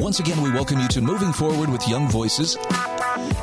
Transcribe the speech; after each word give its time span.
Once 0.00 0.18
again, 0.18 0.42
we 0.42 0.50
welcome 0.50 0.80
you 0.80 0.88
to 0.88 1.00
Moving 1.00 1.32
Forward 1.32 1.68
with 1.68 1.86
Young 1.86 2.08
Voices. 2.08 2.56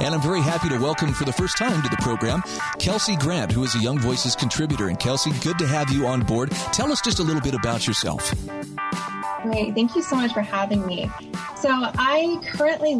And 0.01 0.13
I'm 0.13 0.21
very 0.21 0.41
happy 0.41 0.67
to 0.69 0.77
welcome 0.77 1.13
for 1.13 1.23
the 1.23 1.31
first 1.31 1.57
time 1.57 1.81
to 1.81 1.87
the 1.87 1.95
program 2.01 2.43
Kelsey 2.79 3.15
Grant, 3.15 3.53
who 3.53 3.63
is 3.63 3.75
a 3.75 3.79
Young 3.79 3.97
Voices 3.97 4.35
contributor. 4.35 4.89
And 4.89 4.99
Kelsey, 4.99 5.31
good 5.41 5.57
to 5.57 5.67
have 5.67 5.89
you 5.89 6.05
on 6.05 6.21
board. 6.21 6.51
Tell 6.73 6.91
us 6.91 6.99
just 6.99 7.19
a 7.19 7.23
little 7.23 7.41
bit 7.41 7.53
about 7.53 7.87
yourself. 7.87 8.33
Great. 9.43 9.73
Thank 9.73 9.95
you 9.95 10.01
so 10.01 10.17
much 10.17 10.33
for 10.33 10.41
having 10.41 10.85
me. 10.85 11.09
So, 11.55 11.69
I 11.71 12.41
currently 12.45 12.95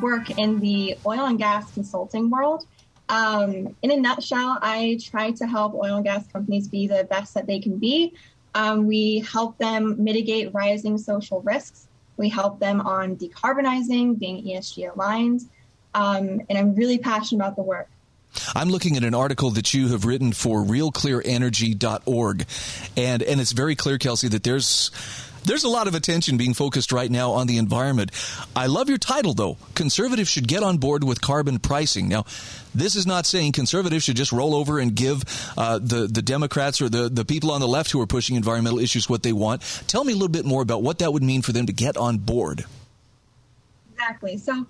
work 0.00 0.30
in 0.38 0.58
the 0.60 0.96
oil 1.04 1.26
and 1.26 1.36
gas 1.36 1.70
consulting 1.72 2.30
world. 2.30 2.66
Um, 3.08 3.74
in 3.82 3.90
a 3.90 3.96
nutshell, 3.96 4.58
I 4.60 4.98
try 5.02 5.30
to 5.32 5.46
help 5.46 5.74
oil 5.74 5.96
and 5.96 6.04
gas 6.04 6.26
companies 6.32 6.68
be 6.68 6.86
the 6.86 7.04
best 7.04 7.34
that 7.34 7.46
they 7.46 7.58
can 7.58 7.78
be. 7.78 8.14
Um, 8.54 8.86
we 8.86 9.20
help 9.20 9.58
them 9.58 10.02
mitigate 10.02 10.52
rising 10.52 10.98
social 10.98 11.40
risks 11.42 11.88
we 12.18 12.28
help 12.28 12.58
them 12.58 12.82
on 12.82 13.16
decarbonizing, 13.16 14.18
being 14.18 14.44
ESG 14.44 14.92
aligned. 14.94 15.42
Um, 15.94 16.42
and 16.50 16.58
I'm 16.58 16.74
really 16.74 16.98
passionate 16.98 17.42
about 17.42 17.56
the 17.56 17.62
work. 17.62 17.88
I'm 18.54 18.68
looking 18.68 18.96
at 18.98 19.04
an 19.04 19.14
article 19.14 19.50
that 19.50 19.72
you 19.72 19.88
have 19.88 20.04
written 20.04 20.32
for 20.32 20.60
realclearenergy.org. 20.62 22.46
And, 22.96 23.22
and 23.22 23.40
it's 23.40 23.52
very 23.52 23.74
clear, 23.74 23.96
Kelsey, 23.96 24.28
that 24.28 24.42
there's 24.42 24.90
there's 25.44 25.64
a 25.64 25.68
lot 25.68 25.88
of 25.88 25.94
attention 25.94 26.36
being 26.36 26.52
focused 26.52 26.92
right 26.92 27.10
now 27.10 27.30
on 27.30 27.46
the 27.46 27.56
environment. 27.56 28.10
I 28.54 28.66
love 28.66 28.90
your 28.90 28.98
title, 28.98 29.32
though. 29.32 29.56
Conservatives 29.74 30.28
should 30.28 30.46
get 30.46 30.62
on 30.62 30.76
board 30.76 31.04
with 31.04 31.22
carbon 31.22 31.58
pricing. 31.58 32.08
Now, 32.08 32.26
this 32.78 32.96
is 32.96 33.06
not 33.06 33.26
saying 33.26 33.52
conservatives 33.52 34.04
should 34.04 34.16
just 34.16 34.32
roll 34.32 34.54
over 34.54 34.78
and 34.78 34.94
give 34.94 35.24
uh, 35.56 35.78
the, 35.78 36.06
the 36.06 36.22
Democrats 36.22 36.80
or 36.80 36.88
the, 36.88 37.08
the 37.08 37.24
people 37.24 37.50
on 37.50 37.60
the 37.60 37.68
left 37.68 37.90
who 37.90 38.00
are 38.00 38.06
pushing 38.06 38.36
environmental 38.36 38.78
issues 38.78 39.08
what 39.08 39.22
they 39.22 39.32
want. 39.32 39.62
Tell 39.86 40.04
me 40.04 40.12
a 40.12 40.16
little 40.16 40.28
bit 40.28 40.44
more 40.44 40.62
about 40.62 40.82
what 40.82 40.98
that 40.98 41.12
would 41.12 41.22
mean 41.22 41.42
for 41.42 41.52
them 41.52 41.66
to 41.66 41.72
get 41.72 41.96
on 41.96 42.18
board. 42.18 42.64
Exactly. 43.92 44.36
So, 44.38 44.66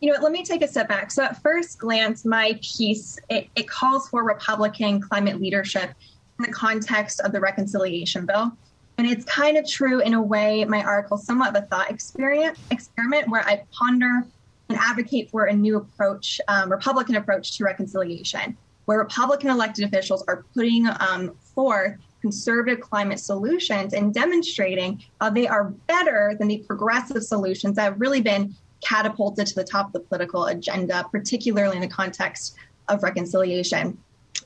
you 0.00 0.12
know, 0.12 0.20
let 0.22 0.32
me 0.32 0.44
take 0.44 0.62
a 0.62 0.68
step 0.68 0.88
back. 0.88 1.10
So, 1.10 1.24
at 1.24 1.42
first 1.42 1.78
glance, 1.78 2.24
my 2.24 2.58
piece 2.62 3.18
it, 3.28 3.48
it 3.56 3.68
calls 3.68 4.08
for 4.08 4.22
Republican 4.22 5.00
climate 5.00 5.40
leadership 5.40 5.90
in 6.38 6.44
the 6.44 6.52
context 6.52 7.20
of 7.20 7.32
the 7.32 7.40
reconciliation 7.40 8.26
bill. 8.26 8.52
And 8.96 9.08
it's 9.08 9.24
kind 9.24 9.56
of 9.56 9.66
true 9.66 10.00
in 10.00 10.14
a 10.14 10.20
way, 10.20 10.64
my 10.66 10.82
article, 10.82 11.16
somewhat 11.16 11.56
of 11.56 11.62
a 11.62 11.66
thought 11.66 11.90
experiment, 11.90 12.58
experiment 12.70 13.28
where 13.28 13.42
I 13.42 13.64
ponder 13.72 14.24
and 14.70 14.78
advocate 14.78 15.30
for 15.30 15.46
a 15.46 15.52
new 15.52 15.76
approach, 15.76 16.40
um, 16.48 16.70
Republican 16.70 17.16
approach 17.16 17.56
to 17.58 17.64
reconciliation, 17.64 18.56
where 18.86 18.98
Republican 18.98 19.50
elected 19.50 19.84
officials 19.84 20.24
are 20.28 20.44
putting 20.54 20.86
um, 21.00 21.34
forth 21.54 21.96
conservative 22.20 22.80
climate 22.80 23.18
solutions 23.18 23.94
and 23.94 24.14
demonstrating 24.14 25.02
how 25.20 25.30
they 25.30 25.46
are 25.46 25.64
better 25.86 26.34
than 26.38 26.48
the 26.48 26.58
progressive 26.58 27.22
solutions 27.22 27.76
that 27.76 27.82
have 27.82 28.00
really 28.00 28.20
been 28.20 28.54
catapulted 28.82 29.46
to 29.46 29.54
the 29.54 29.64
top 29.64 29.86
of 29.86 29.92
the 29.92 30.00
political 30.00 30.46
agenda, 30.46 31.04
particularly 31.10 31.76
in 31.76 31.82
the 31.82 31.88
context 31.88 32.56
of 32.88 33.02
reconciliation. 33.02 33.96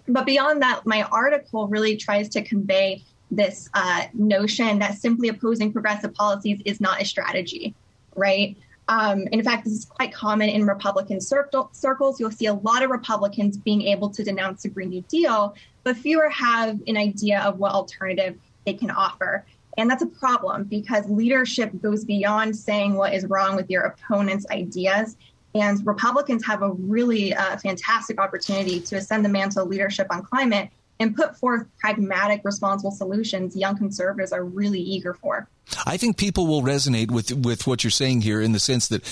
But 0.09 0.27
beyond 0.27 0.63
that, 0.63 0.87
my 0.87 1.03
article 1.05 1.69
really 1.69 1.97
tries 1.97 2.29
to 2.31 2.43
convey 2.43 3.03
this 3.31 3.69
uh, 3.75 4.05
notion 4.13 4.79
that 4.79 4.95
simply 4.99 5.29
opposing 5.29 5.73
progressive 5.73 6.15
policies 6.15 6.61
is 6.65 6.81
not 6.81 7.01
a 7.01 7.05
strategy, 7.05 7.75
right? 8.15 8.57
Um, 8.89 9.27
in 9.33 9.43
fact, 9.43 9.65
this 9.65 9.73
is 9.73 9.85
quite 9.87 10.13
common 10.13 10.49
in 10.49 10.67
Republican 10.67 11.21
circle, 11.21 11.71
circles. 11.73 12.21
You'll 12.21 12.31
see 12.31 12.47
a 12.47 12.55
lot 12.55 12.83
of 12.83 12.91
Republicans 12.91 13.57
being 13.57 13.83
able 13.83 14.11
to 14.11 14.23
denounce 14.23 14.63
the 14.63 14.69
Green 14.69 14.91
New 14.91 15.03
Deal, 15.03 15.55
but 15.85 15.97
fewer 15.97 16.29
have 16.29 16.81
an 16.87 16.97
idea 16.97 17.41
of 17.41 17.59
what 17.59 17.73
alternative 17.73 18.39
they 18.67 18.75
can 18.75 18.91
offer. 18.91 19.47
And 19.77 19.91
that's 19.91 20.03
a 20.03 20.07
problem 20.07 20.65
because 20.65 21.09
leadership 21.09 21.73
goes 21.83 22.05
beyond 22.05 22.57
saying 22.57 22.95
what 22.95 23.15
is 23.15 23.25
wrong 23.27 23.57
with 23.57 23.71
your 23.71 23.83
opponent's 23.83 24.47
ideas. 24.51 25.17
And 25.55 25.85
Republicans 25.87 26.45
have 26.45 26.63
a 26.63 26.73
really 26.73 27.35
uh, 27.35 27.57
fantastic 27.59 28.21
opportunity 28.21 28.81
to 28.81 28.97
ascend 28.97 29.25
the 29.25 29.29
mantle 29.29 29.63
of 29.63 29.69
leadership 29.69 30.09
on 30.11 30.23
climate 30.23 30.69
and 31.01 31.15
put 31.15 31.37
forth 31.37 31.67
pragmatic, 31.79 32.43
responsible 32.45 32.91
solutions 32.91 33.57
young 33.57 33.77
conservatives 33.77 34.33
are 34.33 34.45
really 34.45 34.81
eager 34.81 35.15
for. 35.15 35.49
I 35.87 35.97
think 35.97 36.17
people 36.17 36.47
will 36.47 36.63
resonate 36.63 37.11
with 37.11 37.33
with 37.33 37.67
what 37.67 37.85
you're 37.85 37.91
saying 37.91 38.21
here 38.21 38.41
in 38.41 38.53
the 38.53 38.61
sense 38.61 38.89
that 38.89 39.03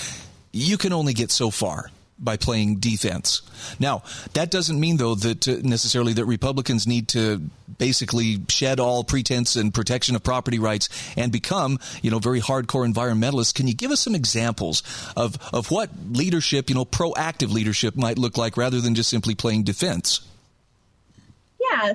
you 0.51 0.77
can 0.77 0.93
only 0.93 1.13
get 1.13 1.31
so 1.31 1.49
far 1.49 1.89
by 2.19 2.37
playing 2.37 2.77
defense. 2.77 3.41
Now, 3.79 4.03
that 4.33 4.51
doesn't 4.51 4.79
mean 4.79 4.97
though 4.97 5.15
that 5.15 5.47
uh, 5.47 5.57
necessarily 5.63 6.13
that 6.13 6.25
Republicans 6.25 6.87
need 6.87 7.07
to 7.09 7.41
basically 7.77 8.39
shed 8.49 8.79
all 8.79 9.03
pretense 9.03 9.55
and 9.55 9.73
protection 9.73 10.15
of 10.15 10.23
property 10.23 10.59
rights 10.59 10.89
and 11.17 11.31
become, 11.31 11.79
you 12.01 12.11
know, 12.11 12.19
very 12.19 12.39
hardcore 12.39 12.87
environmentalists. 12.87 13.53
Can 13.53 13.67
you 13.67 13.73
give 13.73 13.91
us 13.91 13.99
some 13.99 14.15
examples 14.15 14.83
of 15.17 15.37
of 15.51 15.71
what 15.71 15.89
leadership, 16.11 16.69
you 16.69 16.75
know, 16.75 16.85
proactive 16.85 17.51
leadership 17.51 17.95
might 17.95 18.17
look 18.17 18.37
like 18.37 18.57
rather 18.57 18.79
than 18.79 18.95
just 18.95 19.09
simply 19.09 19.35
playing 19.35 19.63
defense? 19.63 20.21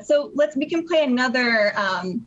So 0.05 0.31
let's 0.35 0.57
we 0.57 0.67
can 0.67 0.87
play 0.87 1.03
another 1.05 1.73
um, 1.77 2.27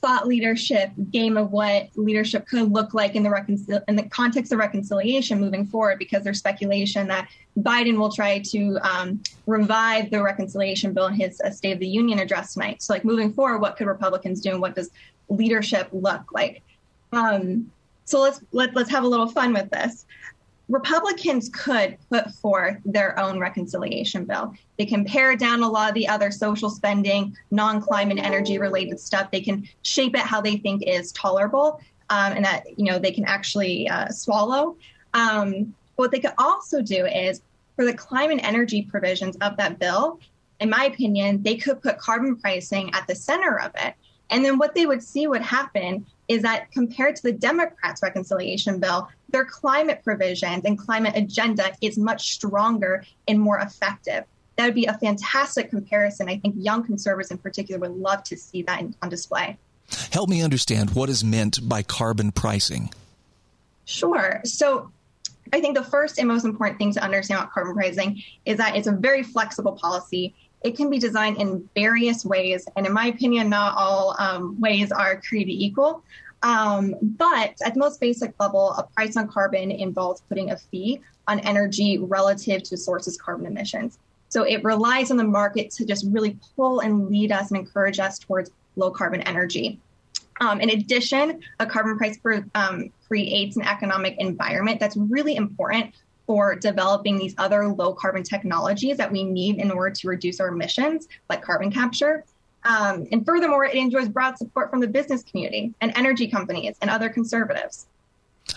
thought 0.00 0.26
leadership 0.26 0.90
game 1.10 1.36
of 1.36 1.52
what 1.52 1.88
leadership 1.94 2.46
could 2.48 2.72
look 2.72 2.94
like 2.94 3.14
in 3.14 3.22
the 3.22 3.28
reconcil- 3.28 3.82
in 3.86 3.96
the 3.96 4.04
context 4.04 4.52
of 4.52 4.58
reconciliation 4.58 5.38
moving 5.38 5.66
forward, 5.66 5.98
because 5.98 6.24
there's 6.24 6.38
speculation 6.38 7.06
that 7.08 7.28
Biden 7.58 7.98
will 7.98 8.10
try 8.10 8.38
to 8.38 8.78
um, 8.82 9.22
revive 9.46 10.10
the 10.10 10.22
reconciliation 10.22 10.94
bill 10.94 11.06
in 11.06 11.14
his 11.14 11.40
uh, 11.42 11.50
State 11.50 11.72
of 11.72 11.80
the 11.80 11.86
Union 11.86 12.18
address 12.18 12.54
tonight. 12.54 12.82
So, 12.82 12.94
like 12.94 13.04
moving 13.04 13.32
forward, 13.32 13.60
what 13.60 13.76
could 13.76 13.86
Republicans 13.86 14.40
do, 14.40 14.50
and 14.50 14.60
what 14.60 14.74
does 14.74 14.90
leadership 15.28 15.88
look 15.92 16.32
like? 16.32 16.62
Um, 17.12 17.70
so 18.04 18.20
let's 18.20 18.40
let, 18.52 18.74
let's 18.74 18.90
have 18.90 19.04
a 19.04 19.08
little 19.08 19.28
fun 19.28 19.52
with 19.52 19.70
this. 19.70 20.06
Republicans 20.70 21.50
could 21.52 21.98
put 22.10 22.30
forth 22.30 22.76
their 22.84 23.18
own 23.18 23.40
reconciliation 23.40 24.24
bill. 24.24 24.54
They 24.78 24.86
can 24.86 25.04
pare 25.04 25.34
down 25.36 25.62
a 25.62 25.68
lot 25.68 25.88
of 25.88 25.94
the 25.94 26.06
other 26.06 26.30
social 26.30 26.70
spending, 26.70 27.36
non 27.50 27.82
climate 27.82 28.18
energy 28.18 28.56
related 28.56 29.00
stuff. 29.00 29.32
They 29.32 29.40
can 29.40 29.68
shape 29.82 30.14
it 30.14 30.20
how 30.20 30.40
they 30.40 30.56
think 30.56 30.84
is 30.86 31.10
tolerable 31.10 31.80
um, 32.08 32.34
and 32.34 32.44
that 32.44 32.78
you 32.78 32.84
know 32.84 33.00
they 33.00 33.10
can 33.10 33.24
actually 33.24 33.88
uh, 33.88 34.08
swallow. 34.10 34.76
Um, 35.12 35.74
what 35.96 36.12
they 36.12 36.20
could 36.20 36.34
also 36.38 36.82
do 36.82 37.04
is 37.04 37.42
for 37.74 37.84
the 37.84 37.94
climate 37.94 38.40
energy 38.42 38.82
provisions 38.82 39.36
of 39.40 39.56
that 39.56 39.80
bill, 39.80 40.20
in 40.60 40.70
my 40.70 40.84
opinion, 40.84 41.42
they 41.42 41.56
could 41.56 41.82
put 41.82 41.98
carbon 41.98 42.36
pricing 42.36 42.90
at 42.94 43.08
the 43.08 43.14
center 43.14 43.58
of 43.58 43.72
it. 43.74 43.94
And 44.30 44.44
then 44.44 44.56
what 44.56 44.76
they 44.76 44.86
would 44.86 45.02
see 45.02 45.26
would 45.26 45.42
happen 45.42 46.06
is 46.30 46.42
that 46.42 46.70
compared 46.70 47.16
to 47.16 47.22
the 47.22 47.32
Democrats' 47.32 48.04
reconciliation 48.04 48.78
bill, 48.78 49.08
their 49.30 49.44
climate 49.44 50.00
provisions 50.04 50.64
and 50.64 50.78
climate 50.78 51.12
agenda 51.16 51.72
is 51.80 51.98
much 51.98 52.34
stronger 52.34 53.04
and 53.26 53.40
more 53.40 53.58
effective. 53.58 54.22
That 54.56 54.66
would 54.66 54.76
be 54.76 54.84
a 54.84 54.94
fantastic 54.94 55.70
comparison. 55.70 56.28
I 56.28 56.38
think 56.38 56.54
young 56.56 56.84
conservatives 56.84 57.32
in 57.32 57.38
particular 57.38 57.80
would 57.80 57.98
love 57.98 58.22
to 58.24 58.36
see 58.36 58.62
that 58.62 58.80
on 59.02 59.08
display. 59.08 59.58
Help 60.12 60.28
me 60.28 60.40
understand 60.40 60.90
what 60.90 61.10
is 61.10 61.24
meant 61.24 61.68
by 61.68 61.82
carbon 61.82 62.30
pricing. 62.30 62.90
Sure. 63.84 64.40
So 64.44 64.92
I 65.52 65.60
think 65.60 65.76
the 65.76 65.82
first 65.82 66.20
and 66.20 66.28
most 66.28 66.44
important 66.44 66.78
thing 66.78 66.92
to 66.92 67.02
understand 67.02 67.40
about 67.40 67.50
carbon 67.50 67.74
pricing 67.74 68.22
is 68.44 68.56
that 68.58 68.76
it's 68.76 68.86
a 68.86 68.92
very 68.92 69.24
flexible 69.24 69.72
policy. 69.72 70.36
It 70.62 70.76
can 70.76 70.90
be 70.90 70.98
designed 70.98 71.38
in 71.38 71.68
various 71.74 72.24
ways, 72.24 72.66
and 72.76 72.86
in 72.86 72.92
my 72.92 73.06
opinion, 73.06 73.48
not 73.48 73.74
all 73.76 74.14
um, 74.18 74.60
ways 74.60 74.92
are 74.92 75.20
created 75.20 75.52
equal. 75.52 76.02
Um, 76.42 76.94
but 77.02 77.54
at 77.64 77.74
the 77.74 77.80
most 77.80 78.00
basic 78.00 78.34
level, 78.40 78.72
a 78.72 78.82
price 78.82 79.16
on 79.16 79.28
carbon 79.28 79.70
involves 79.70 80.22
putting 80.22 80.50
a 80.50 80.56
fee 80.56 81.00
on 81.28 81.40
energy 81.40 81.98
relative 81.98 82.62
to 82.64 82.76
source's 82.76 83.16
carbon 83.16 83.46
emissions. 83.46 83.98
So 84.28 84.44
it 84.44 84.62
relies 84.64 85.10
on 85.10 85.16
the 85.16 85.24
market 85.24 85.70
to 85.72 85.84
just 85.84 86.06
really 86.08 86.38
pull 86.56 86.80
and 86.80 87.08
lead 87.08 87.32
us 87.32 87.50
and 87.50 87.58
encourage 87.58 87.98
us 87.98 88.18
towards 88.18 88.50
low 88.76 88.90
carbon 88.90 89.20
energy. 89.22 89.80
Um, 90.40 90.60
in 90.60 90.70
addition, 90.70 91.40
a 91.58 91.66
carbon 91.66 91.98
price 91.98 92.18
um, 92.54 92.90
creates 93.06 93.56
an 93.56 93.62
economic 93.62 94.16
environment 94.18 94.80
that's 94.80 94.96
really 94.96 95.36
important 95.36 95.94
for 96.30 96.54
developing 96.54 97.18
these 97.18 97.34
other 97.38 97.66
low 97.66 97.92
carbon 97.92 98.22
technologies 98.22 98.96
that 98.98 99.10
we 99.10 99.24
need 99.24 99.56
in 99.56 99.68
order 99.68 99.92
to 99.92 100.06
reduce 100.06 100.38
our 100.38 100.46
emissions, 100.46 101.08
like 101.28 101.42
carbon 101.42 101.72
capture. 101.72 102.24
Um, 102.62 103.08
and 103.10 103.26
furthermore, 103.26 103.64
it 103.64 103.74
enjoys 103.74 104.08
broad 104.08 104.38
support 104.38 104.70
from 104.70 104.78
the 104.78 104.86
business 104.86 105.24
community 105.24 105.74
and 105.80 105.92
energy 105.96 106.28
companies 106.28 106.76
and 106.80 106.88
other 106.88 107.08
conservatives. 107.08 107.88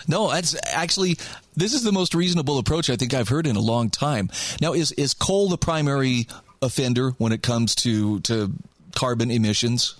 No, 0.06 0.30
that's 0.30 0.54
actually 0.72 1.16
this 1.56 1.74
is 1.74 1.82
the 1.82 1.90
most 1.90 2.14
reasonable 2.14 2.58
approach 2.58 2.88
I 2.88 2.94
think 2.94 3.12
I've 3.12 3.28
heard 3.28 3.44
in 3.44 3.56
a 3.56 3.60
long 3.60 3.90
time. 3.90 4.30
Now, 4.60 4.72
is 4.72 4.92
is 4.92 5.12
coal 5.12 5.48
the 5.48 5.58
primary 5.58 6.28
offender 6.62 7.10
when 7.18 7.32
it 7.32 7.42
comes 7.42 7.74
to 7.74 8.20
to 8.20 8.52
carbon 8.94 9.32
emissions? 9.32 9.96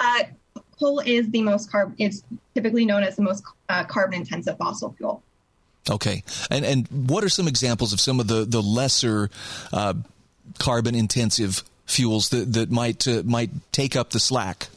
Uh, 0.00 0.24
coal 0.80 0.98
is 0.98 1.30
the 1.30 1.42
most 1.42 1.70
carb 1.70 1.94
is 1.96 2.24
typically 2.56 2.84
known 2.84 3.04
as 3.04 3.14
the 3.14 3.22
most 3.22 3.44
uh, 3.68 3.84
carbon 3.84 4.18
intensive 4.18 4.58
fossil 4.58 4.92
fuel. 4.98 5.22
Okay, 5.90 6.22
and 6.50 6.64
and 6.64 6.88
what 6.88 7.24
are 7.24 7.28
some 7.28 7.48
examples 7.48 7.92
of 7.92 8.00
some 8.00 8.20
of 8.20 8.26
the 8.28 8.44
the 8.44 8.62
lesser 8.62 9.30
uh, 9.72 9.94
carbon 10.58 10.94
intensive 10.94 11.64
fuels 11.86 12.28
that 12.30 12.52
that 12.52 12.70
might 12.70 13.06
uh, 13.08 13.22
might 13.24 13.50
take 13.72 13.96
up 13.96 14.10
the 14.10 14.20
slack? 14.20 14.68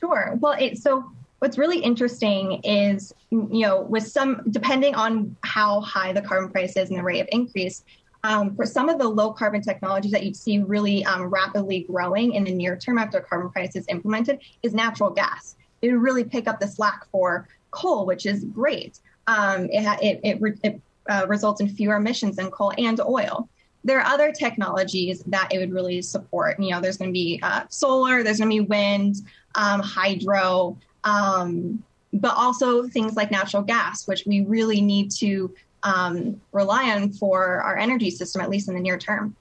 Sure. 0.00 0.36
Well, 0.40 0.56
it, 0.58 0.78
so 0.78 1.04
what's 1.38 1.58
really 1.58 1.78
interesting 1.78 2.60
is 2.64 3.14
you 3.30 3.66
know 3.66 3.82
with 3.82 4.06
some 4.06 4.42
depending 4.50 4.94
on 4.94 5.36
how 5.42 5.80
high 5.80 6.12
the 6.12 6.22
carbon 6.22 6.50
price 6.50 6.76
is 6.76 6.88
and 6.90 6.98
the 6.98 7.02
rate 7.02 7.20
of 7.20 7.28
increase 7.32 7.82
um, 8.24 8.54
for 8.54 8.64
some 8.64 8.88
of 8.88 8.98
the 8.98 9.08
low 9.08 9.32
carbon 9.32 9.62
technologies 9.62 10.12
that 10.12 10.24
you 10.24 10.34
see 10.34 10.58
really 10.60 11.04
um, 11.04 11.24
rapidly 11.24 11.80
growing 11.88 12.32
in 12.34 12.44
the 12.44 12.52
near 12.52 12.76
term 12.76 12.98
after 12.98 13.20
carbon 13.20 13.50
price 13.50 13.74
is 13.74 13.84
implemented 13.88 14.40
is 14.62 14.72
natural 14.72 15.10
gas. 15.10 15.56
It 15.80 15.90
would 15.90 16.00
really 16.00 16.24
pick 16.24 16.46
up 16.46 16.60
the 16.60 16.68
slack 16.68 17.06
for 17.10 17.48
coal, 17.72 18.06
which 18.06 18.26
is 18.26 18.44
great. 18.44 19.00
Um, 19.26 19.68
it, 19.70 19.84
it, 20.02 20.20
it, 20.22 20.58
it 20.62 20.80
uh, 21.08 21.26
results 21.28 21.60
in 21.60 21.68
fewer 21.68 21.96
emissions 21.96 22.36
than 22.36 22.50
coal 22.50 22.72
and 22.78 23.00
oil. 23.00 23.48
There 23.84 24.00
are 24.00 24.06
other 24.06 24.32
technologies 24.32 25.22
that 25.26 25.52
it 25.52 25.58
would 25.58 25.72
really 25.72 26.02
support. 26.02 26.60
You 26.60 26.70
know, 26.70 26.80
there's 26.80 26.96
going 26.96 27.10
to 27.10 27.12
be 27.12 27.40
uh, 27.42 27.64
solar, 27.68 28.22
there's 28.22 28.38
going 28.38 28.50
to 28.50 28.62
be 28.62 28.68
wind, 28.68 29.16
um, 29.56 29.80
hydro, 29.80 30.78
um, 31.04 31.82
but 32.12 32.34
also 32.36 32.86
things 32.86 33.16
like 33.16 33.30
natural 33.30 33.62
gas, 33.62 34.06
which 34.06 34.24
we 34.26 34.42
really 34.42 34.80
need 34.80 35.10
to 35.12 35.52
um, 35.82 36.40
rely 36.52 36.92
on 36.92 37.12
for 37.12 37.60
our 37.62 37.76
energy 37.76 38.10
system, 38.10 38.40
at 38.40 38.50
least 38.50 38.68
in 38.68 38.74
the 38.74 38.80
near 38.80 38.98
term. 38.98 39.34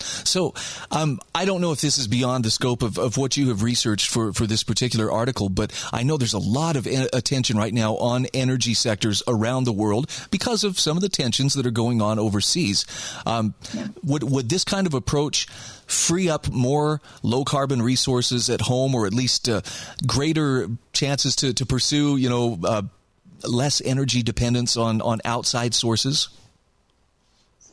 So, 0.00 0.54
um, 0.90 1.20
I 1.34 1.44
don't 1.44 1.60
know 1.60 1.72
if 1.72 1.80
this 1.80 1.98
is 1.98 2.08
beyond 2.08 2.44
the 2.44 2.50
scope 2.50 2.82
of, 2.82 2.98
of 2.98 3.16
what 3.16 3.36
you 3.36 3.48
have 3.48 3.62
researched 3.62 4.10
for, 4.10 4.32
for 4.32 4.46
this 4.46 4.62
particular 4.62 5.10
article, 5.10 5.48
but 5.48 5.72
I 5.92 6.02
know 6.02 6.16
there's 6.16 6.32
a 6.32 6.38
lot 6.38 6.76
of 6.76 6.86
attention 6.86 7.56
right 7.56 7.72
now 7.72 7.96
on 7.96 8.26
energy 8.34 8.74
sectors 8.74 9.22
around 9.26 9.64
the 9.64 9.72
world 9.72 10.10
because 10.30 10.64
of 10.64 10.78
some 10.78 10.96
of 10.96 11.02
the 11.02 11.08
tensions 11.08 11.54
that 11.54 11.66
are 11.66 11.70
going 11.70 12.00
on 12.02 12.18
overseas. 12.18 12.86
Um, 13.26 13.54
yeah. 13.74 13.88
Would 14.04 14.22
would 14.24 14.48
this 14.48 14.64
kind 14.64 14.86
of 14.86 14.94
approach 14.94 15.46
free 15.86 16.28
up 16.28 16.50
more 16.50 17.00
low 17.22 17.44
carbon 17.44 17.82
resources 17.82 18.50
at 18.50 18.60
home, 18.60 18.94
or 18.94 19.06
at 19.06 19.14
least 19.14 19.48
uh, 19.48 19.60
greater 20.06 20.68
chances 20.92 21.36
to 21.36 21.52
to 21.54 21.66
pursue, 21.66 22.16
you 22.16 22.28
know, 22.28 22.58
uh, 22.64 22.82
less 23.44 23.80
energy 23.80 24.22
dependence 24.22 24.76
on 24.76 25.00
on 25.00 25.20
outside 25.24 25.74
sources? 25.74 26.28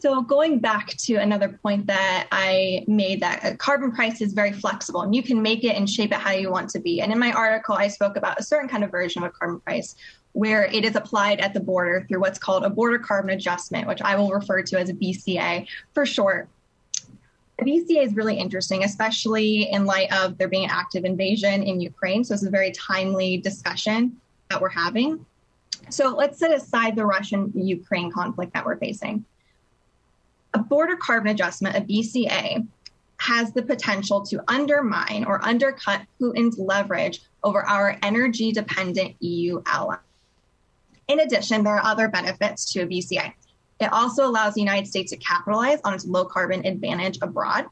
So 0.05 0.21
going 0.21 0.59
back 0.59 0.89
to 0.97 1.15
another 1.15 1.49
point 1.49 1.87
that 1.87 2.27
I 2.31 2.85
made 2.87 3.21
that 3.21 3.43
a 3.43 3.57
carbon 3.57 3.91
price 3.91 4.21
is 4.21 4.33
very 4.33 4.51
flexible 4.51 5.01
and 5.01 5.15
you 5.15 5.23
can 5.23 5.41
make 5.41 5.63
it 5.63 5.75
and 5.75 5.89
shape 5.89 6.11
it 6.11 6.19
how 6.19 6.29
you 6.29 6.51
want 6.51 6.69
to 6.69 6.79
be. 6.79 7.01
And 7.01 7.11
in 7.11 7.17
my 7.17 7.31
article, 7.31 7.73
I 7.73 7.87
spoke 7.87 8.15
about 8.15 8.39
a 8.39 8.43
certain 8.43 8.69
kind 8.69 8.83
of 8.83 8.91
version 8.91 9.23
of 9.23 9.29
a 9.29 9.31
carbon 9.31 9.61
price 9.61 9.95
where 10.33 10.65
it 10.65 10.85
is 10.85 10.95
applied 10.95 11.39
at 11.39 11.55
the 11.55 11.59
border 11.59 12.05
through 12.07 12.19
what's 12.19 12.37
called 12.37 12.63
a 12.63 12.69
border 12.69 12.99
carbon 12.99 13.31
adjustment, 13.31 13.87
which 13.87 13.99
I 14.03 14.15
will 14.15 14.29
refer 14.29 14.61
to 14.61 14.79
as 14.79 14.89
a 14.89 14.93
BCA 14.93 15.65
for 15.95 16.05
short. 16.05 16.49
The 17.57 17.65
BCA 17.65 18.05
is 18.05 18.13
really 18.13 18.37
interesting, 18.37 18.83
especially 18.83 19.71
in 19.71 19.85
light 19.85 20.13
of 20.13 20.37
there 20.37 20.47
being 20.47 20.65
an 20.65 20.71
active 20.71 21.03
invasion 21.03 21.63
in 21.63 21.81
Ukraine. 21.81 22.23
So 22.23 22.35
it's 22.35 22.43
a 22.43 22.51
very 22.51 22.71
timely 22.73 23.37
discussion 23.37 24.21
that 24.51 24.61
we're 24.61 24.69
having. 24.69 25.25
So 25.89 26.09
let's 26.09 26.37
set 26.37 26.51
aside 26.51 26.95
the 26.95 27.07
Russian 27.07 27.51
Ukraine 27.55 28.11
conflict 28.11 28.53
that 28.53 28.63
we're 28.63 28.77
facing. 28.77 29.25
A 30.55 30.57
border 30.57 30.95
carbon 30.95 31.31
adjustment, 31.31 31.75
a 31.75 31.81
BCA, 31.81 32.65
has 33.19 33.51
the 33.51 33.61
potential 33.61 34.25
to 34.27 34.41
undermine 34.47 35.25
or 35.27 35.43
undercut 35.43 36.03
Putin's 36.17 36.57
leverage 36.57 37.23
over 37.43 37.67
our 37.67 37.97
energy 38.01 38.53
dependent 38.53 39.17
EU 39.19 39.61
ally. 39.65 39.97
In 41.09 41.19
addition, 41.19 41.65
there 41.65 41.75
are 41.75 41.83
other 41.83 42.07
benefits 42.07 42.71
to 42.71 42.83
a 42.83 42.87
BCA. 42.87 43.33
It 43.81 43.91
also 43.91 44.25
allows 44.25 44.53
the 44.53 44.61
United 44.61 44.87
States 44.87 45.11
to 45.11 45.17
capitalize 45.17 45.81
on 45.83 45.93
its 45.93 46.05
low 46.05 46.23
carbon 46.23 46.65
advantage 46.65 47.19
abroad. 47.21 47.65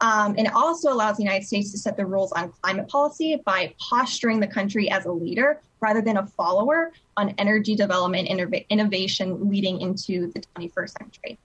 Um, 0.00 0.34
and 0.36 0.48
it 0.48 0.52
also 0.52 0.92
allows 0.92 1.18
the 1.18 1.22
United 1.22 1.46
States 1.46 1.70
to 1.70 1.78
set 1.78 1.96
the 1.96 2.06
rules 2.06 2.32
on 2.32 2.52
climate 2.60 2.88
policy 2.88 3.40
by 3.46 3.72
posturing 3.78 4.40
the 4.40 4.48
country 4.48 4.90
as 4.90 5.04
a 5.04 5.12
leader 5.12 5.60
rather 5.78 6.02
than 6.02 6.16
a 6.16 6.26
follower 6.26 6.90
on 7.16 7.36
energy 7.38 7.76
development 7.76 8.26
and 8.28 8.64
innovation 8.68 9.48
leading 9.48 9.80
into 9.80 10.32
the 10.32 10.40
21st 10.40 10.98
century. 10.98 11.38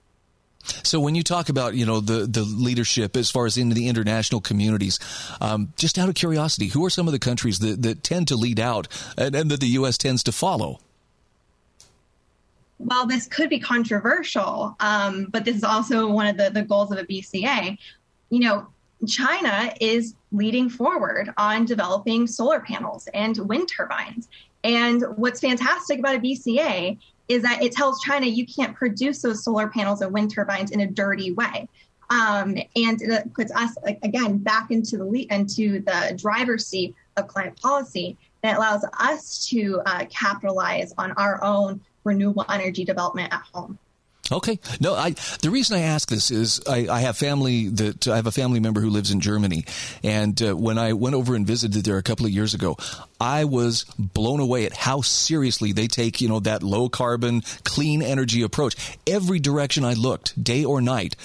So 0.82 1.00
when 1.00 1.14
you 1.14 1.22
talk 1.22 1.48
about 1.48 1.74
you 1.74 1.86
know 1.86 2.00
the 2.00 2.26
the 2.26 2.42
leadership 2.42 3.16
as 3.16 3.30
far 3.30 3.46
as 3.46 3.56
in 3.56 3.70
the 3.70 3.88
international 3.88 4.40
communities, 4.40 4.98
um, 5.40 5.72
just 5.76 5.98
out 5.98 6.08
of 6.08 6.14
curiosity, 6.14 6.68
who 6.68 6.84
are 6.84 6.90
some 6.90 7.08
of 7.08 7.12
the 7.12 7.18
countries 7.18 7.58
that, 7.60 7.82
that 7.82 8.02
tend 8.02 8.28
to 8.28 8.36
lead 8.36 8.60
out 8.60 8.88
and, 9.16 9.34
and 9.34 9.50
that 9.50 9.60
the 9.60 9.68
U.S. 9.68 9.98
tends 9.98 10.22
to 10.24 10.32
follow? 10.32 10.80
Well, 12.78 13.06
this 13.06 13.28
could 13.28 13.48
be 13.48 13.60
controversial, 13.60 14.76
um, 14.80 15.28
but 15.30 15.44
this 15.44 15.56
is 15.56 15.64
also 15.64 16.08
one 16.08 16.26
of 16.26 16.36
the, 16.36 16.50
the 16.50 16.62
goals 16.62 16.90
of 16.90 16.98
a 16.98 17.04
BCA. 17.04 17.78
You 18.30 18.40
know, 18.40 18.66
China 19.06 19.72
is 19.80 20.14
leading 20.32 20.68
forward 20.68 21.32
on 21.36 21.64
developing 21.64 22.26
solar 22.26 22.60
panels 22.60 23.08
and 23.14 23.36
wind 23.48 23.68
turbines. 23.74 24.28
And 24.64 25.04
what's 25.16 25.40
fantastic 25.40 25.98
about 25.98 26.16
a 26.16 26.18
BCA 26.18 26.98
is 27.32 27.42
that 27.42 27.62
it 27.62 27.72
tells 27.72 28.00
China 28.02 28.26
you 28.26 28.46
can't 28.46 28.76
produce 28.76 29.22
those 29.22 29.42
solar 29.42 29.68
panels 29.68 30.02
and 30.02 30.12
wind 30.12 30.30
turbines 30.30 30.70
in 30.70 30.80
a 30.80 30.86
dirty 30.86 31.32
way. 31.32 31.68
Um, 32.10 32.56
and 32.76 33.00
it 33.00 33.32
puts 33.32 33.50
us 33.52 33.74
again 34.02 34.36
back 34.38 34.70
into 34.70 34.98
the 34.98 35.04
lead, 35.04 35.32
into 35.32 35.80
the 35.80 36.14
driver's 36.20 36.66
seat 36.66 36.94
of 37.16 37.26
climate 37.26 37.58
policy 37.60 38.18
that 38.42 38.58
allows 38.58 38.84
us 38.98 39.46
to 39.48 39.80
uh, 39.86 40.04
capitalize 40.10 40.92
on 40.98 41.12
our 41.12 41.42
own 41.42 41.80
renewable 42.04 42.44
energy 42.50 42.84
development 42.84 43.32
at 43.32 43.40
home. 43.52 43.78
Okay. 44.30 44.60
No, 44.80 44.94
I, 44.94 45.10
the 45.42 45.50
reason 45.50 45.76
I 45.76 45.82
ask 45.82 46.08
this 46.08 46.30
is 46.30 46.60
I, 46.68 46.86
I, 46.88 47.00
have 47.00 47.16
family 47.16 47.68
that 47.68 48.06
I 48.06 48.16
have 48.16 48.28
a 48.28 48.32
family 48.32 48.60
member 48.60 48.80
who 48.80 48.88
lives 48.88 49.10
in 49.10 49.20
Germany. 49.20 49.64
And 50.04 50.40
uh, 50.40 50.56
when 50.56 50.78
I 50.78 50.92
went 50.92 51.16
over 51.16 51.34
and 51.34 51.44
visited 51.44 51.84
there 51.84 51.98
a 51.98 52.02
couple 52.02 52.24
of 52.24 52.32
years 52.32 52.54
ago, 52.54 52.76
I 53.20 53.44
was 53.44 53.84
blown 53.98 54.38
away 54.38 54.64
at 54.64 54.74
how 54.74 55.00
seriously 55.00 55.72
they 55.72 55.88
take, 55.88 56.20
you 56.20 56.28
know, 56.28 56.38
that 56.40 56.62
low 56.62 56.88
carbon, 56.88 57.42
clean 57.64 58.00
energy 58.00 58.42
approach. 58.42 58.76
Every 59.06 59.40
direction 59.40 59.84
I 59.84 59.94
looked, 59.94 60.42
day 60.42 60.64
or 60.64 60.80
night, 60.80 61.16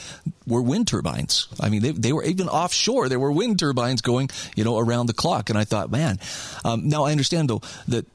were 0.48 0.62
wind 0.62 0.88
turbines. 0.88 1.48
I 1.60 1.70
mean, 1.70 1.84
they, 1.84 1.92
they 1.92 2.14
were 2.14 2.24
even 2.24 2.50
offshore. 2.50 3.10
There 3.10 3.20
were 3.20 3.32
wind 3.32 3.60
turbines 3.60 4.02
going, 4.02 4.32
you 4.56 4.64
know, 4.64 4.80
around 4.80 5.06
the 5.06 5.14
clock. 5.14 5.50
And 5.52 5.58
I 5.58 5.66
thought, 5.66 5.92
man, 5.92 6.20
um, 6.66 6.90
now 6.90 7.06
I 7.06 7.12
understand 7.12 7.50
though 7.50 7.62
that 7.90 8.08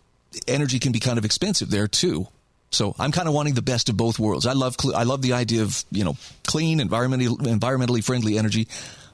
energy 0.49 0.81
can 0.81 0.93
be 0.93 1.01
kind 1.01 1.19
of 1.19 1.25
expensive 1.25 1.71
there 1.71 1.87
too. 1.87 2.27
So 2.73 2.95
I'm 2.99 3.13
kind 3.13 3.29
of 3.29 3.35
wanting 3.35 3.55
the 3.55 3.63
best 3.63 3.89
of 3.89 3.97
both 3.97 4.19
worlds. 4.19 4.47
I 4.47 4.55
love 4.55 4.77
I 4.95 5.05
love 5.05 5.23
the 5.23 5.35
idea 5.35 5.63
of 5.63 5.85
you 5.91 6.05
know 6.05 6.17
clean, 6.47 6.81
environmentally 6.81 7.29
environmentally 7.29 8.03
friendly 8.03 8.39
energy, 8.39 8.67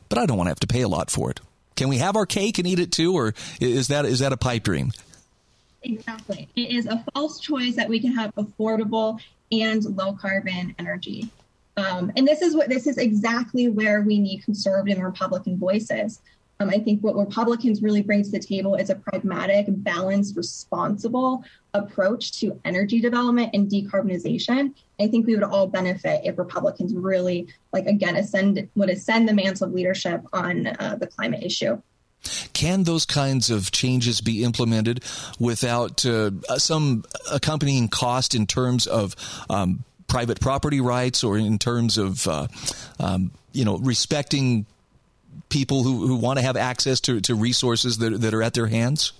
but 0.09 0.19
I 0.19 0.27
don't 0.27 0.37
want 0.37 0.47
to 0.47 0.53
have 0.53 0.61
to 0.61 0.67
pay 0.67 0.83
a 0.83 0.89
lot 0.89 1.11
for 1.11 1.31
it. 1.31 1.41
Can 1.77 1.89
we 1.89 1.99
have 1.99 2.17
our 2.17 2.27
cake 2.27 2.59
and 2.59 2.67
eat 2.67 2.79
it 2.79 2.93
too, 2.93 3.15
or 3.15 3.35
is 3.61 3.89
that 3.89 4.05
is 4.05 4.21
that 4.21 4.33
a 4.33 4.37
pipe 4.37 4.63
dream? 4.65 4.93
Exactly. 5.83 6.49
It 6.57 6.71
is 6.71 6.87
a 6.87 7.05
false 7.15 7.39
choice 7.41 7.77
that 7.77 7.89
we 7.89 8.01
can 8.01 8.13
have 8.13 8.35
affordable 8.35 9.21
and 9.53 9.85
low 9.97 10.13
carbon 10.15 10.75
energy. 10.79 11.31
Um, 11.77 12.11
and 12.17 12.27
this 12.27 12.43
is 12.43 12.57
what 12.57 12.69
this 12.69 12.87
is 12.87 12.99
exactly 12.99 13.69
where 13.69 14.03
we 14.03 14.19
need 14.19 14.43
conservative 14.45 14.99
and 14.99 15.07
Republican 15.07 15.59
voices. 15.59 16.21
Um, 16.61 16.71
I 16.71 16.79
think 16.79 17.03
what 17.03 17.15
Republicans 17.15 17.83
really 17.83 18.03
bring 18.03 18.25
to 18.25 18.31
the 18.31 18.41
table 18.41 18.75
is 18.75 18.91
a 18.91 18.97
pragmatic, 18.97 19.67
balanced, 19.69 20.37
responsible 20.37 21.45
approach 21.73 22.41
to 22.41 22.61
energy 22.65 23.01
development 23.01 23.51
and 23.55 23.71
decarbonization. 23.71 24.75
I 24.99 25.07
think 25.07 25.27
we 25.27 25.35
would 25.35 25.45
all 25.45 25.69
benefit 25.69 26.23
if 26.25 26.37
Republicans 26.37 26.95
really, 26.95 27.47
like 27.73 27.87
again, 27.87 28.17
ascend 28.17 28.69
would 28.75 28.91
ascend 28.91 29.29
the 29.29 29.35
mantle 29.35 29.69
of 29.69 29.73
leadership 29.73 30.23
on 30.33 30.67
uh, 30.67 30.97
the 30.99 31.07
climate 31.07 31.45
issue. 31.45 31.81
Can 32.53 32.83
those 32.83 33.07
kinds 33.07 33.49
of 33.51 33.71
changes 33.71 34.21
be 34.21 34.43
implemented 34.43 35.05
without 35.39 36.05
uh, 36.05 36.33
some 36.57 37.05
accompanying 37.31 37.89
cost 37.89 38.35
in 38.35 38.47
terms 38.47 38.89
of 38.89 39.15
um, 39.49 39.85
private 40.09 40.41
property 40.41 40.81
rights 40.81 41.23
or 41.23 41.39
in 41.39 41.59
terms 41.59 41.99
of 41.99 42.27
uh, 42.27 42.49
um, 42.99 43.31
you 43.53 43.65
know 43.65 43.79
respecting 43.79 44.67
people 45.49 45.83
who, 45.83 46.07
who 46.07 46.17
want 46.17 46.39
to 46.39 46.45
have 46.45 46.57
access 46.57 47.01
to, 47.01 47.21
to 47.21 47.35
resources 47.35 47.99
that, 47.99 48.21
that 48.21 48.35
are 48.35 48.43
at 48.43 48.55
their 48.55 48.67
hands? 48.67 49.13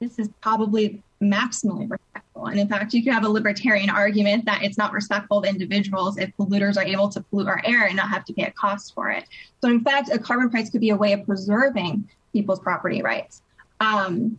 This 0.00 0.18
is 0.18 0.28
probably 0.42 1.02
maximally 1.22 1.90
respectful. 1.90 2.46
And 2.46 2.60
in 2.60 2.68
fact, 2.68 2.92
you 2.92 3.02
could 3.02 3.14
have 3.14 3.24
a 3.24 3.28
libertarian 3.28 3.88
argument 3.88 4.44
that 4.44 4.62
it's 4.62 4.76
not 4.76 4.92
respectful 4.92 5.42
to 5.42 5.48
individuals 5.48 6.18
if 6.18 6.30
polluters 6.38 6.76
are 6.76 6.84
able 6.84 7.08
to 7.08 7.20
pollute 7.22 7.48
our 7.48 7.62
air 7.64 7.86
and 7.86 7.96
not 7.96 8.10
have 8.10 8.24
to 8.26 8.34
pay 8.34 8.42
a 8.42 8.50
cost 8.50 8.94
for 8.94 9.10
it. 9.10 9.24
So, 9.62 9.70
in 9.70 9.80
fact, 9.80 10.10
a 10.12 10.18
carbon 10.18 10.50
price 10.50 10.68
could 10.68 10.82
be 10.82 10.90
a 10.90 10.96
way 10.96 11.14
of 11.14 11.24
preserving 11.24 12.08
people's 12.32 12.60
property 12.60 13.00
rights. 13.00 13.40
Um, 13.80 14.38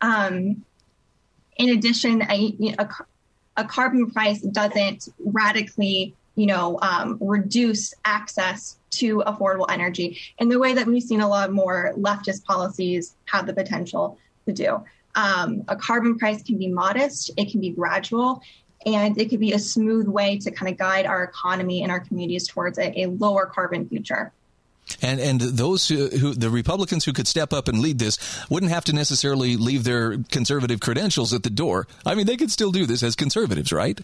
um, 0.00 0.64
in 1.56 1.68
addition, 1.70 2.22
a, 2.22 2.74
a, 2.78 2.88
a 3.58 3.64
carbon 3.64 4.10
price 4.10 4.40
doesn't 4.40 5.08
radically 5.22 6.14
you 6.36 6.46
know, 6.46 6.78
um, 6.82 7.18
reduce 7.20 7.94
access 8.04 8.76
to 8.98 9.18
affordable 9.26 9.66
energy 9.68 10.18
in 10.38 10.48
the 10.48 10.58
way 10.58 10.74
that 10.74 10.86
we've 10.86 11.02
seen 11.02 11.20
a 11.20 11.28
lot 11.28 11.52
more 11.52 11.92
leftist 11.96 12.44
policies 12.44 13.16
have 13.26 13.46
the 13.46 13.54
potential 13.54 14.18
to 14.46 14.52
do. 14.52 14.84
Um, 15.14 15.64
a 15.68 15.76
carbon 15.76 16.18
price 16.18 16.42
can 16.42 16.58
be 16.58 16.68
modest, 16.68 17.30
it 17.36 17.50
can 17.50 17.60
be 17.60 17.70
gradual, 17.70 18.42
and 18.84 19.16
it 19.18 19.30
could 19.30 19.40
be 19.40 19.52
a 19.52 19.58
smooth 19.58 20.08
way 20.08 20.38
to 20.38 20.50
kind 20.50 20.70
of 20.70 20.78
guide 20.78 21.06
our 21.06 21.22
economy 21.22 21.82
and 21.82 21.90
our 21.90 22.00
communities 22.00 22.46
towards 22.48 22.78
a, 22.78 23.02
a 23.02 23.06
lower 23.06 23.46
carbon 23.46 23.88
future. 23.88 24.32
And 25.00 25.18
and 25.18 25.40
those 25.40 25.88
who, 25.88 26.08
who, 26.08 26.34
the 26.34 26.50
Republicans 26.50 27.06
who 27.06 27.14
could 27.14 27.26
step 27.26 27.54
up 27.54 27.68
and 27.68 27.80
lead 27.80 27.98
this 27.98 28.18
wouldn't 28.50 28.70
have 28.70 28.84
to 28.84 28.92
necessarily 28.94 29.56
leave 29.56 29.84
their 29.84 30.18
conservative 30.30 30.80
credentials 30.80 31.32
at 31.32 31.42
the 31.42 31.50
door. 31.50 31.86
I 32.04 32.14
mean, 32.14 32.26
they 32.26 32.36
could 32.36 32.50
still 32.50 32.70
do 32.70 32.84
this 32.84 33.02
as 33.02 33.16
conservatives, 33.16 33.72
right? 33.72 33.98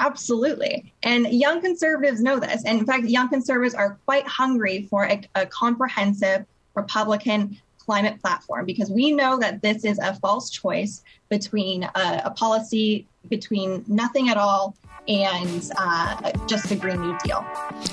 Absolutely. 0.00 0.92
And 1.02 1.26
young 1.28 1.60
conservatives 1.60 2.22
know 2.22 2.40
this. 2.40 2.64
And 2.64 2.78
in 2.78 2.86
fact, 2.86 3.04
young 3.04 3.28
conservatives 3.28 3.74
are 3.74 3.98
quite 4.06 4.26
hungry 4.26 4.86
for 4.88 5.04
a, 5.04 5.20
a 5.34 5.46
comprehensive 5.46 6.46
Republican 6.74 7.58
climate 7.78 8.20
platform 8.20 8.64
because 8.64 8.90
we 8.90 9.10
know 9.10 9.38
that 9.38 9.60
this 9.62 9.84
is 9.84 9.98
a 9.98 10.14
false 10.14 10.48
choice 10.48 11.02
between 11.28 11.84
a, 11.84 12.22
a 12.24 12.30
policy 12.30 13.06
between 13.28 13.84
nothing 13.86 14.30
at 14.30 14.38
all 14.38 14.74
and 15.08 15.70
uh, 15.76 16.30
just 16.46 16.70
a 16.70 16.76
Green 16.76 17.00
New 17.00 17.18
Deal. 17.24 17.44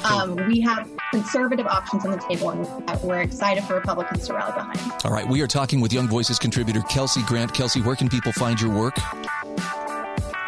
Um, 0.04 0.36
we 0.48 0.62
have 0.62 0.90
conservative 1.12 1.66
options 1.66 2.06
on 2.06 2.12
the 2.12 2.18
table, 2.18 2.52
and 2.52 3.02
we're 3.02 3.22
excited 3.22 3.64
for 3.64 3.76
Republicans 3.76 4.28
to 4.28 4.34
rally 4.34 4.54
behind. 4.54 4.94
All 5.04 5.12
right, 5.12 5.28
we 5.28 5.42
are 5.42 5.48
talking 5.48 5.82
with 5.82 5.92
Young 5.92 6.08
Voices 6.08 6.38
contributor 6.38 6.82
Kelsey 6.82 7.24
Grant. 7.24 7.54
Kelsey, 7.54 7.82
where 7.82 7.96
can 7.96 8.08
people 8.08 8.32
find 8.34 8.62
your 8.62 8.72
work? 8.72 8.98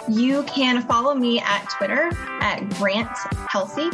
You 0.09 0.41
can 0.43 0.81
follow 0.81 1.13
me 1.13 1.39
at 1.39 1.69
Twitter 1.77 2.09
at 2.41 2.67
Grant 2.71 3.09
Kelsey. 3.51 3.89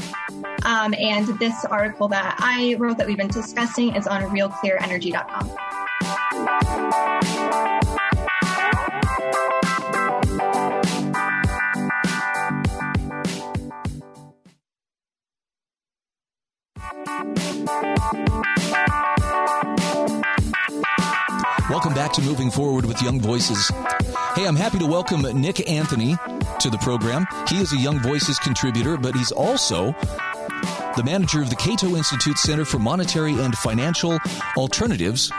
Um, 0.64 0.94
and 0.98 1.28
this 1.40 1.66
article 1.66 2.08
that 2.08 2.38
I 2.40 2.76
wrote 2.80 2.98
that 3.00 3.08
we've 3.08 3.18
been 3.18 3.28
discussing 3.28 3.94
is 3.96 4.08
on 4.08 4.22
realclearenergy.com. 4.24 5.52
Welcome 21.70 21.94
back 21.94 22.14
to 22.14 22.22
Moving 22.22 22.50
Forward 22.50 22.86
with 22.86 23.02
Young 23.02 23.20
Voices. 23.20 23.70
Hey, 24.36 24.48
I'm 24.48 24.56
happy 24.58 24.78
to 24.80 24.86
welcome 24.86 25.22
Nick 25.40 25.70
Anthony 25.70 26.18
to 26.60 26.70
the 26.70 26.78
program. 26.82 27.26
He 27.48 27.62
is 27.62 27.72
a 27.72 27.78
Young 27.78 28.00
Voices 28.00 28.38
contributor, 28.38 28.98
but 28.98 29.16
he's 29.16 29.32
also 29.32 29.96
the 30.98 31.04
manager 31.06 31.42
of 31.42 31.50
the 31.50 31.56
Cato 31.56 31.96
Institute 31.96 32.38
Center 32.38 32.66
for 32.66 32.78
Monetary 32.78 33.40
and 33.40 33.58
Financial 33.58 34.20
Alternatives. 34.58 35.32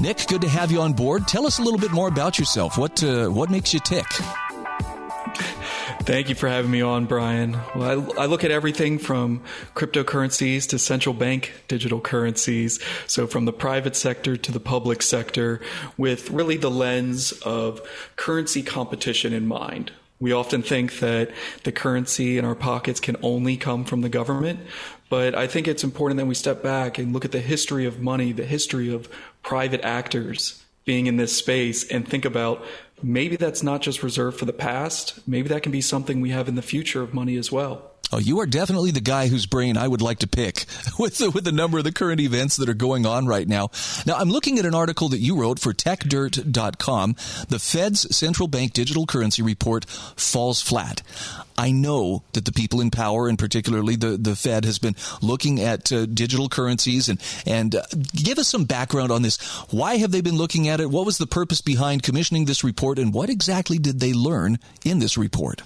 Nick, 0.00 0.26
good 0.26 0.40
to 0.40 0.48
have 0.48 0.72
you 0.72 0.80
on 0.80 0.92
board. 0.92 1.28
Tell 1.28 1.46
us 1.46 1.60
a 1.60 1.62
little 1.62 1.78
bit 1.78 1.92
more 1.92 2.08
about 2.08 2.36
yourself. 2.36 2.76
What 2.76 3.00
uh, 3.04 3.28
what 3.28 3.48
makes 3.48 3.72
you 3.72 3.78
tick? 3.78 4.06
Thank 6.06 6.28
you 6.28 6.36
for 6.36 6.48
having 6.48 6.70
me 6.70 6.82
on, 6.82 7.06
Brian. 7.06 7.58
Well, 7.74 8.12
I, 8.16 8.22
I, 8.22 8.26
look 8.26 8.44
at 8.44 8.52
everything 8.52 9.00
from 9.00 9.42
cryptocurrencies 9.74 10.68
to 10.68 10.78
central 10.78 11.12
bank 11.12 11.52
digital 11.66 12.00
currencies. 12.00 12.78
So, 13.08 13.26
from 13.26 13.44
the 13.44 13.52
private 13.52 13.96
sector 13.96 14.36
to 14.36 14.52
the 14.52 14.60
public 14.60 15.02
sector, 15.02 15.60
with 15.98 16.30
really 16.30 16.58
the 16.58 16.70
lens 16.70 17.32
of 17.42 17.80
currency 18.14 18.62
competition 18.62 19.32
in 19.32 19.48
mind. 19.48 19.90
We 20.20 20.30
often 20.30 20.62
think 20.62 21.00
that 21.00 21.32
the 21.64 21.72
currency 21.72 22.38
in 22.38 22.44
our 22.44 22.54
pockets 22.54 23.00
can 23.00 23.16
only 23.20 23.56
come 23.56 23.84
from 23.84 24.02
the 24.02 24.08
government, 24.08 24.60
but 25.08 25.34
I 25.34 25.48
think 25.48 25.66
it's 25.66 25.82
important 25.82 26.18
that 26.18 26.26
we 26.26 26.36
step 26.36 26.62
back 26.62 26.98
and 26.98 27.12
look 27.12 27.24
at 27.24 27.32
the 27.32 27.40
history 27.40 27.84
of 27.84 28.00
money, 28.00 28.30
the 28.30 28.46
history 28.46 28.94
of 28.94 29.08
private 29.42 29.80
actors 29.82 30.62
being 30.84 31.08
in 31.08 31.16
this 31.16 31.36
space, 31.36 31.84
and 31.90 32.06
think 32.06 32.24
about 32.24 32.64
maybe 33.02 33.36
that's 33.36 33.62
not 33.62 33.82
just 33.82 34.02
reserved 34.02 34.38
for 34.38 34.44
the 34.44 34.52
past. 34.52 35.26
Maybe 35.26 35.48
that 35.48 35.62
can 35.62 35.72
be 35.72 35.80
something 35.80 36.20
we 36.20 36.30
have 36.30 36.48
in 36.48 36.54
the 36.54 36.62
future 36.62 37.02
of 37.02 37.14
money 37.14 37.36
as 37.36 37.52
well. 37.52 37.92
Oh, 38.12 38.18
you 38.18 38.38
are 38.38 38.46
definitely 38.46 38.92
the 38.92 39.00
guy 39.00 39.26
whose 39.26 39.46
brain 39.46 39.76
I 39.76 39.88
would 39.88 40.00
like 40.00 40.20
to 40.20 40.28
pick 40.28 40.66
with 40.98 41.18
the, 41.18 41.30
with 41.30 41.44
the 41.44 41.52
number 41.52 41.78
of 41.78 41.84
the 41.84 41.92
current 41.92 42.20
events 42.20 42.56
that 42.56 42.68
are 42.68 42.74
going 42.74 43.04
on 43.04 43.26
right 43.26 43.48
now. 43.48 43.70
Now, 44.06 44.14
I'm 44.14 44.30
looking 44.30 44.58
at 44.58 44.64
an 44.64 44.74
article 44.74 45.08
that 45.08 45.18
you 45.18 45.36
wrote 45.40 45.58
for 45.58 45.72
techdirt.com. 45.72 47.16
The 47.48 47.58
Fed's 47.58 48.16
central 48.16 48.46
bank 48.46 48.72
digital 48.72 49.06
currency 49.06 49.42
report 49.42 49.86
falls 49.86 50.62
flat. 50.62 51.02
I 51.58 51.72
know 51.72 52.22
that 52.34 52.44
the 52.44 52.52
people 52.52 52.80
in 52.80 52.90
power, 52.90 53.28
and 53.28 53.38
particularly 53.38 53.96
the, 53.96 54.16
the 54.16 54.36
Fed, 54.36 54.64
has 54.66 54.78
been 54.78 54.94
looking 55.20 55.60
at 55.60 55.90
uh, 55.90 56.06
digital 56.06 56.48
currencies 56.48 57.08
and 57.08 57.20
and 57.46 57.74
uh, 57.74 57.82
give 58.14 58.38
us 58.38 58.46
some 58.46 58.66
background 58.66 59.10
on 59.10 59.22
this. 59.22 59.38
Why 59.70 59.96
have 59.96 60.10
they 60.10 60.20
been 60.20 60.36
looking 60.36 60.68
at 60.68 60.80
it? 60.80 60.90
What 60.90 61.06
was 61.06 61.16
the 61.16 61.26
purpose 61.26 61.62
behind 61.62 62.02
commissioning 62.02 62.44
this 62.44 62.62
report, 62.62 62.98
and 62.98 63.12
what 63.12 63.30
exactly 63.30 63.78
did 63.78 64.00
they 64.00 64.12
learn 64.12 64.58
in 64.84 64.98
this 64.98 65.16
report? 65.16 65.62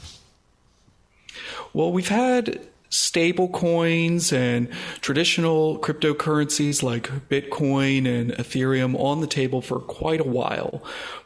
Well, 1.72 1.92
we've 1.92 2.08
had 2.08 2.60
stable 2.90 3.48
coins 3.48 4.32
and 4.32 4.68
traditional 5.00 5.78
cryptocurrencies 5.78 6.82
like 6.82 7.08
Bitcoin 7.28 8.06
and 8.06 8.32
Ethereum 8.32 8.98
on 8.98 9.20
the 9.20 9.28
table 9.28 9.62
for 9.62 9.78
quite 9.78 10.20
a 10.20 10.24
while. 10.24 10.82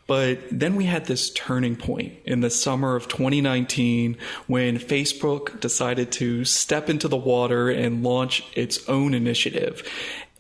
But 0.07 0.41
then 0.51 0.77
we 0.77 0.85
had 0.85 1.07
this 1.07 1.31
turning 1.31 1.77
point 1.77 2.19
in 2.27 2.41
the 2.41 2.51
summer 2.51 2.95
of 2.95 3.09
2019 3.09 4.19
when 4.47 4.79
Facebook 4.79 5.59
decided 5.61 6.13
to 6.13 6.45
step 6.45 6.91
into 6.91 7.09
the 7.09 7.17
water 7.17 7.71
and 7.71 8.03
launch 8.03 8.45
its 8.55 8.87
own 8.87 9.15
initiative. 9.15 9.83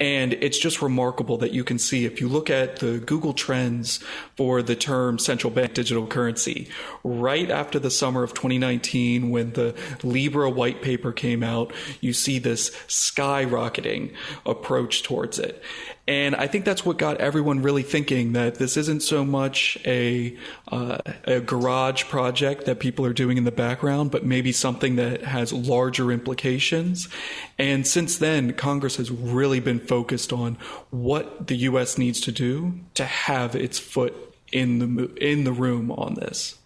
And 0.00 0.32
it's 0.34 0.58
just 0.58 0.82
remarkable 0.82 1.38
that 1.38 1.52
you 1.52 1.62
can 1.62 1.78
see 1.78 2.04
if 2.04 2.20
you 2.20 2.28
look 2.28 2.50
at 2.50 2.80
the 2.80 2.98
Google 2.98 3.32
trends 3.32 4.00
for 4.36 4.60
the 4.60 4.74
term 4.74 5.20
central 5.20 5.52
bank 5.52 5.74
digital 5.74 6.06
currency, 6.06 6.68
right 7.04 7.48
after 7.48 7.78
the 7.78 7.90
summer 7.90 8.24
of 8.24 8.34
2019, 8.34 9.30
when 9.30 9.52
the 9.52 9.74
Libra 10.02 10.50
white 10.50 10.82
paper 10.82 11.12
came 11.12 11.44
out, 11.44 11.72
you 12.00 12.12
see 12.12 12.40
this 12.40 12.70
skyrocketing 12.88 14.12
approach 14.44 15.04
towards 15.04 15.38
it. 15.38 15.62
And 16.06 16.36
I 16.36 16.46
think 16.46 16.66
that's 16.66 16.84
what 16.84 16.98
got 16.98 17.18
everyone 17.18 17.62
really 17.62 17.82
thinking 17.82 18.34
that 18.34 18.56
this 18.56 18.76
isn't 18.76 19.02
so 19.02 19.24
much 19.24 19.78
a, 19.86 20.36
uh, 20.70 20.98
a 21.24 21.40
garage 21.40 22.04
project 22.04 22.66
that 22.66 22.78
people 22.78 23.06
are 23.06 23.14
doing 23.14 23.38
in 23.38 23.44
the 23.44 23.52
background, 23.52 24.10
but 24.10 24.24
maybe 24.24 24.52
something 24.52 24.96
that 24.96 25.22
has 25.22 25.50
larger 25.52 26.12
implications. 26.12 27.08
And 27.58 27.86
since 27.86 28.18
then, 28.18 28.52
Congress 28.52 28.96
has 28.96 29.10
really 29.10 29.60
been 29.60 29.80
focused 29.80 30.30
on 30.30 30.58
what 30.90 31.46
the 31.46 31.56
U.S. 31.56 31.96
needs 31.96 32.20
to 32.22 32.32
do 32.32 32.78
to 32.94 33.06
have 33.06 33.56
its 33.56 33.78
foot 33.78 34.14
in 34.52 34.78
the 34.78 35.14
in 35.16 35.44
the 35.44 35.52
room 35.52 35.90
on 35.90 36.14
this. 36.14 36.56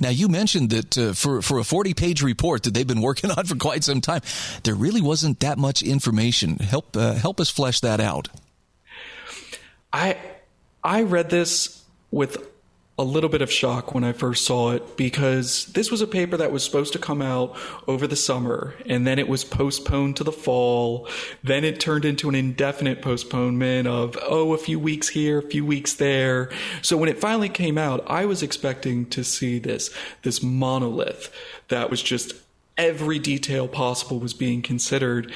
Now, 0.00 0.10
you 0.10 0.28
mentioned 0.28 0.70
that 0.70 0.98
uh, 0.98 1.12
for, 1.12 1.42
for 1.42 1.58
a 1.58 1.64
40 1.64 1.94
page 1.94 2.22
report 2.22 2.62
that 2.64 2.74
they've 2.74 2.86
been 2.86 3.00
working 3.10 3.30
on 3.30 3.46
for 3.46 3.56
quite 3.56 3.84
some 3.84 4.00
time, 4.00 4.20
there 4.64 4.74
really 4.74 5.00
wasn't 5.00 5.40
that 5.40 5.58
much 5.58 5.82
information. 5.82 6.56
Help, 6.56 6.96
uh, 6.96 7.14
help 7.14 7.40
us 7.40 7.48
flesh 7.48 7.80
that 7.80 7.98
out. 8.00 8.28
I 9.92 10.16
I 10.82 11.02
read 11.02 11.30
this 11.30 11.84
with 12.10 12.48
a 12.98 13.04
little 13.04 13.30
bit 13.30 13.40
of 13.40 13.50
shock 13.50 13.94
when 13.94 14.04
I 14.04 14.12
first 14.12 14.44
saw 14.44 14.72
it 14.72 14.96
because 14.96 15.66
this 15.66 15.90
was 15.90 16.02
a 16.02 16.06
paper 16.06 16.36
that 16.36 16.52
was 16.52 16.62
supposed 16.62 16.92
to 16.92 16.98
come 16.98 17.22
out 17.22 17.56
over 17.88 18.06
the 18.06 18.16
summer 18.16 18.74
and 18.86 19.06
then 19.06 19.18
it 19.18 19.28
was 19.28 19.44
postponed 19.44 20.16
to 20.16 20.24
the 20.24 20.32
fall. 20.32 21.08
Then 21.42 21.64
it 21.64 21.80
turned 21.80 22.04
into 22.04 22.28
an 22.28 22.34
indefinite 22.34 23.00
postponement 23.00 23.88
of, 23.88 24.18
oh, 24.22 24.52
a 24.52 24.58
few 24.58 24.78
weeks 24.78 25.08
here, 25.08 25.38
a 25.38 25.42
few 25.42 25.64
weeks 25.64 25.94
there. 25.94 26.50
So 26.82 26.98
when 26.98 27.08
it 27.08 27.18
finally 27.18 27.48
came 27.48 27.78
out, 27.78 28.04
I 28.08 28.26
was 28.26 28.42
expecting 28.42 29.06
to 29.06 29.24
see 29.24 29.58
this, 29.58 29.90
this 30.22 30.42
monolith 30.42 31.34
that 31.68 31.90
was 31.90 32.02
just 32.02 32.34
every 32.76 33.18
detail 33.18 33.68
possible 33.68 34.20
was 34.20 34.34
being 34.34 34.60
considered. 34.60 35.32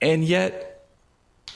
And 0.00 0.24
yet 0.24 0.86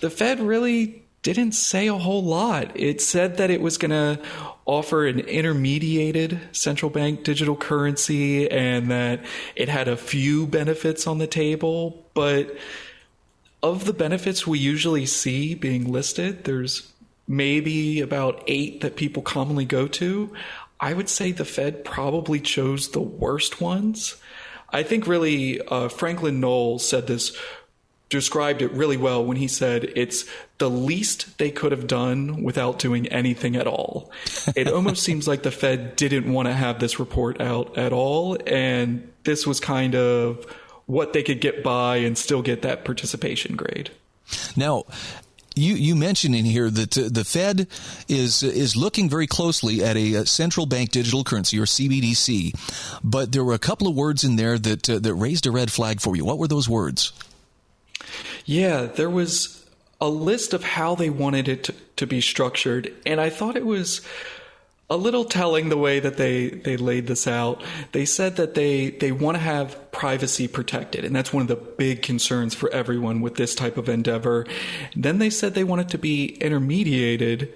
the 0.00 0.10
Fed 0.10 0.40
really 0.40 1.01
didn't 1.22 1.52
say 1.52 1.86
a 1.86 1.96
whole 1.96 2.22
lot. 2.22 2.72
It 2.74 3.00
said 3.00 3.36
that 3.36 3.50
it 3.50 3.60
was 3.60 3.78
going 3.78 3.90
to 3.90 4.20
offer 4.64 5.06
an 5.06 5.20
intermediated 5.20 6.40
central 6.52 6.90
bank 6.90 7.24
digital 7.24 7.56
currency 7.56 8.50
and 8.50 8.90
that 8.90 9.24
it 9.56 9.68
had 9.68 9.88
a 9.88 9.96
few 9.96 10.46
benefits 10.46 11.06
on 11.06 11.18
the 11.18 11.26
table. 11.26 12.04
But 12.14 12.56
of 13.62 13.84
the 13.84 13.92
benefits 13.92 14.46
we 14.46 14.58
usually 14.58 15.06
see 15.06 15.54
being 15.54 15.90
listed, 15.90 16.44
there's 16.44 16.92
maybe 17.28 18.00
about 18.00 18.42
eight 18.46 18.80
that 18.80 18.96
people 18.96 19.22
commonly 19.22 19.64
go 19.64 19.86
to. 19.86 20.32
I 20.80 20.92
would 20.92 21.08
say 21.08 21.30
the 21.30 21.44
Fed 21.44 21.84
probably 21.84 22.40
chose 22.40 22.90
the 22.90 23.00
worst 23.00 23.60
ones. 23.60 24.16
I 24.70 24.82
think 24.82 25.06
really 25.06 25.60
uh, 25.60 25.88
Franklin 25.88 26.40
Knowles 26.40 26.86
said 26.86 27.06
this 27.06 27.36
described 28.12 28.62
it 28.62 28.70
really 28.72 28.96
well 28.96 29.24
when 29.24 29.36
he 29.36 29.48
said 29.48 29.84
it's 29.96 30.24
the 30.58 30.70
least 30.70 31.38
they 31.38 31.50
could 31.50 31.72
have 31.72 31.86
done 31.86 32.42
without 32.44 32.78
doing 32.78 33.08
anything 33.08 33.56
at 33.56 33.66
all. 33.66 34.12
it 34.56 34.68
almost 34.68 35.02
seems 35.02 35.26
like 35.26 35.42
the 35.42 35.50
Fed 35.50 35.96
didn't 35.96 36.32
want 36.32 36.46
to 36.46 36.54
have 36.54 36.78
this 36.78 37.00
report 37.00 37.40
out 37.40 37.76
at 37.76 37.92
all, 37.92 38.38
and 38.46 39.10
this 39.24 39.46
was 39.46 39.58
kind 39.58 39.94
of 39.94 40.46
what 40.86 41.12
they 41.12 41.22
could 41.22 41.40
get 41.40 41.64
by 41.64 41.96
and 41.96 42.16
still 42.16 42.42
get 42.42 42.62
that 42.62 42.84
participation 42.84 43.56
grade. 43.56 43.90
Now, 44.56 44.84
you, 45.54 45.74
you 45.74 45.96
mentioned 45.96 46.34
in 46.34 46.44
here 46.44 46.70
that 46.70 46.96
uh, 46.96 47.08
the 47.10 47.24
Fed 47.24 47.66
is 48.08 48.42
is 48.42 48.76
looking 48.76 49.08
very 49.08 49.26
closely 49.26 49.82
at 49.82 49.96
a, 49.96 50.14
a, 50.14 50.26
central 50.26 50.66
bank 50.66 50.90
digital 50.90 51.24
currency 51.24 51.58
or 51.58 51.64
CBDC, 51.64 52.54
but 53.04 53.32
there 53.32 53.44
were 53.44 53.52
a 53.52 53.58
couple 53.58 53.86
of 53.86 53.94
words 53.94 54.24
in 54.24 54.36
there 54.36 54.58
that 54.58 54.88
uh, 54.88 54.98
that 54.98 55.14
raised 55.14 55.46
a 55.46 55.50
red 55.50 55.70
flag 55.70 56.00
for 56.00 56.16
you. 56.16 56.24
What 56.24 56.38
were 56.38 56.48
those 56.48 56.68
words? 56.68 57.12
Yeah, 58.44 58.86
there 58.86 59.10
was 59.10 59.64
a 60.00 60.08
list 60.08 60.52
of 60.52 60.64
how 60.64 60.94
they 60.94 61.10
wanted 61.10 61.48
it 61.48 61.64
to, 61.64 61.74
to 61.96 62.06
be 62.06 62.20
structured, 62.20 62.92
and 63.06 63.20
I 63.20 63.30
thought 63.30 63.56
it 63.56 63.66
was 63.66 64.00
a 64.90 64.96
little 64.96 65.24
telling 65.24 65.70
the 65.70 65.76
way 65.78 66.00
that 66.00 66.18
they, 66.18 66.50
they 66.50 66.76
laid 66.76 67.06
this 67.06 67.26
out. 67.26 67.62
They 67.92 68.04
said 68.04 68.36
that 68.36 68.54
they, 68.54 68.90
they 68.90 69.10
want 69.10 69.36
to 69.36 69.40
have 69.40 69.90
privacy 69.90 70.46
protected, 70.48 71.04
and 71.04 71.16
that's 71.16 71.32
one 71.32 71.40
of 71.40 71.48
the 71.48 71.56
big 71.56 72.02
concerns 72.02 72.54
for 72.54 72.68
everyone 72.70 73.22
with 73.22 73.36
this 73.36 73.54
type 73.54 73.78
of 73.78 73.88
endeavor. 73.88 74.46
Then 74.94 75.18
they 75.18 75.30
said 75.30 75.54
they 75.54 75.64
want 75.64 75.80
it 75.80 75.88
to 75.90 75.98
be 75.98 76.36
intermediated, 76.40 77.54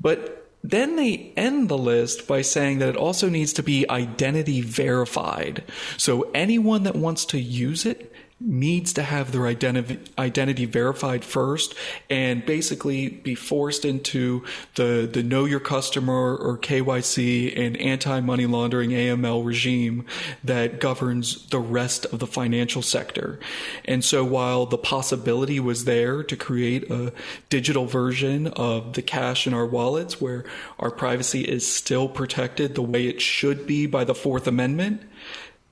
but 0.00 0.48
then 0.62 0.96
they 0.96 1.32
end 1.36 1.70
the 1.70 1.78
list 1.78 2.28
by 2.28 2.42
saying 2.42 2.80
that 2.80 2.90
it 2.90 2.96
also 2.96 3.30
needs 3.30 3.54
to 3.54 3.62
be 3.62 3.88
identity 3.88 4.60
verified. 4.60 5.64
So 5.96 6.30
anyone 6.34 6.82
that 6.82 6.96
wants 6.96 7.24
to 7.26 7.40
use 7.40 7.86
it 7.86 8.12
needs 8.40 8.94
to 8.94 9.02
have 9.02 9.32
their 9.32 9.46
identity 9.46 9.98
identity 10.18 10.64
verified 10.64 11.22
first 11.22 11.74
and 12.08 12.44
basically 12.46 13.08
be 13.08 13.34
forced 13.34 13.84
into 13.84 14.42
the 14.76 15.08
the 15.12 15.22
know 15.22 15.44
your 15.44 15.60
customer 15.60 16.36
or 16.36 16.56
KYC 16.56 17.58
and 17.58 17.76
anti 17.76 18.20
money 18.20 18.46
laundering 18.46 18.90
AML 18.90 19.44
regime 19.44 20.06
that 20.42 20.80
governs 20.80 21.46
the 21.48 21.58
rest 21.58 22.06
of 22.06 22.18
the 22.18 22.26
financial 22.26 22.80
sector. 22.80 23.38
And 23.84 24.02
so 24.02 24.24
while 24.24 24.64
the 24.64 24.78
possibility 24.78 25.60
was 25.60 25.84
there 25.84 26.22
to 26.22 26.36
create 26.36 26.90
a 26.90 27.12
digital 27.50 27.84
version 27.84 28.46
of 28.48 28.94
the 28.94 29.02
cash 29.02 29.46
in 29.46 29.52
our 29.52 29.66
wallets 29.66 30.20
where 30.20 30.44
our 30.78 30.90
privacy 30.90 31.42
is 31.42 31.70
still 31.70 32.08
protected 32.08 32.74
the 32.74 32.82
way 32.82 33.06
it 33.06 33.20
should 33.20 33.66
be 33.66 33.86
by 33.86 34.04
the 34.04 34.14
4th 34.14 34.46
amendment 34.46 35.02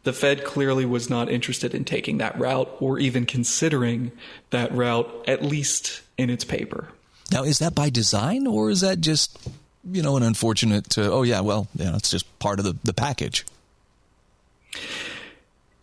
the 0.09 0.15
Fed 0.15 0.43
clearly 0.43 0.87
was 0.87 1.11
not 1.11 1.31
interested 1.31 1.75
in 1.75 1.85
taking 1.85 2.17
that 2.17 2.41
route 2.41 2.75
or 2.81 2.99
even 2.99 3.27
considering 3.27 4.11
that 4.49 4.73
route, 4.73 5.07
at 5.29 5.43
least 5.43 6.01
in 6.17 6.31
its 6.31 6.45
paper. 6.47 6.89
Now, 7.31 7.45
is 7.45 7.59
that 7.59 7.75
by 7.75 7.91
design 7.91 8.47
or 8.47 8.71
is 8.71 8.81
that 8.81 9.03
just, 9.03 9.39
you 9.85 10.03
know, 10.03 10.17
an 10.17 10.23
unfortunate, 10.23 10.97
uh, 10.97 11.13
oh, 11.13 11.25
yeah, 11.25 11.41
well, 11.41 11.69
yeah, 11.75 11.95
it's 11.95 12.11
just 12.11 12.39
part 12.39 12.59
of 12.59 12.65
the, 12.65 12.75
the 12.85 12.95
package? 12.95 13.45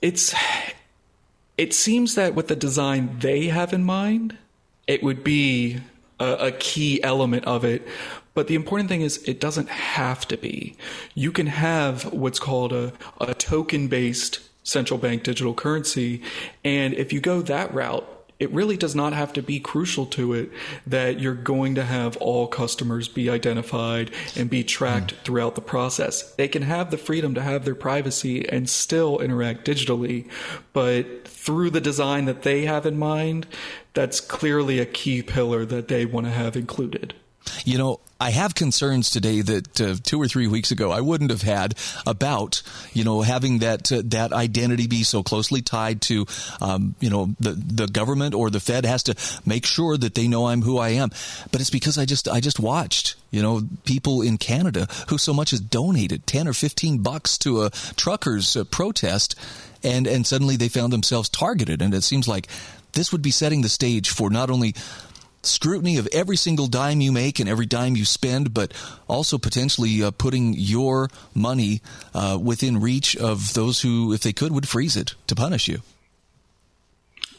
It's, 0.02 0.34
it 1.56 1.72
seems 1.72 2.16
that 2.16 2.34
with 2.34 2.48
the 2.48 2.56
design 2.56 3.20
they 3.20 3.46
have 3.50 3.74
in 3.74 3.84
mind, 3.84 4.36
it 4.88 5.04
would 5.04 5.24
be 5.24 5.82
a, 6.20 6.48
a 6.48 6.52
key 6.52 7.04
element 7.04 7.46
of 7.46 7.64
it. 7.64 7.88
But 8.36 8.48
the 8.48 8.56
important 8.56 8.90
thing 8.90 9.02
is 9.02 9.24
it 9.24 9.40
doesn't 9.40 9.70
have 9.70 10.28
to 10.28 10.38
be. 10.38 10.76
You 11.16 11.32
can 11.32 11.48
have 11.48 12.14
what's 12.14 12.38
called 12.38 12.72
a, 12.72 12.94
a 13.20 13.34
token 13.34 13.88
based 13.88 14.42
central 14.62 15.00
bank 15.00 15.24
digital 15.24 15.54
currency. 15.54 16.22
And 16.64 16.94
if 16.94 17.14
you 17.14 17.20
go 17.22 17.42
that 17.44 17.74
route, 17.74 18.12
it 18.38 18.52
really 18.52 18.76
does 18.76 18.96
not 18.96 19.14
have 19.14 19.32
to 19.34 19.42
be 19.42 19.62
crucial 19.62 20.06
to 20.08 20.34
it 20.34 20.52
that 20.86 21.22
you're 21.22 21.34
going 21.34 21.76
to 21.76 21.86
have 21.86 22.18
all 22.18 22.48
customers 22.48 23.08
be 23.08 23.30
identified 23.30 24.12
and 24.36 24.50
be 24.50 24.64
tracked 24.64 25.16
mm. 25.16 25.18
throughout 25.24 25.56
the 25.56 25.62
process. 25.62 26.34
They 26.34 26.50
can 26.50 26.64
have 26.64 26.92
the 26.92 26.98
freedom 26.98 27.34
to 27.36 27.42
have 27.42 27.64
their 27.64 27.76
privacy 27.76 28.48
and 28.50 28.70
still 28.70 29.20
interact 29.20 29.66
digitally, 29.66 30.30
but 30.74 31.26
through 31.26 31.70
the 31.70 31.80
design 31.80 32.26
that 32.26 32.42
they 32.42 32.66
have 32.66 32.86
in 32.86 33.00
mind, 33.00 33.48
that's 33.94 34.20
clearly 34.20 34.80
a 34.80 34.86
key 34.86 35.24
pillar 35.24 35.64
that 35.66 35.88
they 35.88 36.06
want 36.06 36.26
to 36.26 36.34
have 36.34 36.58
included. 36.58 37.14
You 37.66 37.78
know, 37.78 38.00
I 38.20 38.30
have 38.30 38.56
concerns 38.56 39.10
today 39.10 39.42
that 39.42 39.82
uh, 39.82 39.96
two 40.02 40.22
or 40.22 40.28
three 40.28 40.48
weeks 40.48 40.72
ago 40.72 40.92
I 40.92 41.02
wouldn't 41.02 41.32
have 41.32 41.42
had 41.42 41.76
about 42.08 42.62
you 42.94 43.04
know 43.04 43.22
having 43.22 43.60
that 43.60 43.92
uh, 43.92 44.02
that 44.06 44.32
identity 44.32 44.88
be 44.88 45.04
so 45.04 45.22
closely 45.22 45.62
tied 45.62 46.02
to 46.04 46.26
um, 46.62 46.96
you 47.00 47.10
know 47.10 47.36
the 47.40 47.52
the 47.52 47.88
government 47.88 48.34
or 48.34 48.50
the 48.50 48.62
Fed 48.62 48.86
has 48.86 49.04
to 49.04 49.16
make 49.46 49.66
sure 49.66 49.98
that 49.98 50.16
they 50.16 50.28
know 50.28 50.48
I'm 50.48 50.62
who 50.62 50.78
I 50.78 50.90
am. 50.90 51.10
But 51.52 51.60
it's 51.60 51.70
because 51.70 51.98
I 51.98 52.06
just 52.06 52.30
I 52.30 52.40
just 52.40 52.60
watched 52.60 53.16
you 53.32 53.42
know 53.42 53.62
people 53.84 54.22
in 54.22 54.38
Canada 54.38 54.88
who 55.10 55.18
so 55.18 55.34
much 55.34 55.52
as 55.52 55.60
donated 55.60 56.26
ten 56.26 56.48
or 56.48 56.54
fifteen 56.54 57.00
bucks 57.00 57.38
to 57.40 57.64
a 57.64 57.70
truckers 57.98 58.56
uh, 58.56 58.64
protest, 58.64 59.36
and 59.84 60.08
and 60.08 60.26
suddenly 60.26 60.56
they 60.56 60.70
found 60.70 60.94
themselves 60.94 61.28
targeted, 61.28 61.82
and 61.82 61.94
it 61.94 62.04
seems 62.04 62.30
like 62.30 62.48
this 62.94 63.12
would 63.12 63.22
be 63.22 63.32
setting 63.32 63.62
the 63.62 63.68
stage 63.68 64.10
for 64.10 64.30
not 64.30 64.50
only 64.50 64.74
scrutiny 65.46 65.98
of 65.98 66.08
every 66.12 66.38
single 66.38 66.68
dime 66.68 67.02
you 67.02 67.12
make 67.12 67.40
and 67.40 67.50
every 67.50 67.66
dime 67.66 67.96
you 67.96 68.06
spend, 68.06 68.54
but 68.54 68.74
also 69.08 69.38
potentially 69.38 70.04
uh, 70.04 70.12
putting 70.12 70.54
your 70.54 71.10
money 71.34 71.82
uh, 72.14 72.38
within 72.42 72.82
reach 72.82 73.16
of 73.16 73.54
those 73.54 73.82
who, 73.82 74.14
if 74.14 74.22
they 74.22 74.34
could, 74.34 74.52
would 74.52 74.68
freeze 74.68 74.96
it 74.96 75.16
to 75.28 75.36
punish 75.36 75.68
you. 75.68 75.82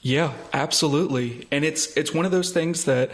Yeah, 0.03 0.35
absolutely. 0.53 1.49
And 1.51 1.65
it's 1.65 1.97
it's 1.97 2.15
one 2.15 2.25
of 2.25 2.31
those 2.31 2.53
things 2.53 2.85
that 2.85 3.11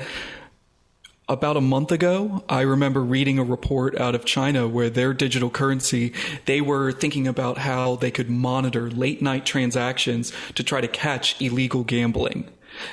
about 1.28 1.56
a 1.56 1.60
month 1.60 1.90
ago, 1.90 2.44
I 2.48 2.60
remember 2.62 3.00
reading 3.00 3.38
a 3.38 3.44
report 3.44 3.98
out 3.98 4.14
of 4.14 4.24
China 4.24 4.68
where 4.68 4.90
their 4.90 5.14
digital 5.14 5.48
currency, 5.48 6.12
they 6.44 6.60
were 6.60 6.92
thinking 6.92 7.26
about 7.26 7.58
how 7.58 7.96
they 7.96 8.10
could 8.10 8.28
monitor 8.28 8.90
late 8.90 9.22
night 9.22 9.46
transactions 9.46 10.32
to 10.54 10.62
try 10.62 10.80
to 10.82 10.88
catch 10.88 11.40
illegal 11.40 11.84
gambling. 11.84 12.50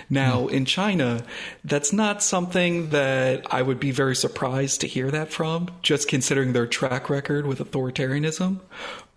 Now, 0.09 0.47
in 0.47 0.65
China, 0.65 1.23
that's 1.63 1.93
not 1.93 2.23
something 2.23 2.89
that 2.89 3.45
I 3.53 3.61
would 3.61 3.79
be 3.79 3.91
very 3.91 4.15
surprised 4.15 4.81
to 4.81 4.87
hear 4.87 5.11
that 5.11 5.31
from, 5.31 5.69
just 5.81 6.07
considering 6.07 6.53
their 6.53 6.67
track 6.67 7.09
record 7.09 7.45
with 7.45 7.59
authoritarianism. 7.59 8.59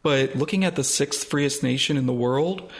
But 0.03 0.37
looking 0.37 0.65
at 0.65 0.77
the 0.77 0.85
sixth 0.85 1.29
freest 1.29 1.63
nation 1.63 1.97
in 1.97 2.07
the 2.07 2.13
world, 2.13 2.71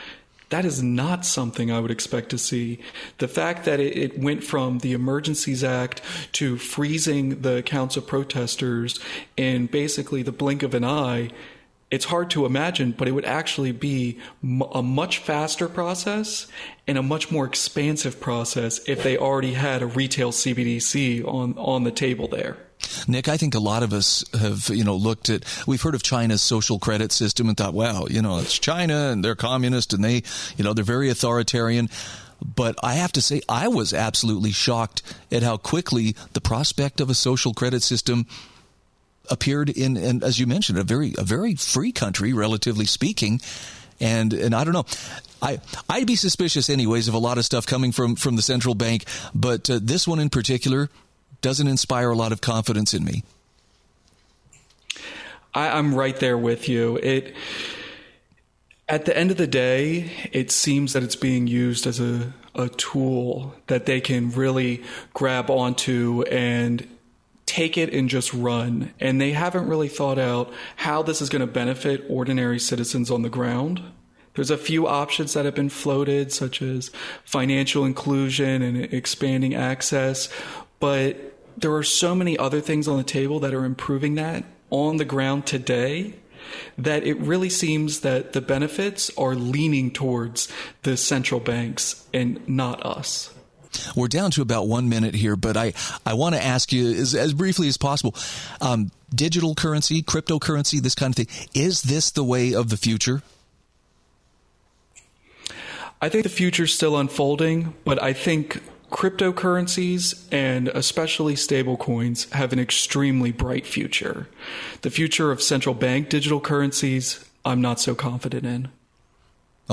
that 0.53 0.65
is 0.67 0.83
not 0.83 1.25
something 1.25 1.71
I 1.71 1.81
would 1.81 1.91
expect 1.91 2.29
to 2.29 2.39
see. 2.39 2.79
The 3.19 3.29
fact 3.29 3.65
that 3.65 3.81
it, 3.81 3.97
it, 3.97 4.19
went 4.19 4.45
from 4.45 4.81
the 4.81 4.93
Emergencies 4.93 5.65
Act 5.65 6.03
to 6.33 6.59
freezing 6.59 7.41
the 7.41 7.57
accounts 7.57 7.97
of 7.97 8.07
protesters 8.07 9.01
in 9.35 9.67
basically 9.67 10.23
the 10.23 10.31
blink 10.31 10.63
of 10.63 10.75
an 10.75 10.85
eye 10.85 11.31
it's 11.93 12.07
hard 12.07 12.31
to 12.31 12.47
imagine, 12.47 12.93
but 12.93 13.07
it 13.07 13.13
would 13.13 13.27
actually 13.27 13.71
be 13.71 14.19
a 14.73 14.83
much 14.83 15.19
faster 15.19 15.69
process 15.69 16.47
and 16.87 16.97
a 16.97 17.03
much 17.03 17.31
more 17.31 17.45
expansive 17.45 18.19
process 18.19 18.81
if 18.89 19.03
they 19.03 19.19
already 19.19 19.53
had 19.53 19.83
a 19.83 19.87
retail 19.87 20.33
CBDC 20.33 21.23
on, 21.23 21.53
on 21.59 21.85
the 21.85 21.91
table 21.91 22.29
there. 22.29 22.57
Nick, 23.07 23.29
I 23.29 23.37
think 23.37 23.55
a 23.55 23.61
lot 23.61 23.83
of 23.83 23.93
us 23.93 24.25
have, 24.33 24.71
you 24.71 24.85
know, 24.85 24.97
looked 24.97 25.29
at, 25.29 25.45
we've 25.67 25.83
heard 25.83 25.95
of 25.95 26.03
China's 26.03 26.41
social 26.41 26.79
credit 26.79 27.13
system 27.13 27.47
and 27.47 27.59
thought, 27.59 27.75
wow, 27.75 28.07
you 28.09 28.23
know, 28.23 28.39
it's 28.39 28.59
China 28.59 29.11
and 29.11 29.23
they're 29.23 29.35
communist 29.35 29.93
and 29.93 30.03
they, 30.03 30.23
you 30.57 30.65
know, 30.65 30.73
they're 30.73 30.85
very 30.85 31.11
authoritarian. 31.11 31.91
But 32.43 32.75
I 32.83 32.95
have 32.95 33.13
to 33.13 33.23
say, 33.23 33.43
I 33.51 33.69
was 33.69 33.93
absolutely 33.93 34.51
shocked 34.51 35.03
at 35.31 35.43
how 35.43 35.59
quickly 35.59 36.17
the 36.33 36.41
prospect 36.41 37.03
of 37.03 37.11
a 37.11 37.15
social 37.15 37.53
credit 37.53 37.83
system 37.83 38.27
appeared 39.31 39.71
in, 39.71 39.97
and 39.97 40.23
as 40.23 40.39
you 40.39 40.47
mentioned, 40.47 40.79
a 40.79 40.85
very 40.85 41.15
a 41.19 41.23
very 41.23 41.55
free 41.55 41.93
country, 41.93 42.33
relatively 42.33 42.87
speaking. 42.87 43.41
And 44.01 44.33
and 44.33 44.55
I 44.55 44.65
don't 44.65 44.73
know, 44.73 44.87
I 45.41 45.61
I'd 45.89 46.07
be 46.07 46.17
suspicious 46.17 46.69
anyways 46.69 47.09
of 47.09 47.15
a 47.15 47.19
lot 47.19 47.39
of 47.39 47.45
stuff 47.45 47.67
coming 47.67 47.93
from 47.93 48.17
from 48.17 48.37
the 48.37 48.43
central 48.43 48.75
bank, 48.75 49.05
but 49.35 49.69
uh, 49.71 49.79
this 49.83 50.09
one 50.09 50.19
in 50.19 50.31
particular 50.31 50.89
doesn't 51.41 51.67
inspire 51.67 52.11
a 52.11 52.17
lot 52.17 52.33
of 52.33 52.41
confidence 52.41 52.95
in 52.95 53.05
me. 53.05 53.23
I, 55.55 55.69
I'm 55.69 55.95
right 55.95 56.17
there 56.17 56.39
with 56.39 56.69
you. 56.69 56.97
It 57.03 57.35
at 58.89 59.05
the 59.05 59.17
end 59.17 59.31
of 59.31 59.37
the 59.37 59.47
day, 59.47 60.11
it 60.33 60.51
seems 60.51 60.93
that 60.93 61.03
it's 61.03 61.17
being 61.17 61.47
used 61.47 61.87
as 61.87 62.01
a, 62.01 62.33
a 62.55 62.69
tool 62.69 63.55
that 63.69 63.87
they 63.87 64.01
can 64.01 64.31
really 64.31 64.83
grab 65.15 65.51
onto 65.51 66.23
and 66.31 66.87
take 67.53 67.77
it 67.77 67.93
and 67.93 68.09
just 68.09 68.33
run. 68.33 68.95
And 68.99 69.21
they 69.21 69.33
haven't 69.33 69.69
really 69.69 69.89
thought 69.89 70.19
out 70.19 70.51
how 70.77 71.03
this 71.03 71.21
is 71.21 71.29
going 71.29 71.41
to 71.41 71.47
benefit 71.47 72.03
ordinary 72.09 72.59
citizens 72.59 73.11
on 73.11 73.21
the 73.21 73.29
ground. 73.29 73.83
There's 74.35 74.51
a 74.51 74.57
few 74.57 74.87
options 74.87 75.35
that 75.35 75.45
have 75.45 75.55
been 75.55 75.69
floated, 75.69 76.33
such 76.33 76.63
as 76.63 76.91
financial 77.27 77.85
inclusion 77.85 78.63
and 78.63 78.79
expanding 78.95 79.55
access, 79.55 80.31
but 80.81 81.39
there 81.59 81.75
are 81.75 81.83
so 81.83 82.15
many 82.15 82.39
other 82.39 82.63
things 82.63 82.89
on 82.89 82.97
the 82.97 83.05
table 83.05 83.39
that 83.41 83.53
are 83.53 83.67
improving 83.67 84.15
that 84.15 84.45
on 84.71 84.97
the 84.97 85.05
ground 85.05 85.45
today 85.45 86.15
that 86.79 87.05
it 87.05 87.19
really 87.21 87.51
seems 87.51 88.01
that 88.01 88.33
the 88.33 88.41
benefits 88.41 89.11
are 89.19 89.35
leaning 89.35 89.91
towards 89.91 90.49
the 90.85 90.97
central 90.97 91.39
banks 91.39 92.09
and 92.15 92.41
not 92.49 92.85
us. 92.87 93.35
We're 93.97 94.09
down 94.09 94.31
to 94.33 94.43
about 94.43 94.69
one 94.69 94.89
minute 94.89 95.15
here, 95.15 95.37
but 95.37 95.57
I, 95.57 95.73
I 96.05 96.15
want 96.15 96.35
to 96.35 96.43
ask 96.43 96.73
you 96.73 96.91
as, 96.91 97.15
as 97.15 97.33
briefly 97.33 97.69
as 97.69 97.77
possible 97.77 98.15
um, 98.61 98.91
digital 99.15 99.55
currency, 99.55 100.03
cryptocurrency, 100.03 100.81
this 100.81 100.95
kind 100.95 101.13
of 101.13 101.17
thing, 101.17 101.49
is 101.55 101.83
this 101.83 102.11
the 102.11 102.25
way 102.25 102.55
of 102.55 102.71
the 102.71 102.77
future? 102.77 103.23
I 106.01 106.09
think 106.09 106.25
the 106.25 106.31
future's 106.31 106.75
still 106.75 106.97
unfolding, 106.97 107.75
but 107.85 108.03
I 108.03 108.13
think 108.13 108.61
cryptocurrencies 108.91 110.27
and 110.31 110.69
especially 110.69 111.35
stablecoins 111.35 112.31
have 112.33 112.53
an 112.53 112.59
extremely 112.59 113.33
bright 113.33 113.67
future. 113.67 114.29
The 114.83 114.91
future 114.91 115.31
of 115.31 115.41
central 115.41 115.75
bank 115.75 116.09
digital 116.09 116.41
currencies, 116.41 117.25
I'm 117.45 117.61
not 117.61 117.81
so 117.81 117.95
confident 117.95 118.45
in. 118.45 118.69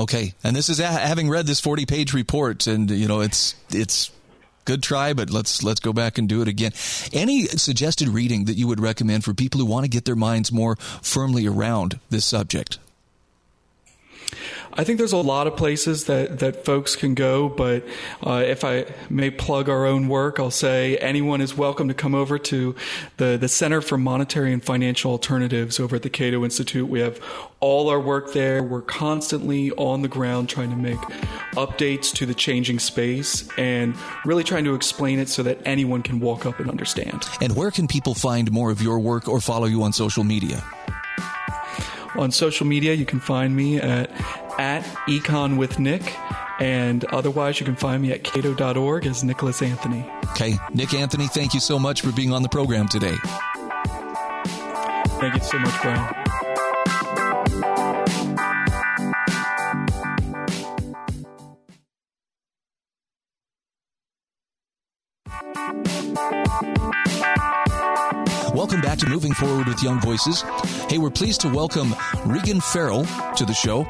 Okay, 0.00 0.32
and 0.42 0.56
this 0.56 0.70
is 0.70 0.78
having 0.78 1.28
read 1.28 1.46
this 1.46 1.60
40 1.60 1.84
page 1.84 2.14
report, 2.14 2.66
and 2.66 2.90
you 2.90 3.06
know 3.06 3.20
it's 3.20 3.54
it's 3.70 4.10
good 4.64 4.82
try, 4.82 5.12
but 5.12 5.28
let's 5.28 5.62
let's 5.62 5.78
go 5.78 5.92
back 5.92 6.16
and 6.16 6.26
do 6.26 6.40
it 6.40 6.48
again. 6.48 6.72
Any 7.12 7.44
suggested 7.48 8.08
reading 8.08 8.46
that 8.46 8.54
you 8.54 8.66
would 8.66 8.80
recommend 8.80 9.24
for 9.24 9.34
people 9.34 9.60
who 9.60 9.66
want 9.66 9.84
to 9.84 9.90
get 9.90 10.06
their 10.06 10.16
minds 10.16 10.50
more 10.50 10.76
firmly 11.02 11.46
around 11.46 12.00
this 12.08 12.24
subject? 12.24 12.78
I 14.74 14.84
think 14.84 14.98
there's 14.98 15.12
a 15.12 15.16
lot 15.16 15.46
of 15.46 15.56
places 15.56 16.04
that, 16.04 16.38
that 16.38 16.64
folks 16.64 16.94
can 16.94 17.14
go, 17.14 17.48
but 17.48 17.84
uh, 18.24 18.42
if 18.46 18.64
I 18.64 18.86
may 19.08 19.30
plug 19.30 19.68
our 19.68 19.84
own 19.84 20.06
work, 20.06 20.38
I'll 20.38 20.52
say 20.52 20.96
anyone 20.98 21.40
is 21.40 21.56
welcome 21.56 21.88
to 21.88 21.94
come 21.94 22.14
over 22.14 22.38
to 22.38 22.76
the, 23.16 23.36
the 23.36 23.48
Center 23.48 23.80
for 23.80 23.98
Monetary 23.98 24.52
and 24.52 24.62
Financial 24.62 25.10
Alternatives 25.10 25.80
over 25.80 25.96
at 25.96 26.02
the 26.02 26.10
Cato 26.10 26.44
Institute. 26.44 26.88
We 26.88 27.00
have 27.00 27.20
all 27.58 27.88
our 27.88 27.98
work 27.98 28.32
there. 28.32 28.62
We're 28.62 28.82
constantly 28.82 29.72
on 29.72 30.02
the 30.02 30.08
ground 30.08 30.48
trying 30.48 30.70
to 30.70 30.76
make 30.76 31.00
updates 31.54 32.12
to 32.14 32.26
the 32.26 32.34
changing 32.34 32.78
space 32.78 33.48
and 33.58 33.96
really 34.24 34.44
trying 34.44 34.64
to 34.64 34.74
explain 34.74 35.18
it 35.18 35.28
so 35.28 35.42
that 35.42 35.58
anyone 35.64 36.02
can 36.02 36.20
walk 36.20 36.46
up 36.46 36.60
and 36.60 36.70
understand. 36.70 37.24
And 37.40 37.56
where 37.56 37.72
can 37.72 37.88
people 37.88 38.14
find 38.14 38.50
more 38.52 38.70
of 38.70 38.80
your 38.80 39.00
work 39.00 39.28
or 39.28 39.40
follow 39.40 39.66
you 39.66 39.82
on 39.82 39.92
social 39.92 40.22
media? 40.22 40.64
On 42.16 42.32
social 42.32 42.66
media, 42.66 42.94
you 42.94 43.06
can 43.06 43.20
find 43.20 43.54
me 43.54 43.78
at 43.78 44.10
at 44.60 44.84
Econ 45.08 45.56
with 45.56 45.78
Nick. 45.78 46.14
And 46.60 47.06
otherwise, 47.06 47.58
you 47.58 47.64
can 47.64 47.76
find 47.76 48.02
me 48.02 48.12
at 48.12 48.22
cato.org 48.22 49.06
as 49.06 49.24
Nicholas 49.24 49.62
Anthony. 49.62 50.04
Okay. 50.32 50.58
Nick 50.74 50.92
Anthony, 50.92 51.26
thank 51.26 51.54
you 51.54 51.60
so 51.60 51.78
much 51.78 52.02
for 52.02 52.12
being 52.12 52.32
on 52.32 52.42
the 52.42 52.50
program 52.50 52.86
today. 52.86 53.16
Thank 55.18 55.34
you 55.34 55.40
so 55.40 55.58
much, 55.58 55.80
Brian. 55.82 56.14
Welcome 68.60 68.82
back 68.82 68.98
to 68.98 69.08
Moving 69.08 69.32
Forward 69.32 69.68
with 69.68 69.82
Young 69.82 70.02
Voices. 70.02 70.42
Hey, 70.90 70.98
we're 70.98 71.08
pleased 71.08 71.40
to 71.40 71.48
welcome 71.48 71.94
Regan 72.26 72.60
Ferrell 72.60 73.06
to 73.36 73.46
the 73.46 73.54
show. 73.54 73.86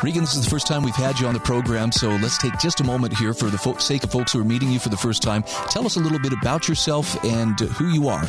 Regan, 0.00 0.20
this 0.20 0.36
is 0.36 0.44
the 0.44 0.48
first 0.48 0.68
time 0.68 0.84
we've 0.84 0.94
had 0.94 1.18
you 1.18 1.26
on 1.26 1.34
the 1.34 1.40
program, 1.40 1.90
so 1.90 2.08
let's 2.08 2.38
take 2.38 2.56
just 2.60 2.78
a 2.78 2.84
moment 2.84 3.18
here 3.18 3.34
for 3.34 3.46
the 3.46 3.58
fo- 3.58 3.78
sake 3.78 4.04
of 4.04 4.12
folks 4.12 4.32
who 4.32 4.40
are 4.40 4.44
meeting 4.44 4.70
you 4.70 4.78
for 4.78 4.90
the 4.90 4.96
first 4.96 5.24
time. 5.24 5.42
Tell 5.70 5.84
us 5.84 5.96
a 5.96 5.98
little 5.98 6.20
bit 6.20 6.32
about 6.32 6.68
yourself 6.68 7.24
and 7.24 7.58
who 7.58 7.88
you 7.88 8.06
are. 8.06 8.24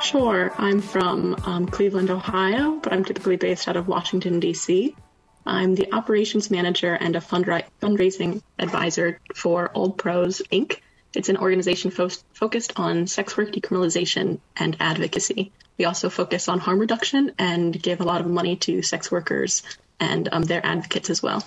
Sure. 0.00 0.50
I'm 0.56 0.80
from 0.80 1.36
um, 1.44 1.66
Cleveland, 1.66 2.08
Ohio, 2.08 2.80
but 2.82 2.94
I'm 2.94 3.04
typically 3.04 3.36
based 3.36 3.68
out 3.68 3.76
of 3.76 3.88
Washington, 3.88 4.40
D.C. 4.40 4.96
I'm 5.44 5.74
the 5.74 5.92
operations 5.94 6.50
manager 6.50 6.94
and 6.94 7.14
a 7.14 7.20
fundra- 7.20 7.64
fundraising 7.82 8.40
advisor 8.58 9.20
for 9.34 9.70
Old 9.74 9.98
Pros 9.98 10.40
Inc., 10.50 10.78
it's 11.14 11.28
an 11.28 11.36
organization 11.36 11.90
fo- 11.90 12.10
focused 12.32 12.72
on 12.76 13.06
sex 13.06 13.36
work 13.36 13.52
decriminalization 13.52 14.38
and 14.56 14.76
advocacy. 14.80 15.52
We 15.78 15.84
also 15.84 16.10
focus 16.10 16.48
on 16.48 16.58
harm 16.58 16.78
reduction 16.78 17.32
and 17.38 17.80
give 17.80 18.00
a 18.00 18.04
lot 18.04 18.20
of 18.20 18.26
money 18.26 18.56
to 18.56 18.82
sex 18.82 19.10
workers 19.10 19.62
and 19.98 20.28
um, 20.32 20.42
their 20.42 20.64
advocates 20.64 21.10
as 21.10 21.22
well. 21.22 21.44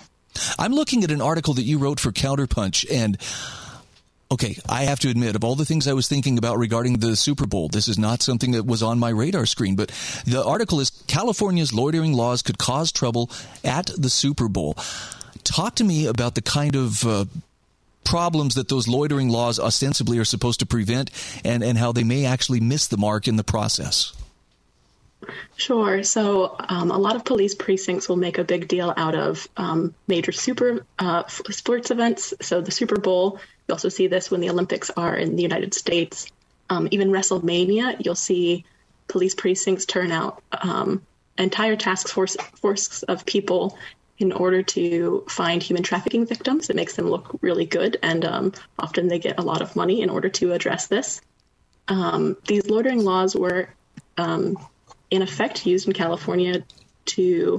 I'm 0.58 0.72
looking 0.72 1.04
at 1.04 1.10
an 1.10 1.20
article 1.20 1.54
that 1.54 1.62
you 1.62 1.78
wrote 1.78 2.00
for 2.00 2.10
Counterpunch, 2.10 2.86
and 2.90 3.16
okay, 4.30 4.58
I 4.68 4.84
have 4.84 4.98
to 5.00 5.08
admit, 5.08 5.36
of 5.36 5.44
all 5.44 5.54
the 5.54 5.64
things 5.64 5.86
I 5.86 5.92
was 5.92 6.08
thinking 6.08 6.38
about 6.38 6.58
regarding 6.58 6.98
the 6.98 7.14
Super 7.14 7.46
Bowl, 7.46 7.68
this 7.68 7.86
is 7.86 7.98
not 7.98 8.22
something 8.22 8.52
that 8.52 8.66
was 8.66 8.82
on 8.82 8.98
my 8.98 9.10
radar 9.10 9.46
screen. 9.46 9.76
But 9.76 9.92
the 10.26 10.44
article 10.44 10.80
is 10.80 10.90
California's 11.06 11.72
loitering 11.72 12.12
laws 12.12 12.42
could 12.42 12.58
cause 12.58 12.90
trouble 12.90 13.30
at 13.62 13.86
the 13.96 14.10
Super 14.10 14.48
Bowl. 14.48 14.76
Talk 15.44 15.76
to 15.76 15.84
me 15.84 16.06
about 16.06 16.34
the 16.34 16.42
kind 16.42 16.74
of 16.74 17.06
uh, 17.06 17.26
problems 18.04 18.54
that 18.54 18.68
those 18.68 18.88
loitering 18.88 19.28
laws 19.28 19.58
ostensibly 19.58 20.18
are 20.18 20.24
supposed 20.24 20.60
to 20.60 20.66
prevent 20.66 21.10
and, 21.44 21.62
and 21.62 21.78
how 21.78 21.92
they 21.92 22.04
may 22.04 22.24
actually 22.24 22.60
miss 22.60 22.86
the 22.86 22.96
mark 22.96 23.26
in 23.26 23.36
the 23.36 23.44
process? 23.44 24.12
Sure. 25.56 26.02
So, 26.02 26.56
um, 26.58 26.90
a 26.90 26.98
lot 26.98 27.16
of 27.16 27.24
police 27.24 27.54
precincts 27.54 28.08
will 28.08 28.16
make 28.16 28.38
a 28.38 28.44
big 28.44 28.68
deal 28.68 28.92
out 28.96 29.14
of 29.14 29.48
um, 29.56 29.94
major 30.06 30.32
super 30.32 30.84
uh, 30.98 31.26
sports 31.26 31.90
events. 31.90 32.34
So, 32.42 32.60
the 32.60 32.70
Super 32.70 32.98
Bowl, 32.98 33.40
you 33.66 33.72
also 33.72 33.88
see 33.88 34.06
this 34.06 34.30
when 34.30 34.40
the 34.40 34.50
Olympics 34.50 34.90
are 34.96 35.16
in 35.16 35.36
the 35.36 35.42
United 35.42 35.72
States. 35.72 36.26
Um, 36.68 36.88
even 36.90 37.10
WrestleMania, 37.10 38.04
you'll 38.04 38.14
see 38.14 38.64
police 39.08 39.34
precincts 39.34 39.86
turn 39.86 40.12
out 40.12 40.42
um, 40.52 41.02
entire 41.38 41.76
task 41.76 42.08
force 42.08 42.36
force 42.56 43.02
of 43.04 43.26
people 43.26 43.78
in 44.18 44.32
order 44.32 44.62
to 44.62 45.24
find 45.28 45.62
human 45.62 45.82
trafficking 45.82 46.26
victims. 46.26 46.70
It 46.70 46.76
makes 46.76 46.94
them 46.94 47.08
look 47.08 47.38
really 47.40 47.66
good, 47.66 47.98
and 48.02 48.24
um, 48.24 48.52
often 48.78 49.08
they 49.08 49.18
get 49.18 49.38
a 49.38 49.42
lot 49.42 49.62
of 49.62 49.74
money 49.76 50.02
in 50.02 50.10
order 50.10 50.28
to 50.28 50.52
address 50.52 50.86
this. 50.86 51.20
Um, 51.88 52.36
these 52.46 52.66
loitering 52.66 53.04
laws 53.04 53.34
were, 53.34 53.68
um, 54.16 54.56
in 55.10 55.22
effect, 55.22 55.66
used 55.66 55.86
in 55.86 55.92
California 55.92 56.64
to 57.06 57.58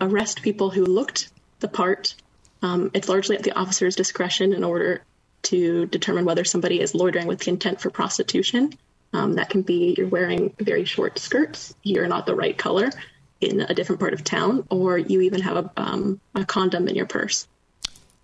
arrest 0.00 0.42
people 0.42 0.70
who 0.70 0.84
looked 0.84 1.30
the 1.60 1.68
part. 1.68 2.14
Um, 2.62 2.90
it's 2.94 3.08
largely 3.08 3.36
at 3.36 3.42
the 3.42 3.58
officer's 3.58 3.96
discretion 3.96 4.52
in 4.52 4.64
order 4.64 5.02
to 5.42 5.86
determine 5.86 6.24
whether 6.24 6.44
somebody 6.44 6.80
is 6.80 6.94
loitering 6.94 7.26
with 7.26 7.46
intent 7.48 7.80
for 7.80 7.90
prostitution. 7.90 8.74
Um, 9.12 9.34
that 9.34 9.48
can 9.48 9.62
be 9.62 9.94
you're 9.96 10.06
wearing 10.06 10.54
very 10.60 10.84
short 10.84 11.18
skirts, 11.18 11.74
you're 11.82 12.06
not 12.08 12.26
the 12.26 12.34
right 12.34 12.56
color, 12.56 12.90
in 13.40 13.60
a 13.60 13.74
different 13.74 14.00
part 14.00 14.14
of 14.14 14.24
town, 14.24 14.66
or 14.70 14.98
you 14.98 15.20
even 15.20 15.40
have 15.40 15.56
a, 15.56 15.70
um, 15.76 16.20
a 16.34 16.44
condom 16.44 16.88
in 16.88 16.94
your 16.94 17.06
purse. 17.06 17.46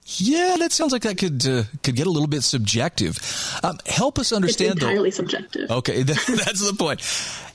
Yeah, 0.07 0.57
that 0.59 0.73
sounds 0.73 0.93
like 0.93 1.03
that 1.03 1.17
could 1.17 1.47
uh, 1.47 1.65
could 1.83 1.97
get 1.97 2.07
a 2.07 2.11
little 2.11 2.29
bit 2.29 2.43
subjective. 2.43 3.19
Um, 3.63 3.79
help 3.87 4.19
us 4.19 4.33
understand. 4.33 4.73
It's 4.73 4.83
entirely 4.83 5.11
though, 5.11 5.17
subjective. 5.17 5.71
Okay, 5.71 6.03
that's 6.03 6.27
the 6.27 6.77
point. 6.79 7.01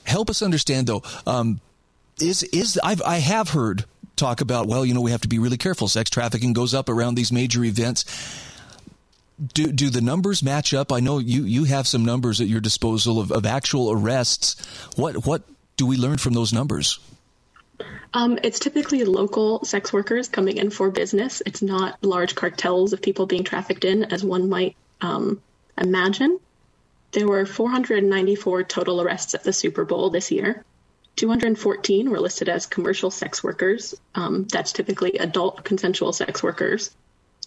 Help 0.04 0.30
us 0.30 0.42
understand 0.42 0.88
though. 0.88 1.02
Um, 1.26 1.60
is 2.20 2.42
is 2.42 2.78
I've 2.82 3.02
I 3.02 3.18
have 3.18 3.50
heard 3.50 3.84
talk 4.16 4.40
about 4.40 4.66
well, 4.66 4.84
you 4.84 4.94
know, 4.94 5.00
we 5.00 5.12
have 5.12 5.20
to 5.20 5.28
be 5.28 5.38
really 5.38 5.58
careful. 5.58 5.86
Sex 5.86 6.10
trafficking 6.10 6.52
goes 6.52 6.74
up 6.74 6.88
around 6.88 7.14
these 7.14 7.30
major 7.30 7.62
events. 7.62 8.04
Do 9.54 9.70
do 9.70 9.88
the 9.88 10.00
numbers 10.00 10.42
match 10.42 10.74
up? 10.74 10.92
I 10.92 10.98
know 10.98 11.18
you 11.18 11.44
you 11.44 11.64
have 11.64 11.86
some 11.86 12.04
numbers 12.04 12.40
at 12.40 12.48
your 12.48 12.60
disposal 12.60 13.20
of, 13.20 13.30
of 13.30 13.46
actual 13.46 13.92
arrests. 13.92 14.56
What 14.96 15.24
what 15.24 15.42
do 15.76 15.86
we 15.86 15.96
learn 15.96 16.18
from 16.18 16.34
those 16.34 16.52
numbers? 16.52 16.98
Um, 18.12 18.38
it's 18.42 18.58
typically 18.58 19.04
local 19.04 19.64
sex 19.64 19.92
workers 19.92 20.28
coming 20.28 20.56
in 20.56 20.70
for 20.70 20.90
business. 20.90 21.42
It's 21.46 21.62
not 21.62 22.02
large 22.02 22.34
cartels 22.34 22.92
of 22.92 23.02
people 23.02 23.26
being 23.26 23.44
trafficked 23.44 23.84
in, 23.84 24.04
as 24.04 24.24
one 24.24 24.48
might 24.48 24.76
um, 25.00 25.40
imagine. 25.78 26.38
There 27.12 27.28
were 27.28 27.46
494 27.46 28.64
total 28.64 29.00
arrests 29.00 29.34
at 29.34 29.44
the 29.44 29.52
Super 29.52 29.84
Bowl 29.84 30.10
this 30.10 30.30
year. 30.30 30.64
214 31.16 32.10
were 32.10 32.20
listed 32.20 32.48
as 32.48 32.66
commercial 32.66 33.10
sex 33.10 33.42
workers. 33.42 33.94
Um, 34.14 34.44
that's 34.44 34.72
typically 34.72 35.18
adult 35.18 35.64
consensual 35.64 36.12
sex 36.12 36.42
workers. 36.42 36.90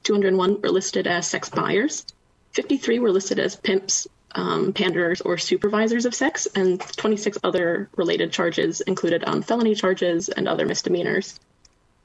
201 0.04 0.62
were 0.62 0.70
listed 0.70 1.08
as 1.08 1.28
sex 1.28 1.50
buyers. 1.50 2.06
53 2.52 3.00
were 3.00 3.12
listed 3.12 3.40
as 3.40 3.56
pimps, 3.56 4.08
um, 4.36 4.74
panderers 4.74 5.22
or 5.22 5.38
supervisors 5.38 6.06
of 6.06 6.16
sex, 6.16 6.48
and 6.56 6.80
26 6.80 7.38
other 7.44 7.90
related 7.96 8.32
charges 8.32 8.82
included 8.82 9.24
um, 9.26 9.42
felony 9.42 9.76
charges 9.76 10.30
and 10.30 10.48
other 10.48 10.66
misdemeanors. 10.66 11.40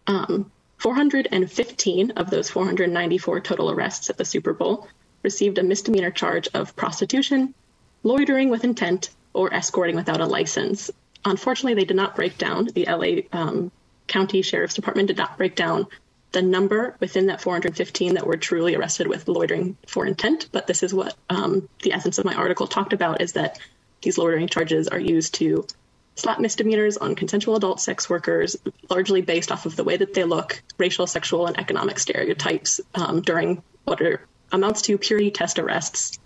Um, 0.06 0.50
415 0.78 2.12
of 2.12 2.30
those 2.30 2.50
494 2.50 3.40
total 3.40 3.70
arrests 3.70 4.10
at 4.10 4.16
the 4.16 4.24
Super 4.24 4.52
Bowl 4.52 4.88
received 5.22 5.58
a 5.58 5.62
misdemeanor 5.62 6.10
charge 6.10 6.48
of 6.54 6.76
prostitution, 6.76 7.54
loitering 8.02 8.48
with 8.48 8.64
intent, 8.64 9.10
or 9.32 9.52
escorting 9.52 9.96
without 9.96 10.20
a 10.20 10.26
license. 10.26 10.90
Unfortunately, 11.24 11.74
they 11.74 11.84
did 11.84 11.96
not 11.96 12.14
break 12.14 12.38
down, 12.38 12.66
the 12.66 12.86
LA 12.86 13.38
um, 13.38 13.72
County 14.06 14.42
Sheriff's 14.42 14.74
Department 14.74 15.08
did 15.08 15.18
not 15.18 15.36
break 15.36 15.54
down 15.54 15.86
the 16.32 16.42
number 16.42 16.96
within 17.00 17.26
that 17.26 17.40
415 17.40 18.14
that 18.14 18.26
were 18.26 18.36
truly 18.36 18.74
arrested 18.74 19.06
with 19.06 19.28
loitering 19.28 19.76
for 19.86 20.06
intent. 20.06 20.48
But 20.52 20.66
this 20.66 20.82
is 20.82 20.92
what 20.92 21.16
um, 21.30 21.68
the 21.82 21.92
essence 21.92 22.18
of 22.18 22.24
my 22.24 22.34
article 22.34 22.66
talked 22.66 22.92
about 22.92 23.20
is 23.20 23.32
that 23.32 23.58
these 24.02 24.18
loitering 24.18 24.48
charges 24.48 24.88
are 24.88 25.00
used 25.00 25.34
to 25.34 25.66
slap 26.16 26.40
misdemeanors 26.40 26.96
on 26.96 27.14
consensual 27.14 27.56
adult 27.56 27.80
sex 27.80 28.10
workers, 28.10 28.56
largely 28.90 29.22
based 29.22 29.52
off 29.52 29.66
of 29.66 29.76
the 29.76 29.84
way 29.84 29.96
that 29.96 30.14
they 30.14 30.24
look, 30.24 30.62
racial, 30.76 31.06
sexual, 31.06 31.46
and 31.46 31.58
economic 31.58 31.98
stereotypes 31.98 32.80
um, 32.94 33.22
during 33.22 33.62
what 33.84 34.00
are, 34.02 34.20
amounts 34.52 34.82
to 34.82 34.98
purity 34.98 35.30
test 35.30 35.58
arrests. 35.58 36.18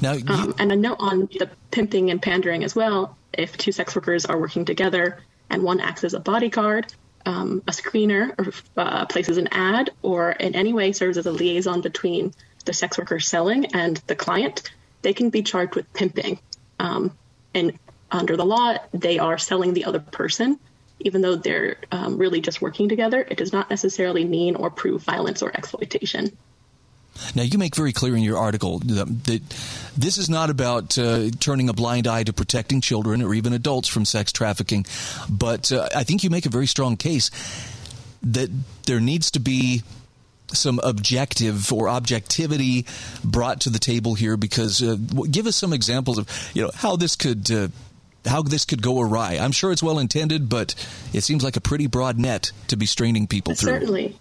Now, 0.00 0.12
you... 0.12 0.24
um, 0.28 0.54
and 0.58 0.72
a 0.72 0.76
note 0.76 0.96
on 0.98 1.20
the 1.38 1.48
pimping 1.70 2.10
and 2.10 2.20
pandering 2.20 2.64
as 2.64 2.74
well. 2.74 3.16
If 3.32 3.56
two 3.56 3.72
sex 3.72 3.94
workers 3.94 4.26
are 4.26 4.38
working 4.38 4.64
together 4.64 5.18
and 5.50 5.62
one 5.62 5.80
acts 5.80 6.04
as 6.04 6.14
a 6.14 6.20
bodyguard, 6.20 6.92
um, 7.26 7.62
a 7.66 7.72
screener 7.72 8.34
or 8.38 8.52
uh, 8.76 9.06
places 9.06 9.38
an 9.38 9.48
ad 9.50 9.90
or 10.02 10.32
in 10.32 10.54
any 10.54 10.72
way 10.72 10.92
serves 10.92 11.18
as 11.18 11.26
a 11.26 11.32
liaison 11.32 11.80
between 11.80 12.32
the 12.64 12.72
sex 12.72 12.98
worker 12.98 13.20
selling 13.20 13.66
and 13.74 13.98
the 14.06 14.14
client, 14.14 14.70
they 15.02 15.12
can 15.12 15.30
be 15.30 15.42
charged 15.42 15.74
with 15.74 15.92
pimping. 15.92 16.38
Um, 16.78 17.16
and 17.54 17.78
under 18.10 18.36
the 18.36 18.44
law, 18.44 18.76
they 18.92 19.18
are 19.18 19.38
selling 19.38 19.74
the 19.74 19.84
other 19.84 20.00
person, 20.00 20.58
even 21.00 21.20
though 21.20 21.36
they're 21.36 21.76
um, 21.92 22.16
really 22.16 22.40
just 22.40 22.62
working 22.62 22.88
together. 22.88 23.26
It 23.28 23.38
does 23.38 23.52
not 23.52 23.70
necessarily 23.70 24.24
mean 24.24 24.56
or 24.56 24.70
prove 24.70 25.02
violence 25.02 25.42
or 25.42 25.54
exploitation. 25.54 26.36
Now, 27.34 27.42
you 27.42 27.58
make 27.58 27.74
very 27.74 27.92
clear 27.92 28.16
in 28.16 28.22
your 28.22 28.38
article 28.38 28.80
that 28.80 29.42
this 29.96 30.18
is 30.18 30.28
not 30.28 30.50
about 30.50 30.98
uh, 30.98 31.30
turning 31.40 31.68
a 31.68 31.72
blind 31.72 32.06
eye 32.06 32.24
to 32.24 32.32
protecting 32.32 32.80
children 32.80 33.22
or 33.22 33.34
even 33.34 33.52
adults 33.52 33.88
from 33.88 34.04
sex 34.04 34.32
trafficking, 34.32 34.86
but 35.28 35.72
uh, 35.72 35.88
I 35.94 36.04
think 36.04 36.24
you 36.24 36.30
make 36.30 36.46
a 36.46 36.50
very 36.50 36.66
strong 36.66 36.96
case 36.96 37.30
that 38.22 38.50
there 38.86 39.00
needs 39.00 39.30
to 39.32 39.40
be 39.40 39.82
some 40.48 40.80
objective 40.82 41.72
or 41.72 41.88
objectivity 41.88 42.86
brought 43.24 43.60
to 43.62 43.70
the 43.70 43.78
table 43.78 44.14
here 44.14 44.36
because 44.36 44.82
uh, 44.82 44.96
give 45.30 45.46
us 45.46 45.56
some 45.56 45.72
examples 45.72 46.18
of 46.18 46.28
you 46.54 46.62
know 46.62 46.70
how 46.74 46.96
this 46.96 47.16
could 47.16 47.50
uh, 47.50 47.68
how 48.26 48.42
this 48.42 48.64
could 48.64 48.82
go 48.82 49.00
awry. 49.00 49.38
I'm 49.40 49.52
sure 49.52 49.72
it's 49.72 49.82
well 49.82 49.98
intended, 49.98 50.48
but 50.48 50.74
it 51.12 51.22
seems 51.22 51.44
like 51.44 51.56
a 51.56 51.60
pretty 51.60 51.86
broad 51.86 52.18
net 52.18 52.52
to 52.68 52.76
be 52.76 52.86
straining 52.86 53.26
people 53.26 53.54
through. 53.54 53.72
Certainly. 53.72 54.16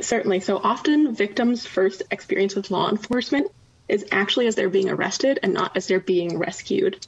Certainly. 0.00 0.40
So 0.40 0.58
often 0.58 1.14
victims' 1.14 1.66
first 1.66 2.02
experience 2.10 2.54
with 2.54 2.70
law 2.70 2.90
enforcement 2.90 3.50
is 3.88 4.04
actually 4.10 4.46
as 4.46 4.54
they're 4.54 4.68
being 4.68 4.90
arrested 4.90 5.38
and 5.42 5.54
not 5.54 5.76
as 5.76 5.86
they're 5.86 6.00
being 6.00 6.38
rescued. 6.38 7.06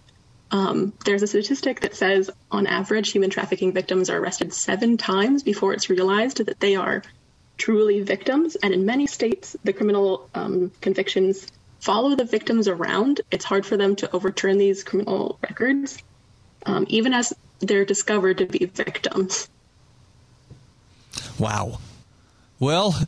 Um, 0.50 0.94
there's 1.04 1.22
a 1.22 1.26
statistic 1.26 1.80
that 1.80 1.94
says 1.94 2.30
on 2.50 2.66
average, 2.66 3.10
human 3.10 3.30
trafficking 3.30 3.72
victims 3.72 4.08
are 4.08 4.18
arrested 4.18 4.54
seven 4.54 4.96
times 4.96 5.42
before 5.42 5.74
it's 5.74 5.90
realized 5.90 6.38
that 6.38 6.60
they 6.60 6.76
are 6.76 7.02
truly 7.58 8.00
victims. 8.00 8.56
And 8.56 8.72
in 8.72 8.86
many 8.86 9.06
states, 9.06 9.56
the 9.64 9.72
criminal 9.72 10.30
um, 10.34 10.70
convictions 10.80 11.46
follow 11.80 12.16
the 12.16 12.24
victims 12.24 12.68
around. 12.68 13.20
It's 13.30 13.44
hard 13.44 13.66
for 13.66 13.76
them 13.76 13.96
to 13.96 14.10
overturn 14.14 14.56
these 14.56 14.84
criminal 14.84 15.38
records, 15.42 15.98
um, 16.64 16.86
even 16.88 17.12
as 17.12 17.34
they're 17.60 17.84
discovered 17.84 18.38
to 18.38 18.46
be 18.46 18.64
victims. 18.64 19.48
Wow. 21.38 21.80
Well, 22.60 22.88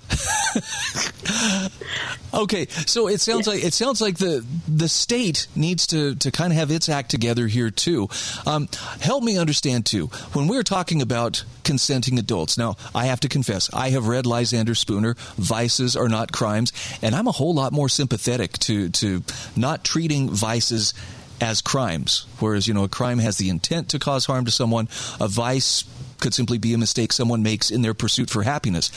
okay. 2.34 2.66
So 2.86 3.08
it 3.08 3.20
sounds 3.20 3.48
like 3.48 3.64
it 3.64 3.74
sounds 3.74 4.00
like 4.00 4.18
the 4.18 4.44
the 4.68 4.88
state 4.88 5.48
needs 5.56 5.88
to 5.88 6.14
to 6.16 6.30
kind 6.30 6.52
of 6.52 6.58
have 6.58 6.70
its 6.70 6.88
act 6.88 7.10
together 7.10 7.48
here 7.48 7.70
too. 7.70 8.08
Um, 8.46 8.68
help 9.00 9.24
me 9.24 9.36
understand 9.38 9.86
too. 9.86 10.06
When 10.34 10.46
we're 10.46 10.62
talking 10.62 11.02
about 11.02 11.44
consenting 11.64 12.18
adults, 12.18 12.56
now 12.56 12.76
I 12.94 13.06
have 13.06 13.20
to 13.20 13.28
confess 13.28 13.68
I 13.74 13.90
have 13.90 14.06
read 14.06 14.24
Lysander 14.24 14.76
Spooner. 14.76 15.16
Vices 15.36 15.96
are 15.96 16.08
not 16.08 16.30
crimes, 16.30 16.72
and 17.02 17.14
I'm 17.14 17.26
a 17.26 17.32
whole 17.32 17.54
lot 17.54 17.72
more 17.72 17.88
sympathetic 17.88 18.52
to 18.60 18.88
to 18.90 19.24
not 19.56 19.82
treating 19.82 20.30
vices 20.30 20.94
as 21.40 21.60
crimes. 21.60 22.26
Whereas 22.38 22.68
you 22.68 22.74
know 22.74 22.84
a 22.84 22.88
crime 22.88 23.18
has 23.18 23.38
the 23.38 23.48
intent 23.48 23.88
to 23.90 23.98
cause 23.98 24.26
harm 24.26 24.44
to 24.44 24.52
someone. 24.52 24.88
A 25.20 25.26
vice 25.26 25.84
could 26.20 26.34
simply 26.34 26.58
be 26.58 26.74
a 26.74 26.78
mistake 26.78 27.12
someone 27.12 27.42
makes 27.42 27.70
in 27.70 27.82
their 27.82 27.94
pursuit 27.94 28.30
for 28.30 28.42
happiness. 28.42 28.90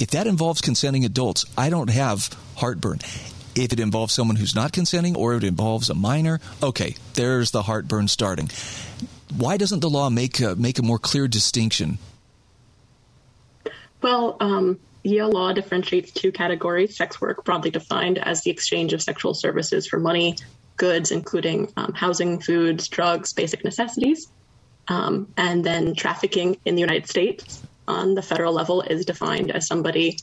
If 0.00 0.10
that 0.10 0.26
involves 0.26 0.60
consenting 0.60 1.04
adults, 1.04 1.44
I 1.56 1.70
don't 1.70 1.90
have 1.90 2.28
heartburn. 2.56 2.98
If 3.54 3.72
it 3.72 3.78
involves 3.78 4.12
someone 4.12 4.36
who's 4.36 4.54
not 4.54 4.72
consenting 4.72 5.16
or 5.16 5.34
it 5.34 5.44
involves 5.44 5.88
a 5.88 5.94
minor, 5.94 6.40
okay, 6.62 6.96
there's 7.14 7.52
the 7.52 7.62
heartburn 7.62 8.08
starting. 8.08 8.50
Why 9.36 9.56
doesn't 9.56 9.80
the 9.80 9.90
law 9.90 10.10
make 10.10 10.40
a, 10.40 10.56
make 10.56 10.78
a 10.78 10.82
more 10.82 10.98
clear 10.98 11.28
distinction? 11.28 11.98
Well, 14.02 14.36
um, 14.40 14.80
Yale 15.04 15.30
law 15.30 15.52
differentiates 15.52 16.10
two 16.10 16.32
categories 16.32 16.96
sex 16.96 17.20
work, 17.20 17.44
broadly 17.44 17.70
defined 17.70 18.18
as 18.18 18.42
the 18.42 18.50
exchange 18.50 18.92
of 18.92 19.02
sexual 19.02 19.34
services 19.34 19.86
for 19.86 20.00
money, 20.00 20.36
goods, 20.76 21.10
including 21.10 21.72
um, 21.76 21.92
housing, 21.92 22.40
foods, 22.40 22.88
drugs, 22.88 23.32
basic 23.32 23.64
necessities, 23.64 24.28
um, 24.88 25.28
and 25.36 25.64
then 25.64 25.94
trafficking 25.94 26.56
in 26.64 26.74
the 26.74 26.80
United 26.80 27.08
States, 27.08 27.62
on 27.86 28.14
the 28.14 28.22
federal 28.22 28.52
level 28.52 28.82
is 28.82 29.04
defined 29.04 29.50
as 29.50 29.66
somebody 29.66 30.18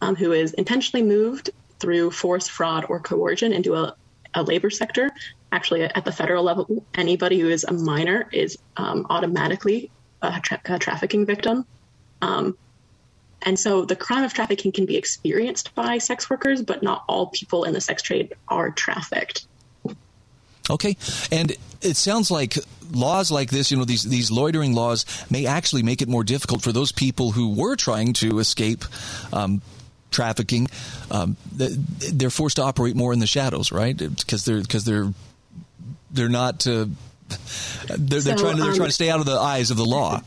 um, 0.00 0.16
who 0.16 0.32
is 0.32 0.52
intentionally 0.54 1.04
moved 1.04 1.50
through 1.78 2.10
force, 2.10 2.48
fraud, 2.48 2.86
or 2.88 3.00
coercion 3.00 3.52
into 3.52 3.74
a, 3.74 3.94
a 4.34 4.42
labor 4.42 4.70
sector. 4.70 5.10
Actually, 5.52 5.82
at 5.82 6.04
the 6.04 6.12
federal 6.12 6.42
level, 6.42 6.84
anybody 6.94 7.38
who 7.38 7.48
is 7.48 7.64
a 7.64 7.72
minor 7.72 8.28
is 8.32 8.58
um, 8.76 9.06
automatically 9.10 9.90
a, 10.22 10.40
tra- 10.42 10.60
a, 10.64 10.78
trafficking 10.78 11.24
victim. 11.24 11.64
Um, 12.20 12.56
and 13.42 13.58
so 13.58 13.84
the 13.84 13.96
crime 13.96 14.24
of 14.24 14.34
trafficking 14.34 14.72
can 14.72 14.86
be 14.86 14.96
experienced 14.96 15.74
by 15.74 15.98
sex 15.98 16.28
workers, 16.28 16.62
but 16.62 16.82
not 16.82 17.04
all 17.08 17.28
people 17.28 17.64
in 17.64 17.74
the 17.74 17.80
sex 17.80 18.02
trade 18.02 18.34
are 18.48 18.70
trafficked. 18.70 19.46
Okay. 20.70 20.96
And 21.30 21.52
it 21.82 21.96
sounds 21.96 22.30
like 22.30 22.58
laws 22.90 23.30
like 23.30 23.50
this, 23.50 23.70
you 23.70 23.76
know, 23.76 23.84
these 23.84 24.02
these 24.02 24.30
loitering 24.30 24.74
laws 24.74 25.04
may 25.30 25.46
actually 25.46 25.82
make 25.82 26.02
it 26.02 26.08
more 26.08 26.24
difficult 26.24 26.62
for 26.62 26.72
those 26.72 26.92
people 26.92 27.32
who 27.32 27.54
were 27.54 27.76
trying 27.76 28.12
to 28.14 28.38
escape 28.38 28.84
um, 29.32 29.62
trafficking. 30.10 30.68
Um, 31.10 31.36
they're 31.52 32.30
forced 32.30 32.56
to 32.56 32.62
operate 32.62 32.96
more 32.96 33.12
in 33.12 33.18
the 33.18 33.26
shadows, 33.26 33.72
right? 33.72 33.96
Because 33.96 34.44
they're 34.44 34.60
because 34.60 34.84
they're 34.84 35.12
they're 36.10 36.28
not. 36.28 36.66
Uh, 36.66 36.86
they're, 37.88 38.20
they're 38.20 38.36
so, 38.36 38.44
trying 38.44 38.56
to 38.56 38.62
they're 38.62 38.70
um, 38.70 38.76
trying 38.76 38.88
to 38.88 38.94
stay 38.94 39.10
out 39.10 39.20
of 39.20 39.26
the 39.26 39.38
eyes 39.38 39.70
of 39.70 39.76
the 39.76 39.84
law. 39.84 40.22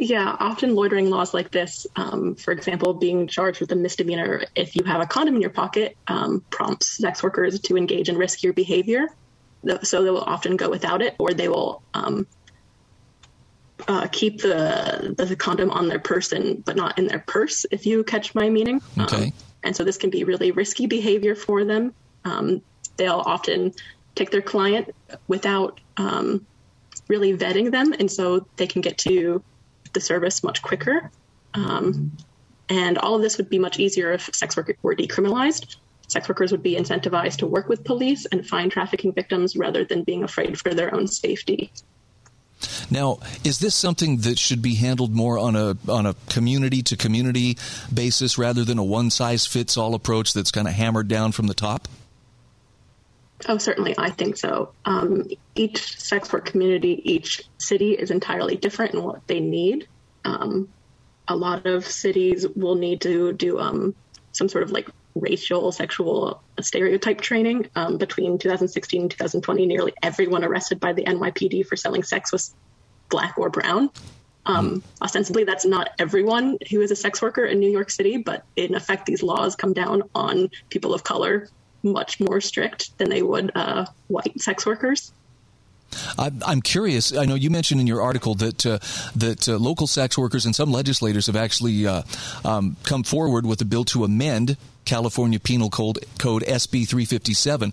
Yeah, 0.00 0.36
often 0.38 0.76
loitering 0.76 1.10
laws 1.10 1.34
like 1.34 1.50
this, 1.50 1.86
um, 1.96 2.36
for 2.36 2.52
example, 2.52 2.94
being 2.94 3.26
charged 3.26 3.60
with 3.60 3.72
a 3.72 3.76
misdemeanor 3.76 4.44
if 4.54 4.76
you 4.76 4.84
have 4.84 5.00
a 5.00 5.06
condom 5.06 5.34
in 5.34 5.40
your 5.40 5.50
pocket, 5.50 5.96
um, 6.06 6.44
prompts 6.50 6.98
sex 6.98 7.22
workers 7.22 7.58
to 7.62 7.76
engage 7.76 8.08
in 8.08 8.14
riskier 8.14 8.54
behavior 8.54 9.08
so 9.82 10.02
they 10.02 10.10
will 10.10 10.22
often 10.22 10.56
go 10.56 10.70
without 10.70 11.02
it, 11.02 11.14
or 11.18 11.32
they 11.32 11.48
will 11.48 11.82
um, 11.94 12.26
uh, 13.86 14.06
keep 14.10 14.40
the 14.40 15.14
the 15.16 15.36
condom 15.36 15.70
on 15.70 15.88
their 15.88 15.98
person, 15.98 16.62
but 16.64 16.76
not 16.76 16.98
in 16.98 17.06
their 17.06 17.18
purse. 17.20 17.66
If 17.70 17.86
you 17.86 18.04
catch 18.04 18.34
my 18.34 18.48
meaning. 18.48 18.80
Okay. 18.98 19.26
Um, 19.26 19.32
and 19.64 19.76
so 19.76 19.82
this 19.82 19.96
can 19.96 20.10
be 20.10 20.22
really 20.22 20.52
risky 20.52 20.86
behavior 20.86 21.34
for 21.34 21.64
them. 21.64 21.92
Um, 22.24 22.62
they'll 22.96 23.22
often 23.26 23.74
take 24.14 24.30
their 24.30 24.42
client 24.42 24.94
without 25.26 25.80
um, 25.96 26.46
really 27.08 27.36
vetting 27.36 27.72
them, 27.72 27.92
and 27.92 28.10
so 28.10 28.46
they 28.56 28.68
can 28.68 28.82
get 28.82 28.98
to 28.98 29.42
the 29.92 30.00
service 30.00 30.42
much 30.42 30.62
quicker. 30.62 31.10
Um, 31.54 32.16
and 32.68 32.98
all 32.98 33.14
of 33.14 33.22
this 33.22 33.38
would 33.38 33.48
be 33.48 33.58
much 33.58 33.78
easier 33.78 34.12
if 34.12 34.28
sex 34.34 34.56
work 34.56 34.76
were 34.82 34.94
decriminalized 34.94 35.76
sex 36.08 36.28
workers 36.28 36.50
would 36.50 36.62
be 36.62 36.74
incentivized 36.74 37.36
to 37.36 37.46
work 37.46 37.68
with 37.68 37.84
police 37.84 38.26
and 38.26 38.46
find 38.46 38.72
trafficking 38.72 39.12
victims 39.12 39.56
rather 39.56 39.84
than 39.84 40.02
being 40.02 40.24
afraid 40.24 40.58
for 40.58 40.74
their 40.74 40.92
own 40.94 41.06
safety. 41.06 41.70
Now, 42.90 43.18
is 43.44 43.60
this 43.60 43.74
something 43.74 44.18
that 44.18 44.38
should 44.38 44.62
be 44.62 44.74
handled 44.74 45.14
more 45.14 45.38
on 45.38 45.54
a 45.54 45.76
on 45.86 46.06
a 46.06 46.14
community 46.28 46.82
to 46.84 46.96
community 46.96 47.56
basis 47.92 48.36
rather 48.36 48.64
than 48.64 48.78
a 48.78 48.84
one 48.84 49.10
size 49.10 49.46
fits 49.46 49.76
all 49.76 49.94
approach 49.94 50.32
that's 50.32 50.50
kind 50.50 50.66
of 50.66 50.74
hammered 50.74 51.06
down 51.06 51.30
from 51.30 51.46
the 51.46 51.54
top? 51.54 51.86
Oh, 53.46 53.58
certainly, 53.58 53.94
I 53.96 54.10
think 54.10 54.36
so. 54.36 54.72
Um, 54.84 55.28
each 55.54 55.98
sex 55.98 56.32
work 56.32 56.44
community, 56.44 57.00
each 57.04 57.42
city 57.58 57.92
is 57.92 58.10
entirely 58.10 58.56
different 58.56 58.94
in 58.94 59.02
what 59.02 59.26
they 59.26 59.40
need. 59.40 59.86
Um, 60.24 60.68
a 61.28 61.36
lot 61.36 61.66
of 61.66 61.86
cities 61.86 62.46
will 62.56 62.74
need 62.74 63.00
to 63.02 63.32
do 63.32 63.58
um, 63.60 63.94
some 64.32 64.48
sort 64.48 64.64
of 64.64 64.72
like 64.72 64.88
racial 65.14 65.70
sexual 65.72 66.42
stereotype 66.60 67.20
training. 67.20 67.68
Um, 67.76 67.96
between 67.98 68.38
2016 68.38 69.02
and 69.02 69.10
2020, 69.10 69.66
nearly 69.66 69.92
everyone 70.02 70.44
arrested 70.44 70.80
by 70.80 70.92
the 70.92 71.04
NYPD 71.04 71.66
for 71.66 71.76
selling 71.76 72.02
sex 72.02 72.32
was 72.32 72.54
black 73.08 73.38
or 73.38 73.50
brown. 73.50 73.90
Um, 74.46 74.82
ostensibly, 75.02 75.44
that's 75.44 75.66
not 75.66 75.90
everyone 75.98 76.56
who 76.70 76.80
is 76.80 76.90
a 76.90 76.96
sex 76.96 77.20
worker 77.20 77.44
in 77.44 77.60
New 77.60 77.70
York 77.70 77.90
City, 77.90 78.16
but 78.16 78.44
in 78.56 78.74
effect, 78.74 79.04
these 79.04 79.22
laws 79.22 79.54
come 79.54 79.74
down 79.74 80.04
on 80.14 80.48
people 80.70 80.94
of 80.94 81.04
color 81.04 81.48
much 81.82 82.20
more 82.20 82.40
strict 82.40 82.96
than 82.98 83.08
they 83.08 83.22
would 83.22 83.52
uh, 83.54 83.86
white 84.08 84.40
sex 84.40 84.66
workers. 84.66 85.12
I'm 86.18 86.60
curious. 86.60 87.16
I 87.16 87.24
know 87.24 87.34
you 87.34 87.50
mentioned 87.50 87.80
in 87.80 87.86
your 87.86 88.02
article 88.02 88.34
that 88.36 88.66
uh, 88.66 88.78
that 89.16 89.48
uh, 89.48 89.56
local 89.56 89.86
sex 89.86 90.18
workers 90.18 90.44
and 90.44 90.54
some 90.54 90.70
legislators 90.70 91.26
have 91.26 91.36
actually 91.36 91.86
uh, 91.86 92.02
um, 92.44 92.76
come 92.84 93.02
forward 93.02 93.46
with 93.46 93.60
a 93.62 93.64
bill 93.64 93.84
to 93.84 94.04
amend 94.04 94.56
California 94.84 95.40
Penal 95.40 95.70
Code 95.70 96.04
Code 96.18 96.42
SB 96.42 96.86
357. 96.86 97.72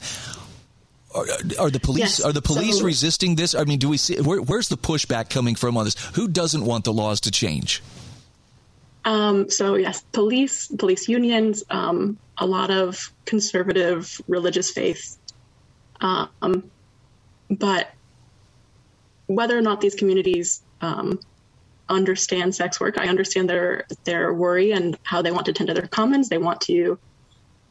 Are, 1.13 1.25
are, 1.59 1.69
the 1.69 1.79
police 1.79 2.19
yes. 2.19 2.21
are 2.21 2.33
the 2.33 2.41
police 2.41 2.79
so, 2.79 2.85
resisting 2.85 3.35
this? 3.35 3.55
I 3.55 3.63
mean, 3.63 3.79
do 3.79 3.89
we 3.89 3.97
see 3.97 4.19
where, 4.21 4.41
where's 4.41 4.67
the 4.67 4.77
pushback 4.77 5.29
coming 5.29 5.55
from 5.55 5.77
on 5.77 5.85
this? 5.85 5.95
Who 6.15 6.27
doesn't 6.27 6.65
want 6.65 6.83
the 6.83 6.93
laws 6.93 7.21
to 7.21 7.31
change? 7.31 7.81
Um, 9.05 9.49
so 9.49 9.75
yes, 9.75 10.03
police, 10.11 10.67
police 10.67 11.07
unions, 11.07 11.63
um, 11.69 12.17
a 12.37 12.45
lot 12.45 12.71
of 12.71 13.11
conservative 13.25 14.21
religious 14.27 14.71
faith, 14.71 15.17
um, 16.01 16.69
but 17.49 17.91
whether 19.27 19.57
or 19.57 19.61
not 19.61 19.81
these 19.81 19.95
communities 19.95 20.61
um, 20.81 21.19
understand 21.89 22.53
sex 22.53 22.79
work, 22.79 22.97
I 22.97 23.07
understand 23.07 23.49
their 23.49 23.85
their 24.03 24.33
worry 24.33 24.71
and 24.71 24.97
how 25.03 25.21
they 25.21 25.31
want 25.31 25.45
to 25.47 25.53
tend 25.53 25.67
to 25.67 25.73
their 25.73 25.87
commons. 25.87 26.29
They 26.29 26.37
want 26.37 26.61
to 26.61 26.99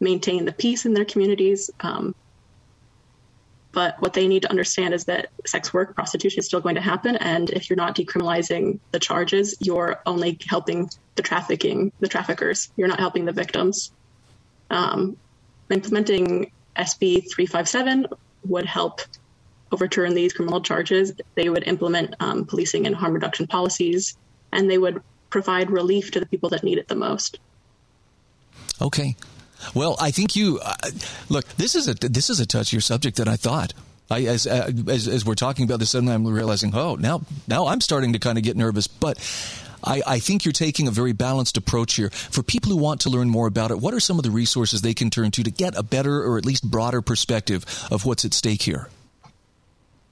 maintain 0.01 0.45
the 0.45 0.53
peace 0.53 0.87
in 0.87 0.95
their 0.95 1.05
communities. 1.05 1.71
Um, 1.81 2.15
but 3.73 4.01
what 4.01 4.13
they 4.13 4.29
need 4.29 4.43
to 4.43 4.51
understand 4.51 4.95
is 4.95 5.05
that 5.07 5.31
sex 5.47 5.75
work, 5.75 5.97
prostitution 5.97 6.39
is 6.39 6.47
still 6.47 6.61
going 6.61 6.77
to 6.77 6.81
happen. 6.81 7.17
And 7.17 7.51
if 7.51 7.69
you're 7.69 7.77
not 7.77 7.97
decriminalizing 7.97 8.79
the 8.93 9.01
charges, 9.01 9.57
you're 9.61 10.01
only 10.07 10.39
helping 10.49 10.89
the 11.17 11.23
trafficking, 11.23 11.91
the 11.99 12.07
traffickers. 12.07 12.71
You're 12.77 12.87
not 12.87 13.01
helping 13.01 13.25
the 13.25 13.33
victims. 13.33 13.91
Um, 14.71 15.17
implementing 15.71 16.53
SB 16.77 17.31
357 17.31 18.07
would 18.47 18.67
help 18.67 19.01
overturn 19.73 20.15
these 20.15 20.33
criminal 20.33 20.61
charges. 20.61 21.13
They 21.35 21.49
would 21.49 21.67
implement 21.67 22.15
um, 22.21 22.45
policing 22.45 22.87
and 22.87 22.95
harm 22.95 23.15
reduction 23.15 23.47
policies, 23.47 24.17
and 24.53 24.71
they 24.71 24.79
would 24.79 25.03
provide 25.31 25.71
relief 25.71 26.11
to 26.13 26.21
the 26.21 26.27
people 26.27 26.49
that 26.51 26.63
need 26.63 26.79
it 26.79 26.89
the 26.89 26.95
most. 26.95 27.39
Okay. 28.81 29.17
Well, 29.75 29.97
I 30.01 30.11
think 30.11 30.37
you 30.37 30.61
uh, 30.63 30.75
look. 31.29 31.47
This 31.57 31.75
is 31.75 31.89
a 31.89 31.95
this 31.95 32.29
is 32.29 32.41
a 32.41 32.47
touchier 32.47 32.83
subject 32.83 33.17
than 33.17 33.29
I 33.29 33.37
thought. 33.37 33.73
I, 34.11 34.25
as, 34.25 34.47
uh, 34.47 34.71
as, 34.89 35.09
as 35.09 35.25
we're 35.25 35.35
talking 35.35 35.65
about 35.65 35.81
this, 35.81 35.91
suddenly 35.91 36.15
I'm 36.15 36.27
realizing, 36.27 36.75
oh, 36.75 36.97
now 36.97 37.23
now 37.49 37.67
I'm 37.67 37.81
starting 37.81 38.13
to 38.13 38.19
kind 38.19 38.37
of 38.37 38.45
get 38.45 38.57
nervous. 38.57 38.87
But 38.87 39.19
I, 39.85 40.03
I 40.07 40.19
think 40.19 40.45
you're 40.45 40.53
taking 40.53 40.89
a 40.89 40.91
very 40.91 41.13
balanced 41.13 41.57
approach 41.57 41.95
here. 41.95 42.11
For 42.11 42.43
people 42.43 42.71
who 42.71 42.77
want 42.77 43.01
to 43.03 43.11
learn 43.11 43.29
more 43.29 43.47
about 43.47 43.71
it, 43.71 43.79
what 43.79 43.95
are 43.95 44.01
some 44.01 44.19
of 44.19 44.25
the 44.25 44.31
resources 44.31 44.83
they 44.83 44.95
can 44.95 45.11
turn 45.11 45.31
to 45.33 45.43
to 45.43 45.51
get 45.51 45.77
a 45.77 45.83
better 45.83 46.25
or 46.25 46.39
at 46.39 46.45
least 46.45 46.71
broader 46.71 47.03
perspective 47.03 47.65
of 47.91 48.05
what's 48.05 48.25
at 48.25 48.35
stake 48.35 48.63
here? 48.63 48.89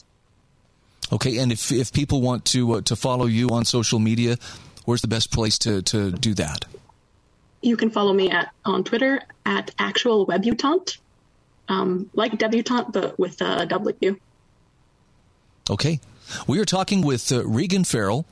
Okay, 1.12 1.38
and 1.38 1.52
if, 1.52 1.72
if 1.72 1.92
people 1.92 2.22
want 2.22 2.46
to 2.46 2.74
uh, 2.74 2.82
to 2.82 2.96
follow 2.96 3.26
you 3.26 3.50
on 3.50 3.66
social 3.66 4.00
media, 4.00 4.38
where's 4.86 5.02
the 5.02 5.08
best 5.08 5.32
place 5.32 5.58
to, 5.60 5.82
to 5.84 6.12
do 6.12 6.34
that? 6.36 6.66
You 7.62 7.76
can 7.76 7.90
follow 7.90 8.14
me 8.14 8.30
at 8.30 8.52
on 8.64 8.84
Twitter 8.84 9.22
at 9.46 9.72
actual 9.80 10.26
webutante, 10.28 10.98
um, 11.68 12.10
like 12.14 12.38
debutante 12.38 12.92
but 12.94 13.20
with 13.20 13.42
a 13.42 13.66
W. 13.66 14.18
Okay, 15.70 16.00
we 16.48 16.60
are 16.60 16.66
talking 16.66 17.02
with 17.02 17.32
uh, 17.32 17.46
Regan 17.46 17.84
Ferrell, 17.84 18.26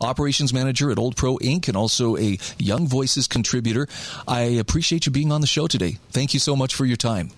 operations 0.00 0.52
manager 0.52 0.90
at 0.90 0.98
Old 0.98 1.16
Pro 1.16 1.38
Inc., 1.38 1.68
and 1.68 1.76
also 1.76 2.16
a 2.16 2.38
Young 2.58 2.86
Voices 2.86 3.26
contributor. 3.26 3.88
I 4.26 4.40
appreciate 4.40 5.06
you 5.06 5.12
being 5.12 5.32
on 5.32 5.40
the 5.40 5.46
show 5.46 5.66
today. 5.66 5.98
Thank 6.10 6.34
you 6.34 6.40
so 6.40 6.56
much 6.56 6.74
for 6.74 6.84
your 6.84 6.96
time. 6.96 7.30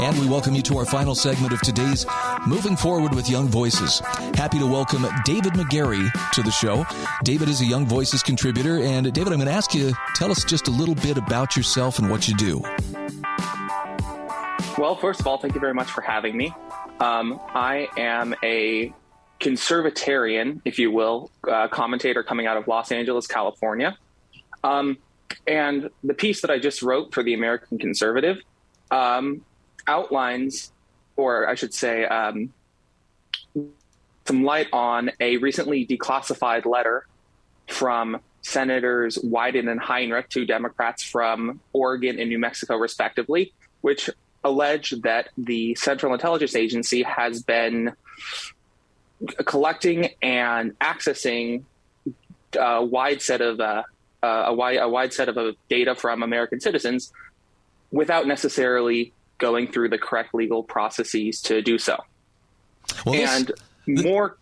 And 0.00 0.18
we 0.18 0.26
welcome 0.26 0.54
you 0.54 0.62
to 0.62 0.78
our 0.78 0.86
final 0.86 1.14
segment 1.14 1.52
of 1.52 1.60
today's 1.60 2.06
Moving 2.46 2.74
Forward 2.74 3.14
with 3.14 3.28
Young 3.28 3.48
Voices. 3.48 4.00
Happy 4.34 4.58
to 4.58 4.66
welcome 4.66 5.06
David 5.24 5.52
McGarry 5.52 6.10
to 6.32 6.42
the 6.42 6.50
show. 6.50 6.86
David 7.22 7.48
is 7.48 7.60
a 7.60 7.66
Young 7.66 7.86
Voices 7.86 8.22
contributor. 8.22 8.78
And 8.78 9.12
David, 9.12 9.32
I'm 9.32 9.38
going 9.38 9.48
to 9.48 9.52
ask 9.52 9.74
you, 9.74 9.92
tell 10.14 10.30
us 10.30 10.42
just 10.44 10.68
a 10.68 10.70
little 10.70 10.94
bit 10.94 11.18
about 11.18 11.56
yourself 11.56 11.98
and 11.98 12.10
what 12.10 12.26
you 12.26 12.34
do. 12.36 12.60
Well, 14.78 14.96
first 14.96 15.20
of 15.20 15.26
all, 15.26 15.36
thank 15.36 15.54
you 15.54 15.60
very 15.60 15.74
much 15.74 15.90
for 15.90 16.00
having 16.00 16.36
me. 16.36 16.54
Um, 16.98 17.38
I 17.54 17.88
am 17.98 18.34
a 18.42 18.94
conservatarian, 19.38 20.62
if 20.64 20.78
you 20.78 20.90
will, 20.90 21.30
uh, 21.46 21.68
commentator 21.68 22.22
coming 22.22 22.46
out 22.46 22.56
of 22.56 22.66
Los 22.66 22.90
Angeles, 22.90 23.26
California. 23.26 23.98
Um, 24.64 24.96
and 25.46 25.90
the 26.02 26.14
piece 26.14 26.40
that 26.42 26.50
I 26.50 26.58
just 26.58 26.82
wrote 26.82 27.12
for 27.14 27.22
the 27.22 27.34
American 27.34 27.78
Conservative 27.78 28.38
um, 28.90 29.44
outlines, 29.86 30.72
or 31.16 31.48
I 31.48 31.54
should 31.54 31.74
say, 31.74 32.04
um, 32.04 32.52
some 34.26 34.44
light 34.44 34.68
on 34.72 35.10
a 35.20 35.36
recently 35.38 35.86
declassified 35.86 36.66
letter 36.66 37.06
from 37.68 38.20
Senators 38.42 39.18
Wyden 39.18 39.70
and 39.70 39.80
Heinrich, 39.80 40.28
two 40.28 40.46
Democrats 40.46 41.02
from 41.02 41.60
Oregon 41.72 42.18
and 42.18 42.28
New 42.28 42.38
Mexico, 42.38 42.76
respectively, 42.76 43.52
which 43.80 44.08
allege 44.44 44.90
that 45.02 45.28
the 45.36 45.74
Central 45.74 46.14
Intelligence 46.14 46.54
Agency 46.54 47.02
has 47.02 47.42
been 47.42 47.92
collecting 49.44 50.10
and 50.22 50.78
accessing 50.78 51.64
a 52.58 52.84
wide 52.84 53.20
set 53.20 53.40
of 53.40 53.60
uh, 53.60 53.82
uh, 54.22 54.44
a, 54.46 54.54
wide, 54.54 54.78
a 54.78 54.88
wide 54.88 55.12
set 55.12 55.28
of 55.28 55.36
uh, 55.38 55.52
data 55.68 55.94
from 55.94 56.22
American 56.22 56.60
citizens 56.60 57.12
without 57.90 58.26
necessarily 58.26 59.12
going 59.38 59.70
through 59.70 59.88
the 59.88 59.98
correct 59.98 60.34
legal 60.34 60.62
processes 60.62 61.40
to 61.42 61.62
do 61.62 61.78
so. 61.78 61.96
Well, 63.04 63.14
and 63.14 63.52
this, 63.86 64.04
more. 64.04 64.36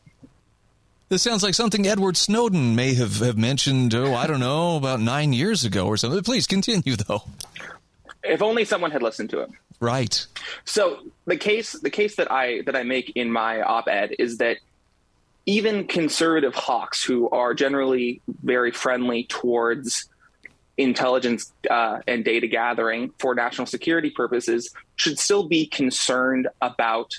This 1.08 1.22
sounds 1.22 1.42
like 1.42 1.54
something 1.54 1.86
Edward 1.86 2.16
Snowden 2.16 2.74
may 2.74 2.94
have, 2.94 3.20
have 3.20 3.38
mentioned, 3.38 3.94
oh, 3.94 4.14
I 4.14 4.26
don't 4.26 4.40
know, 4.40 4.76
about 4.76 5.00
nine 5.00 5.32
years 5.32 5.64
ago 5.64 5.86
or 5.86 5.96
something. 5.96 6.22
Please 6.22 6.46
continue, 6.46 6.96
though. 6.96 7.22
If 8.22 8.42
only 8.42 8.64
someone 8.64 8.90
had 8.90 9.02
listened 9.02 9.30
to 9.30 9.40
it. 9.40 9.50
Right. 9.80 10.26
So 10.64 10.98
the 11.26 11.36
case 11.36 11.72
the 11.72 11.90
case 11.90 12.16
that 12.16 12.32
I 12.32 12.62
that 12.62 12.74
I 12.74 12.82
make 12.82 13.12
in 13.14 13.30
my 13.30 13.62
op-ed 13.62 14.16
is 14.18 14.38
that 14.38 14.56
even 15.48 15.86
conservative 15.86 16.54
hawks 16.54 17.02
who 17.02 17.26
are 17.30 17.54
generally 17.54 18.20
very 18.42 18.70
friendly 18.70 19.24
towards 19.24 20.06
intelligence 20.76 21.50
uh, 21.70 22.00
and 22.06 22.22
data 22.22 22.46
gathering 22.46 23.10
for 23.18 23.34
national 23.34 23.66
security 23.66 24.10
purposes 24.10 24.70
should 24.96 25.18
still 25.18 25.48
be 25.48 25.64
concerned 25.64 26.48
about 26.60 27.14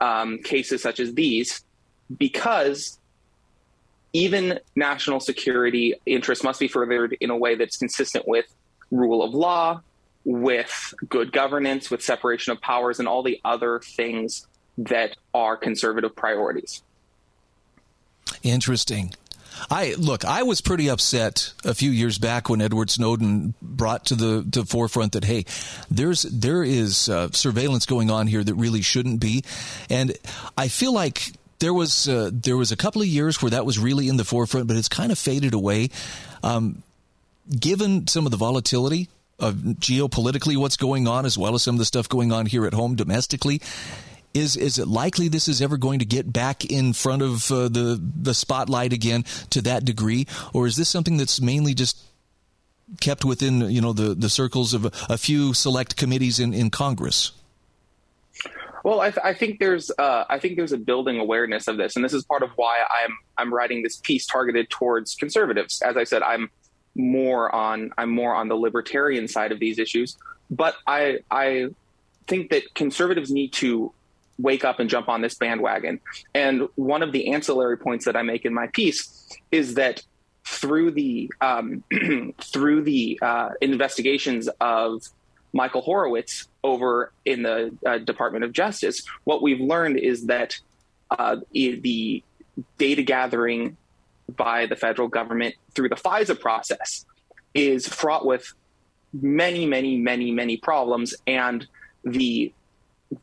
um, 0.00 0.38
cases 0.38 0.82
such 0.82 0.98
as 0.98 1.14
these 1.14 1.62
because 2.18 2.98
even 4.12 4.58
national 4.74 5.20
security 5.20 5.94
interests 6.06 6.42
must 6.42 6.58
be 6.58 6.66
furthered 6.66 7.16
in 7.20 7.30
a 7.30 7.36
way 7.36 7.54
that's 7.54 7.76
consistent 7.76 8.26
with 8.26 8.46
rule 8.90 9.22
of 9.22 9.32
law, 9.32 9.80
with 10.24 10.92
good 11.08 11.30
governance, 11.32 11.88
with 11.88 12.02
separation 12.02 12.52
of 12.52 12.60
powers, 12.60 12.98
and 12.98 13.06
all 13.06 13.22
the 13.22 13.40
other 13.44 13.78
things 13.78 14.48
that 14.76 15.16
are 15.32 15.56
conservative 15.56 16.16
priorities. 16.16 16.82
Interesting. 18.42 19.12
I 19.70 19.94
look. 19.98 20.24
I 20.24 20.42
was 20.42 20.60
pretty 20.60 20.88
upset 20.88 21.52
a 21.64 21.74
few 21.74 21.90
years 21.90 22.18
back 22.18 22.48
when 22.48 22.62
Edward 22.62 22.90
Snowden 22.90 23.54
brought 23.60 24.06
to 24.06 24.14
the 24.14 24.46
to 24.52 24.64
forefront 24.64 25.12
that 25.12 25.24
hey, 25.24 25.44
there's 25.90 26.22
there 26.22 26.62
is 26.62 27.08
uh, 27.08 27.30
surveillance 27.32 27.84
going 27.84 28.10
on 28.10 28.26
here 28.26 28.42
that 28.42 28.54
really 28.54 28.80
shouldn't 28.80 29.20
be, 29.20 29.44
and 29.90 30.16
I 30.56 30.68
feel 30.68 30.94
like 30.94 31.32
there 31.58 31.74
was 31.74 32.08
uh, 32.08 32.30
there 32.32 32.56
was 32.56 32.72
a 32.72 32.76
couple 32.76 33.02
of 33.02 33.08
years 33.08 33.42
where 33.42 33.50
that 33.50 33.66
was 33.66 33.78
really 33.78 34.08
in 34.08 34.16
the 34.16 34.24
forefront, 34.24 34.66
but 34.66 34.76
it's 34.76 34.88
kind 34.88 35.12
of 35.12 35.18
faded 35.18 35.52
away. 35.52 35.90
Um, 36.42 36.82
given 37.58 38.06
some 38.06 38.26
of 38.26 38.30
the 38.30 38.38
volatility 38.38 39.08
of 39.38 39.54
geopolitically 39.54 40.56
what's 40.56 40.76
going 40.76 41.08
on, 41.08 41.26
as 41.26 41.36
well 41.36 41.54
as 41.54 41.62
some 41.62 41.74
of 41.74 41.78
the 41.78 41.84
stuff 41.84 42.08
going 42.08 42.32
on 42.32 42.46
here 42.46 42.66
at 42.66 42.74
home 42.74 42.94
domestically, 42.94 43.60
is 44.34 44.56
is 44.56 44.78
it 44.78 44.86
likely 44.86 45.28
this 45.28 45.48
is 45.48 45.60
ever 45.60 45.76
going 45.76 45.98
to 45.98 46.04
get 46.04 46.32
back 46.32 46.64
in 46.64 46.92
front 46.92 47.22
of 47.22 47.50
uh, 47.50 47.68
the 47.68 48.00
the 48.00 48.34
spotlight 48.34 48.92
again 48.92 49.24
to 49.50 49.60
that 49.62 49.84
degree, 49.84 50.26
or 50.52 50.66
is 50.66 50.76
this 50.76 50.88
something 50.88 51.16
that's 51.16 51.40
mainly 51.40 51.74
just 51.74 51.98
kept 53.00 53.24
within 53.24 53.60
you 53.70 53.80
know 53.80 53.92
the 53.92 54.14
the 54.14 54.28
circles 54.28 54.74
of 54.74 54.84
a, 54.86 54.92
a 55.08 55.18
few 55.18 55.54
select 55.54 55.96
committees 55.96 56.38
in 56.38 56.52
in 56.54 56.70
Congress? 56.70 57.32
Well, 58.82 59.00
I, 59.00 59.10
th- 59.10 59.20
I 59.22 59.34
think 59.34 59.58
there's 59.58 59.90
uh, 59.98 60.24
I 60.28 60.38
think 60.38 60.56
there's 60.56 60.72
a 60.72 60.78
building 60.78 61.18
awareness 61.18 61.68
of 61.68 61.76
this, 61.76 61.96
and 61.96 62.04
this 62.04 62.14
is 62.14 62.24
part 62.24 62.42
of 62.42 62.50
why 62.56 62.78
I'm 63.04 63.16
I'm 63.36 63.52
writing 63.52 63.82
this 63.82 63.96
piece 63.96 64.26
targeted 64.26 64.70
towards 64.70 65.14
conservatives. 65.14 65.82
As 65.82 65.96
I 65.96 66.04
said, 66.04 66.22
I'm 66.22 66.50
more 66.94 67.54
on 67.54 67.90
I'm 67.98 68.10
more 68.10 68.34
on 68.34 68.48
the 68.48 68.56
libertarian 68.56 69.28
side 69.28 69.52
of 69.52 69.60
these 69.60 69.78
issues, 69.78 70.16
but 70.50 70.76
I 70.86 71.18
I 71.30 71.68
think 72.26 72.50
that 72.50 72.74
conservatives 72.74 73.30
need 73.30 73.52
to 73.54 73.92
wake 74.42 74.64
up 74.64 74.80
and 74.80 74.88
jump 74.88 75.08
on 75.08 75.20
this 75.20 75.34
bandwagon. 75.34 76.00
And 76.34 76.68
one 76.76 77.02
of 77.02 77.12
the 77.12 77.32
ancillary 77.32 77.76
points 77.76 78.04
that 78.04 78.16
I 78.16 78.22
make 78.22 78.44
in 78.44 78.54
my 78.54 78.66
piece 78.68 79.28
is 79.50 79.74
that 79.74 80.02
through 80.44 80.92
the 80.92 81.30
um, 81.40 81.84
through 82.40 82.82
the 82.82 83.18
uh, 83.22 83.50
investigations 83.60 84.48
of 84.60 85.02
Michael 85.52 85.82
Horowitz 85.82 86.48
over 86.62 87.12
in 87.24 87.42
the 87.42 87.76
uh, 87.86 87.98
Department 87.98 88.44
of 88.44 88.52
Justice, 88.52 89.02
what 89.24 89.42
we've 89.42 89.60
learned 89.60 89.98
is 89.98 90.26
that 90.26 90.58
uh, 91.10 91.36
the 91.52 92.22
data 92.78 93.02
gathering 93.02 93.76
by 94.36 94.66
the 94.66 94.76
federal 94.76 95.08
government 95.08 95.54
through 95.74 95.88
the 95.88 95.96
FISA 95.96 96.38
process 96.38 97.04
is 97.54 97.88
fraught 97.88 98.24
with 98.24 98.52
many, 99.12 99.66
many, 99.66 99.98
many, 99.98 100.30
many 100.30 100.56
problems, 100.56 101.14
and 101.26 101.66
the 102.04 102.52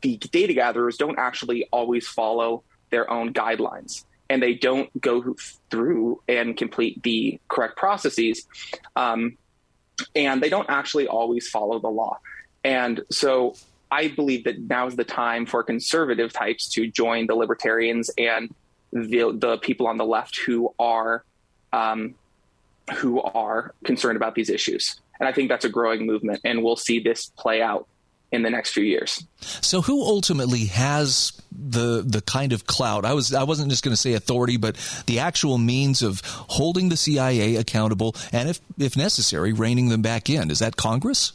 the 0.00 0.16
data 0.16 0.52
gatherers 0.52 0.96
don't 0.96 1.18
actually 1.18 1.68
always 1.72 2.06
follow 2.06 2.62
their 2.90 3.10
own 3.10 3.32
guidelines 3.32 4.04
and 4.30 4.42
they 4.42 4.54
don't 4.54 5.00
go 5.00 5.34
through 5.70 6.22
and 6.28 6.56
complete 6.56 7.02
the 7.02 7.40
correct 7.48 7.76
processes. 7.76 8.46
Um, 8.96 9.38
and 10.14 10.42
they 10.42 10.48
don't 10.48 10.68
actually 10.68 11.08
always 11.08 11.48
follow 11.48 11.78
the 11.78 11.88
law. 11.88 12.18
And 12.62 13.02
so 13.10 13.54
I 13.90 14.08
believe 14.08 14.44
that 14.44 14.60
now 14.60 14.86
is 14.86 14.96
the 14.96 15.04
time 15.04 15.46
for 15.46 15.62
conservative 15.62 16.32
types 16.32 16.68
to 16.70 16.86
join 16.86 17.26
the 17.26 17.34
libertarians 17.34 18.10
and 18.18 18.54
the, 18.92 19.32
the 19.34 19.58
people 19.58 19.86
on 19.86 19.96
the 19.96 20.04
left 20.04 20.38
who 20.38 20.74
are 20.78 21.24
um, 21.72 22.14
who 22.96 23.20
are 23.20 23.74
concerned 23.84 24.16
about 24.16 24.34
these 24.34 24.48
issues. 24.48 25.00
And 25.20 25.28
I 25.28 25.32
think 25.32 25.50
that's 25.50 25.64
a 25.64 25.68
growing 25.68 26.06
movement, 26.06 26.40
and 26.44 26.62
we'll 26.62 26.76
see 26.76 27.00
this 27.00 27.26
play 27.36 27.60
out 27.60 27.86
in 28.30 28.42
the 28.42 28.50
next 28.50 28.72
few 28.72 28.84
years. 28.84 29.24
So 29.40 29.80
who 29.80 30.02
ultimately 30.02 30.66
has 30.66 31.32
the 31.50 32.02
the 32.06 32.20
kind 32.20 32.52
of 32.52 32.66
clout? 32.66 33.04
I 33.04 33.14
was 33.14 33.32
I 33.32 33.44
wasn't 33.44 33.70
just 33.70 33.82
going 33.82 33.92
to 33.92 34.00
say 34.00 34.12
authority, 34.12 34.56
but 34.56 34.76
the 35.06 35.18
actual 35.18 35.58
means 35.58 36.02
of 36.02 36.20
holding 36.24 36.88
the 36.88 36.96
CIA 36.96 37.56
accountable 37.56 38.14
and 38.32 38.48
if 38.48 38.60
if 38.78 38.96
necessary 38.96 39.52
reining 39.52 39.88
them 39.88 40.02
back 40.02 40.28
in. 40.28 40.50
Is 40.50 40.58
that 40.58 40.76
Congress? 40.76 41.32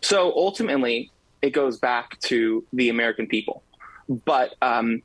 So 0.00 0.32
ultimately 0.34 1.10
it 1.42 1.50
goes 1.50 1.76
back 1.76 2.18
to 2.20 2.64
the 2.72 2.88
American 2.88 3.26
people. 3.26 3.62
But 4.08 4.54
um, 4.62 5.02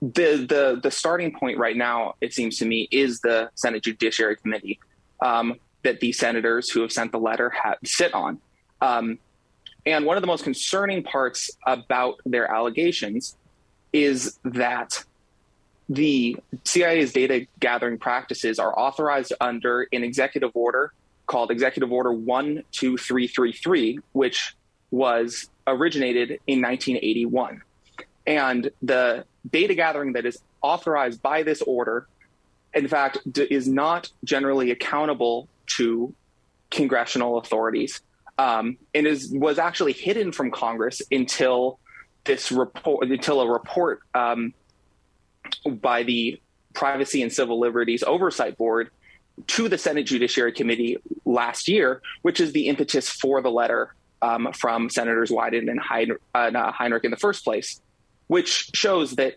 the 0.00 0.46
the 0.48 0.80
the 0.82 0.90
starting 0.90 1.32
point 1.32 1.58
right 1.58 1.76
now, 1.76 2.14
it 2.20 2.32
seems 2.32 2.58
to 2.58 2.66
me, 2.66 2.88
is 2.90 3.20
the 3.20 3.50
Senate 3.54 3.82
Judiciary 3.82 4.36
Committee 4.36 4.78
um, 5.20 5.56
that 5.82 6.00
the 6.00 6.12
senators 6.12 6.70
who 6.70 6.80
have 6.80 6.92
sent 6.92 7.12
the 7.12 7.18
letter 7.18 7.50
have, 7.50 7.76
sit 7.84 8.14
on. 8.14 8.40
Um, 8.80 9.18
and 9.86 10.04
one 10.04 10.16
of 10.16 10.20
the 10.20 10.26
most 10.26 10.44
concerning 10.44 11.02
parts 11.02 11.50
about 11.66 12.20
their 12.26 12.50
allegations 12.50 13.36
is 13.92 14.38
that 14.44 15.04
the 15.88 16.36
CIA's 16.64 17.12
data 17.12 17.46
gathering 17.60 17.98
practices 17.98 18.58
are 18.58 18.78
authorized 18.78 19.32
under 19.40 19.88
an 19.92 20.04
executive 20.04 20.50
order 20.54 20.92
called 21.26 21.50
Executive 21.50 21.92
Order 21.92 22.10
12333, 22.10 24.00
which 24.12 24.54
was 24.90 25.48
originated 25.66 26.40
in 26.46 26.60
1981. 26.62 27.62
And 28.26 28.70
the 28.82 29.24
data 29.50 29.74
gathering 29.74 30.12
that 30.14 30.26
is 30.26 30.38
authorized 30.60 31.22
by 31.22 31.42
this 31.42 31.62
order, 31.62 32.06
in 32.74 32.88
fact, 32.88 33.18
is 33.36 33.68
not 33.68 34.10
generally 34.24 34.70
accountable 34.70 35.48
to 35.76 36.14
congressional 36.70 37.38
authorities 37.38 38.02
um, 38.38 38.78
and 38.94 39.06
is 39.06 39.30
was 39.32 39.58
actually 39.58 39.92
hidden 39.92 40.32
from 40.32 40.50
Congress 40.50 41.02
until 41.10 41.78
this 42.24 42.52
report 42.52 43.08
until 43.08 43.40
a 43.40 43.50
report 43.50 44.00
um, 44.14 44.54
by 45.66 46.02
the 46.04 46.40
Privacy 46.72 47.22
and 47.22 47.32
Civil 47.32 47.58
Liberties 47.58 48.02
Oversight 48.02 48.56
Board 48.56 48.90
to 49.48 49.68
the 49.68 49.78
Senate 49.78 50.04
Judiciary 50.04 50.52
Committee 50.52 50.98
last 51.24 51.68
year, 51.68 52.02
which 52.22 52.40
is 52.40 52.52
the 52.52 52.68
impetus 52.68 53.08
for 53.08 53.40
the 53.40 53.50
letter 53.50 53.94
um, 54.22 54.52
from 54.52 54.90
Senators 54.90 55.30
Wyden 55.30 55.70
and 55.70 56.56
uh, 56.56 56.72
Heinrich 56.72 57.04
in 57.04 57.10
the 57.10 57.16
first 57.16 57.44
place, 57.44 57.80
which 58.26 58.70
shows 58.74 59.12
that 59.16 59.34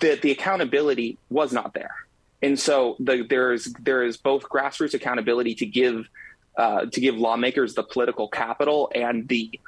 that 0.00 0.20
the 0.22 0.32
accountability 0.32 1.16
was 1.30 1.52
not 1.52 1.74
there. 1.74 1.94
And 2.42 2.58
so 2.58 2.96
the, 2.98 3.24
there 3.28 3.52
is 3.52 3.72
there 3.80 4.02
is 4.02 4.16
both 4.16 4.42
grassroots 4.48 4.94
accountability 4.94 5.54
to 5.56 5.66
give 5.66 6.08
uh, 6.56 6.86
to 6.86 7.00
give 7.00 7.16
lawmakers 7.16 7.74
the 7.74 7.82
political 7.82 8.28
capital 8.28 8.90
and 8.94 9.28
the 9.28 9.58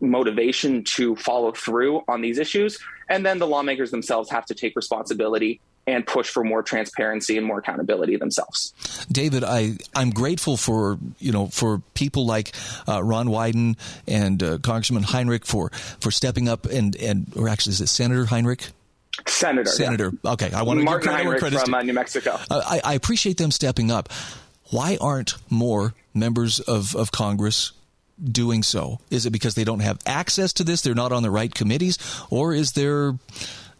motivation 0.00 0.82
to 0.84 1.16
follow 1.16 1.52
through 1.52 2.02
on 2.08 2.20
these 2.20 2.38
issues. 2.38 2.78
And 3.08 3.26
then 3.26 3.38
the 3.38 3.46
lawmakers 3.46 3.90
themselves 3.90 4.30
have 4.30 4.46
to 4.46 4.54
take 4.54 4.76
responsibility 4.76 5.60
and 5.86 6.06
push 6.06 6.28
for 6.28 6.44
more 6.44 6.62
transparency 6.62 7.36
and 7.36 7.46
more 7.46 7.58
accountability 7.58 8.16
themselves. 8.16 8.72
David, 9.10 9.42
I 9.42 9.78
I'm 9.94 10.10
grateful 10.10 10.56
for 10.56 10.98
you 11.18 11.32
know 11.32 11.46
for 11.48 11.82
people 11.94 12.26
like 12.26 12.52
uh, 12.86 13.02
Ron 13.02 13.28
Wyden 13.28 13.76
and 14.06 14.42
uh, 14.42 14.58
Congressman 14.58 15.02
Heinrich 15.02 15.44
for 15.44 15.70
for 16.00 16.10
stepping 16.10 16.48
up 16.48 16.66
and 16.66 16.94
and 16.96 17.32
or 17.36 17.48
actually 17.48 17.72
is 17.72 17.80
it 17.80 17.88
Senator 17.88 18.26
Heinrich? 18.26 18.68
Senator. 19.26 19.70
Senator. 19.70 20.12
Yeah. 20.22 20.32
Okay, 20.32 20.52
I 20.52 20.62
want 20.62 20.78
to 20.78 20.84
Martin 20.84 21.08
give 21.10 21.16
Heinrich 21.16 21.40
credit 21.40 21.60
from 21.60 21.74
uh, 21.74 21.82
New 21.82 21.92
Mexico. 21.92 22.38
I, 22.50 22.80
I 22.84 22.94
appreciate 22.94 23.36
them 23.36 23.50
stepping 23.50 23.90
up. 23.90 24.08
Why 24.70 24.96
aren't 25.00 25.34
more 25.50 25.94
members 26.14 26.60
of, 26.60 26.94
of 26.94 27.12
Congress 27.12 27.72
doing 28.22 28.62
so? 28.62 29.00
Is 29.10 29.26
it 29.26 29.30
because 29.30 29.54
they 29.54 29.64
don't 29.64 29.80
have 29.80 29.98
access 30.06 30.52
to 30.54 30.64
this? 30.64 30.82
They're 30.82 30.94
not 30.94 31.12
on 31.12 31.22
the 31.22 31.30
right 31.30 31.52
committees, 31.52 31.98
or 32.30 32.54
is 32.54 32.72
there 32.72 33.14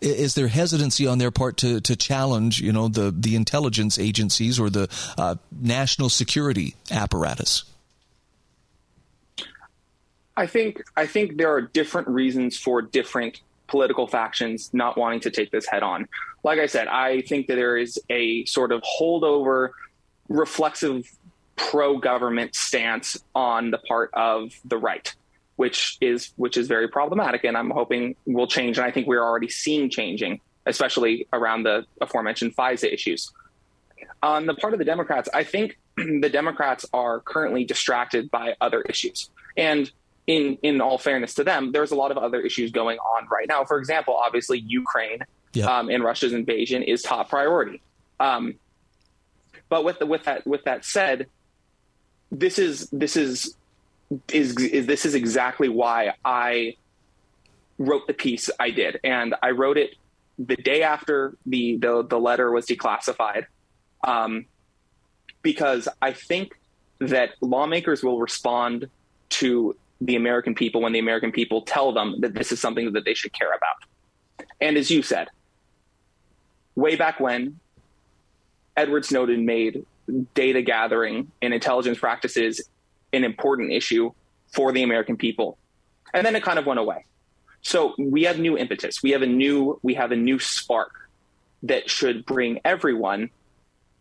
is 0.01 0.34
there 0.34 0.49
hesitancy 0.49 1.07
on 1.07 1.18
their 1.18 1.30
part 1.30 1.59
to, 1.59 1.80
to 1.82 1.95
challenge, 1.95 2.61
you 2.61 2.72
know, 2.72 2.88
the 2.88 3.11
the 3.11 3.36
intelligence 3.36 3.99
agencies 3.99 4.59
or 4.59 4.70
the 4.70 4.88
uh, 5.18 5.36
national 5.53 6.09
security 6.09 6.74
apparatus? 6.91 7.64
I 10.36 10.47
think 10.47 10.82
I 10.97 11.07
think 11.07 11.36
there 11.36 11.53
are 11.53 11.61
different 11.61 12.09
reasons 12.09 12.57
for 12.57 12.80
different 12.80 13.41
political 13.66 14.07
factions 14.07 14.70
not 14.72 14.97
wanting 14.97 15.20
to 15.20 15.30
take 15.30 15.51
this 15.51 15.66
head 15.66 15.82
on. 15.82 16.09
Like 16.43 16.59
I 16.59 16.66
said, 16.66 16.88
I 16.88 17.20
think 17.20 17.47
that 17.47 17.57
there 17.57 17.76
is 17.76 18.01
a 18.09 18.45
sort 18.47 18.72
of 18.72 18.82
holdover 18.82 19.70
reflexive 20.31 21.05
pro 21.57 21.99
government 21.99 22.55
stance 22.55 23.18
on 23.35 23.70
the 23.70 23.78
part 23.78 24.11
of 24.14 24.53
the 24.64 24.78
right, 24.78 25.14
which 25.57 25.99
is 26.01 26.33
which 26.37 26.57
is 26.57 26.68
very 26.68 26.89
problematic, 26.89 27.45
and 27.45 27.57
I'm 27.57 27.70
hoping 27.70 28.16
will 28.24 28.47
change. 28.47 28.78
And 28.78 28.87
I 28.87 28.91
think 28.91 29.07
we're 29.07 29.22
already 29.22 29.49
seeing 29.49 29.91
changing, 29.91 30.41
especially 30.64 31.26
around 31.33 31.64
the 31.64 31.85
aforementioned 32.01 32.57
FISA 32.57 32.93
issues. 32.93 33.31
On 34.22 34.47
the 34.47 34.55
part 34.55 34.72
of 34.72 34.78
the 34.78 34.85
Democrats, 34.85 35.28
I 35.35 35.45
think 35.45 35.78
the 35.97 36.31
Democrats 36.31 36.87
are 36.95 37.20
currently 37.20 37.64
distracted 37.64 38.31
by 38.31 38.55
other 38.61 38.81
issues, 38.83 39.28
and 39.57 39.91
in 40.26 40.59
in 40.62 40.81
all 40.81 40.97
fairness 40.97 41.35
to 41.35 41.45
them, 41.45 41.72
there's 41.72 41.91
a 41.91 41.97
lot 41.97 42.11
of 42.11 42.18
other 42.18 42.41
issues 42.41 42.70
going 42.70 42.99
on 42.99 43.26
right 43.31 43.49
now. 43.49 43.64
For 43.64 43.78
example, 43.78 44.16
obviously 44.16 44.61
Ukraine 44.61 45.18
yep. 45.53 45.68
um, 45.68 45.91
and 45.91 46.05
Russia's 46.05 46.33
invasion 46.33 46.83
is 46.83 47.03
top 47.03 47.28
priority. 47.28 47.83
Um, 48.18 48.55
but 49.71 49.85
with 49.85 50.01
the, 50.01 50.07
with 50.07 50.25
that 50.25 50.47
with 50.47 50.64
that 50.64 50.85
said, 50.85 51.29
this 52.31 52.59
is 52.59 52.91
this 52.91 53.16
is 53.16 53.57
is, 54.29 54.57
is 54.59 54.87
this 54.87 55.07
is 55.07 55.14
exactly 55.14 55.68
why 55.68 56.12
I 56.25 56.77
wrote 57.79 58.07
the 58.07 58.12
piece 58.12 58.51
I 58.61 58.71
did, 58.71 59.01
and 59.03 59.35
I 59.43 59.51
wrote 59.51 59.79
it 59.79 59.95
the 60.39 60.57
day 60.57 60.83
after 60.83 61.37
the 61.47 61.79
the, 61.79 62.03
the 62.03 62.18
letter 62.18 62.51
was 62.51 62.66
declassified, 62.66 63.47
um, 64.05 64.45
because 65.41 65.89
I 66.03 66.12
think 66.12 66.59
that 66.99 67.31
lawmakers 67.41 68.03
will 68.03 68.21
respond 68.21 68.91
to 69.31 69.77
the 70.01 70.16
American 70.16 70.55
people 70.55 70.81
when 70.83 70.93
the 70.93 70.99
American 70.99 71.31
people 71.31 71.62
tell 71.62 71.93
them 71.93 72.21
that 72.21 72.35
this 72.35 72.53
is 72.53 72.61
something 72.61 72.93
that 72.93 73.05
they 73.05 73.14
should 73.14 73.33
care 73.33 73.53
about. 73.53 74.49
And 74.61 74.77
as 74.77 74.91
you 74.91 75.03
said, 75.03 75.29
way 76.75 76.97
back 76.97 77.21
when, 77.21 77.61
Edward 78.81 79.05
Snowden 79.05 79.45
made 79.45 79.85
data 80.33 80.62
gathering 80.62 81.31
and 81.43 81.53
intelligence 81.53 81.99
practices 81.99 82.66
an 83.12 83.24
important 83.24 83.72
issue 83.72 84.11
for 84.55 84.72
the 84.72 84.83
American 84.83 85.18
people. 85.18 85.59
And 86.14 86.24
then 86.24 86.35
it 86.35 86.43
kind 86.43 86.59
of 86.59 86.64
went 86.64 86.81
away. 86.81 87.05
So 87.61 87.95
we 87.99 88.22
have 88.22 88.39
new 88.39 88.57
impetus. 88.57 89.03
We 89.03 89.11
have 89.11 89.20
a 89.20 89.26
new 89.26 89.78
we 89.83 89.95
have 89.95 90.12
a 90.12 90.16
new 90.16 90.39
spark 90.39 90.93
that 91.64 91.91
should 91.91 92.24
bring 92.24 92.61
everyone 92.64 93.28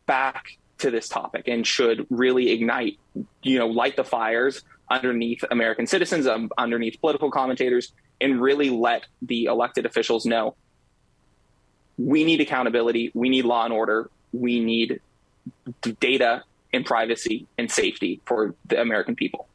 back 0.06 0.58
to 0.78 0.90
this 0.90 1.10
topic 1.10 1.50
and 1.50 1.68
should 1.68 2.08
really 2.10 2.52
ignite, 2.52 2.98
you 3.44 3.60
know, 3.60 3.68
light 3.68 3.98
the 3.98 4.06
fires 4.06 4.64
underneath 4.90 5.44
American 5.52 5.88
citizens, 5.88 6.26
um, 6.26 6.50
underneath 6.58 7.02
political 7.02 7.30
commentators, 7.30 7.92
and 8.22 8.42
really 8.42 8.70
let 8.70 9.06
the 9.22 9.46
elected 9.46 9.86
officials 9.86 10.26
know 10.26 10.56
we 12.00 12.24
need 12.24 12.40
accountability, 12.40 13.12
we 13.14 13.28
need 13.28 13.44
law 13.44 13.66
and 13.66 13.74
order, 13.74 14.10
we 14.34 14.60
need 14.60 15.02
data 16.00 16.44
and 16.74 16.86
privacy 16.86 17.48
and 17.58 17.72
safety 17.72 18.22
for 18.26 18.54
the 18.68 18.80
American 18.80 19.16
people. 19.16 19.48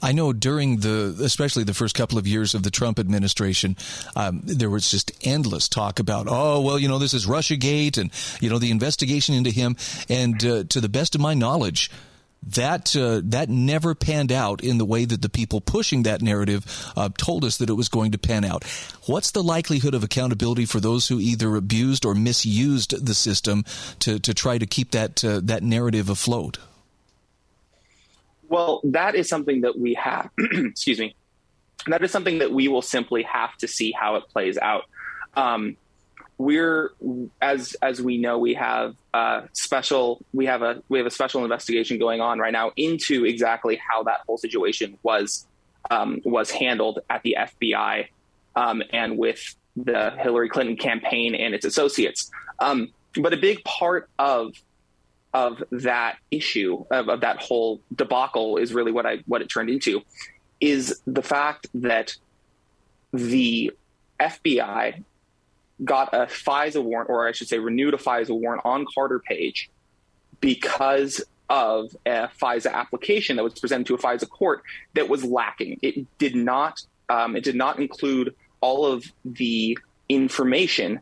I 0.00 0.12
know 0.12 0.32
during 0.32 0.78
the, 0.78 1.16
especially 1.22 1.64
the 1.64 1.74
first 1.74 1.94
couple 1.94 2.18
of 2.18 2.26
years 2.26 2.54
of 2.54 2.62
the 2.62 2.70
Trump 2.70 2.98
administration, 2.98 3.76
um, 4.14 4.40
there 4.44 4.70
was 4.70 4.90
just 4.90 5.12
endless 5.22 5.68
talk 5.68 5.98
about, 5.98 6.26
oh, 6.30 6.60
well, 6.62 6.78
you 6.78 6.88
know, 6.88 6.98
this 6.98 7.12
is 7.12 7.26
Russiagate 7.26 7.98
and, 7.98 8.10
you 8.40 8.48
know, 8.48 8.58
the 8.58 8.70
investigation 8.70 9.34
into 9.34 9.50
him. 9.50 9.76
And 10.08 10.42
uh, 10.44 10.64
to 10.64 10.80
the 10.80 10.88
best 10.88 11.14
of 11.14 11.20
my 11.20 11.34
knowledge, 11.34 11.90
that 12.46 12.94
uh, 12.94 13.20
that 13.24 13.48
never 13.48 13.94
panned 13.94 14.30
out 14.30 14.62
in 14.62 14.78
the 14.78 14.84
way 14.84 15.04
that 15.04 15.22
the 15.22 15.28
people 15.28 15.60
pushing 15.60 16.04
that 16.04 16.22
narrative 16.22 16.64
uh, 16.96 17.08
told 17.18 17.44
us 17.44 17.56
that 17.58 17.70
it 17.70 17.74
was 17.74 17.88
going 17.88 18.12
to 18.12 18.18
pan 18.18 18.44
out. 18.44 18.64
What's 19.06 19.32
the 19.32 19.42
likelihood 19.42 19.94
of 19.94 20.04
accountability 20.04 20.64
for 20.66 20.80
those 20.80 21.08
who 21.08 21.18
either 21.18 21.56
abused 21.56 22.04
or 22.04 22.14
misused 22.14 23.04
the 23.04 23.14
system 23.14 23.64
to, 24.00 24.18
to 24.20 24.34
try 24.34 24.58
to 24.58 24.66
keep 24.66 24.92
that 24.92 25.24
uh, 25.24 25.40
that 25.44 25.62
narrative 25.62 26.08
afloat? 26.08 26.58
Well, 28.48 28.80
that 28.84 29.16
is 29.16 29.28
something 29.28 29.62
that 29.62 29.78
we 29.78 29.94
have. 29.94 30.30
excuse 30.38 31.00
me. 31.00 31.16
That 31.88 32.02
is 32.02 32.10
something 32.10 32.38
that 32.38 32.52
we 32.52 32.68
will 32.68 32.82
simply 32.82 33.22
have 33.24 33.56
to 33.58 33.68
see 33.68 33.92
how 33.92 34.16
it 34.16 34.24
plays 34.28 34.56
out. 34.58 34.84
Um, 35.34 35.76
we're 36.38 36.92
as 37.40 37.74
as 37.82 38.02
we 38.02 38.18
know, 38.18 38.38
we 38.38 38.54
have 38.54 38.94
a 39.14 39.44
special 39.52 40.24
we 40.32 40.46
have 40.46 40.62
a 40.62 40.82
we 40.88 40.98
have 40.98 41.06
a 41.06 41.10
special 41.10 41.44
investigation 41.44 41.98
going 41.98 42.20
on 42.20 42.38
right 42.38 42.52
now 42.52 42.72
into 42.76 43.24
exactly 43.24 43.80
how 43.88 44.02
that 44.02 44.20
whole 44.26 44.36
situation 44.36 44.98
was 45.02 45.46
um, 45.90 46.20
was 46.24 46.50
handled 46.50 47.00
at 47.08 47.22
the 47.22 47.36
FBI 47.38 48.08
um, 48.54 48.82
and 48.92 49.16
with 49.16 49.54
the 49.76 50.10
Hillary 50.18 50.48
Clinton 50.48 50.76
campaign 50.76 51.34
and 51.34 51.54
its 51.54 51.64
associates. 51.64 52.30
Um, 52.58 52.92
but 53.16 53.32
a 53.32 53.36
big 53.38 53.64
part 53.64 54.10
of 54.18 54.54
of 55.32 55.62
that 55.70 56.16
issue 56.30 56.84
of, 56.90 57.08
of 57.08 57.20
that 57.20 57.38
whole 57.38 57.80
debacle 57.94 58.56
is 58.56 58.74
really 58.74 58.92
what 58.92 59.06
I 59.06 59.18
what 59.26 59.40
it 59.40 59.48
turned 59.48 59.70
into 59.70 60.02
is 60.60 61.00
the 61.06 61.22
fact 61.22 61.66
that 61.74 62.14
the 63.12 63.72
FBI 64.20 65.04
got 65.84 66.12
a 66.14 66.26
FISA 66.26 66.82
warrant, 66.82 67.10
or 67.10 67.28
I 67.28 67.32
should 67.32 67.48
say, 67.48 67.58
renewed 67.58 67.94
a 67.94 67.98
FISA 67.98 68.30
warrant 68.30 68.62
on 68.64 68.86
Carter 68.94 69.18
Page 69.18 69.70
because 70.40 71.22
of 71.48 71.96
a 72.04 72.28
FISA 72.40 72.72
application 72.72 73.36
that 73.36 73.42
was 73.42 73.58
presented 73.58 73.86
to 73.86 73.94
a 73.94 73.98
FISA 73.98 74.28
court 74.28 74.62
that 74.94 75.08
was 75.08 75.24
lacking. 75.24 75.78
It 75.82 76.06
did 76.18 76.34
not. 76.34 76.80
Um, 77.08 77.36
it 77.36 77.44
did 77.44 77.54
not 77.54 77.78
include 77.78 78.34
all 78.60 78.86
of 78.86 79.04
the 79.24 79.78
information 80.08 81.00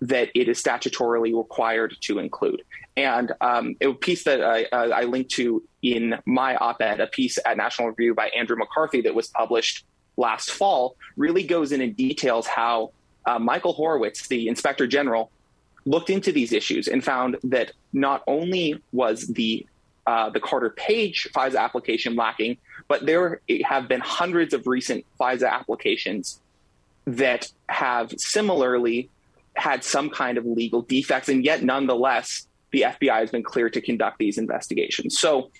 that 0.00 0.28
it 0.34 0.48
is 0.48 0.62
statutorily 0.62 1.36
required 1.36 1.96
to 2.02 2.18
include. 2.18 2.62
And 2.96 3.32
um, 3.40 3.76
a 3.80 3.94
piece 3.94 4.24
that 4.24 4.42
I, 4.42 4.64
uh, 4.64 4.90
I 4.90 5.04
linked 5.04 5.30
to 5.32 5.62
in 5.82 6.16
my 6.26 6.56
op 6.56 6.82
ed, 6.82 7.00
a 7.00 7.06
piece 7.06 7.38
at 7.44 7.56
National 7.56 7.88
Review 7.88 8.14
by 8.14 8.28
Andrew 8.28 8.56
McCarthy 8.56 9.00
that 9.02 9.14
was 9.14 9.28
published 9.28 9.84
last 10.16 10.50
fall, 10.50 10.96
really 11.16 11.44
goes 11.44 11.72
in 11.72 11.80
and 11.80 11.96
details 11.96 12.46
how 12.46 12.92
uh, 13.26 13.38
Michael 13.38 13.72
Horowitz, 13.72 14.28
the 14.28 14.48
inspector 14.48 14.86
general, 14.86 15.30
looked 15.84 16.10
into 16.10 16.32
these 16.32 16.52
issues 16.52 16.88
and 16.88 17.04
found 17.04 17.36
that 17.44 17.72
not 17.92 18.22
only 18.26 18.82
was 18.92 19.26
the 19.28 19.66
uh, 20.06 20.30
the 20.30 20.38
Carter 20.38 20.70
Page 20.70 21.28
FISA 21.34 21.58
application 21.58 22.14
lacking, 22.14 22.58
but 22.86 23.04
there 23.06 23.40
have 23.64 23.88
been 23.88 24.00
hundreds 24.00 24.54
of 24.54 24.66
recent 24.68 25.04
FISA 25.18 25.50
applications 25.50 26.40
that 27.06 27.50
have 27.68 28.12
similarly 28.16 29.08
had 29.54 29.82
some 29.82 30.08
kind 30.10 30.38
of 30.38 30.46
legal 30.46 30.82
defects, 30.82 31.28
and 31.28 31.44
yet 31.44 31.62
nonetheless 31.64 32.46
the 32.70 32.82
FBI 32.82 33.18
has 33.18 33.30
been 33.30 33.42
cleared 33.42 33.72
to 33.72 33.80
conduct 33.80 34.18
these 34.18 34.38
investigations. 34.38 35.18
So 35.18 35.50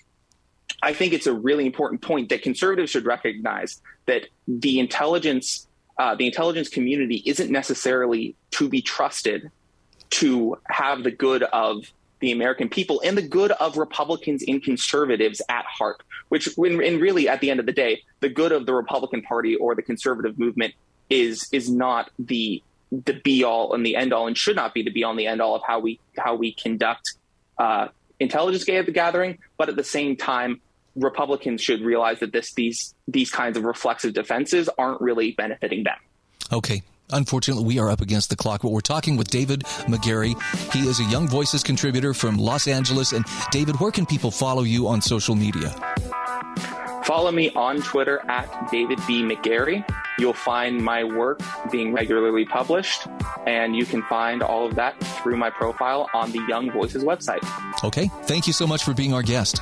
I 0.81 0.93
think 0.93 1.13
it's 1.13 1.27
a 1.27 1.33
really 1.33 1.65
important 1.65 2.01
point 2.01 2.29
that 2.29 2.41
conservatives 2.41 2.91
should 2.91 3.05
recognize 3.05 3.81
that 4.05 4.27
the 4.47 4.79
intelligence, 4.79 5.66
uh, 5.99 6.15
the 6.15 6.25
intelligence 6.25 6.69
community 6.69 7.23
isn't 7.25 7.51
necessarily 7.51 8.35
to 8.51 8.69
be 8.69 8.81
trusted 8.81 9.51
to 10.09 10.57
have 10.67 11.03
the 11.03 11.11
good 11.11 11.43
of 11.43 11.91
the 12.19 12.31
American 12.31 12.69
people 12.69 13.01
and 13.03 13.17
the 13.17 13.27
good 13.27 13.51
of 13.53 13.77
Republicans 13.77 14.43
and 14.47 14.63
conservatives 14.63 15.41
at 15.49 15.65
heart, 15.65 16.01
which, 16.29 16.49
when, 16.55 16.81
and 16.83 16.99
really 17.01 17.29
at 17.29 17.41
the 17.41 17.51
end 17.51 17.59
of 17.59 17.65
the 17.65 17.71
day, 17.71 18.01
the 18.21 18.29
good 18.29 18.51
of 18.51 18.65
the 18.65 18.73
Republican 18.73 19.21
Party 19.21 19.55
or 19.55 19.75
the 19.75 19.81
conservative 19.81 20.39
movement 20.39 20.73
is 21.09 21.47
is 21.51 21.69
not 21.69 22.09
the 22.19 22.61
the 22.91 23.19
be 23.23 23.43
all 23.43 23.73
and 23.73 23.85
the 23.85 23.95
end 23.95 24.13
all, 24.13 24.27
and 24.27 24.37
should 24.37 24.55
not 24.55 24.73
be 24.73 24.81
the 24.81 24.89
be 24.89 25.03
all 25.03 25.11
and 25.11 25.19
the 25.19 25.27
end 25.27 25.41
all 25.41 25.55
of 25.55 25.61
how 25.65 25.79
we 25.79 25.99
how 26.17 26.35
we 26.35 26.53
conduct 26.53 27.13
uh, 27.57 27.87
intelligence 28.19 28.63
gathering. 28.63 29.37
But 29.57 29.69
at 29.69 29.75
the 29.75 29.83
same 29.83 30.15
time, 30.15 30.61
Republicans 30.97 31.61
should 31.61 31.81
realize 31.81 32.19
that 32.19 32.31
this 32.33 32.53
these 32.53 32.95
these 33.07 33.31
kinds 33.31 33.57
of 33.57 33.63
reflexive 33.63 34.13
defenses 34.13 34.69
aren't 34.77 35.01
really 35.01 35.31
benefiting 35.31 35.83
them. 35.83 35.97
Okay. 36.51 36.81
Unfortunately, 37.09 37.63
we 37.63 37.79
are 37.79 37.89
up 37.89 38.01
against 38.01 38.29
the 38.29 38.35
clock, 38.35 38.61
but 38.63 38.71
we're 38.71 38.81
talking 38.81 39.15
with 39.15 39.29
David 39.29 39.61
McGarry. 39.87 40.35
He 40.73 40.81
is 40.81 40.99
a 40.99 41.05
Young 41.05 41.25
Voices 41.27 41.63
contributor 41.63 42.13
from 42.13 42.37
Los 42.37 42.67
Angeles. 42.67 43.13
And 43.13 43.23
David, 43.49 43.79
where 43.79 43.91
can 43.91 44.05
people 44.05 44.29
follow 44.29 44.63
you 44.63 44.89
on 44.89 45.01
social 45.01 45.33
media? 45.33 45.69
Follow 47.05 47.31
me 47.31 47.49
on 47.51 47.81
Twitter 47.81 48.21
at 48.27 48.69
David 48.69 48.99
B. 49.07 49.23
McGarry. 49.23 49.89
You'll 50.19 50.33
find 50.33 50.83
my 50.83 51.05
work 51.05 51.39
being 51.71 51.93
regularly 51.93 52.43
published, 52.43 53.07
and 53.45 53.73
you 53.73 53.85
can 53.85 54.03
find 54.03 54.43
all 54.43 54.65
of 54.65 54.75
that 54.75 54.99
through 55.23 55.37
my 55.37 55.49
profile 55.49 56.09
on 56.13 56.33
the 56.33 56.41
Young 56.49 56.69
Voices 56.69 57.05
website. 57.05 57.39
Okay. 57.85 58.09
Thank 58.23 58.47
you 58.47 58.51
so 58.51 58.67
much 58.67 58.83
for 58.83 58.93
being 58.93 59.13
our 59.13 59.23
guest. 59.23 59.61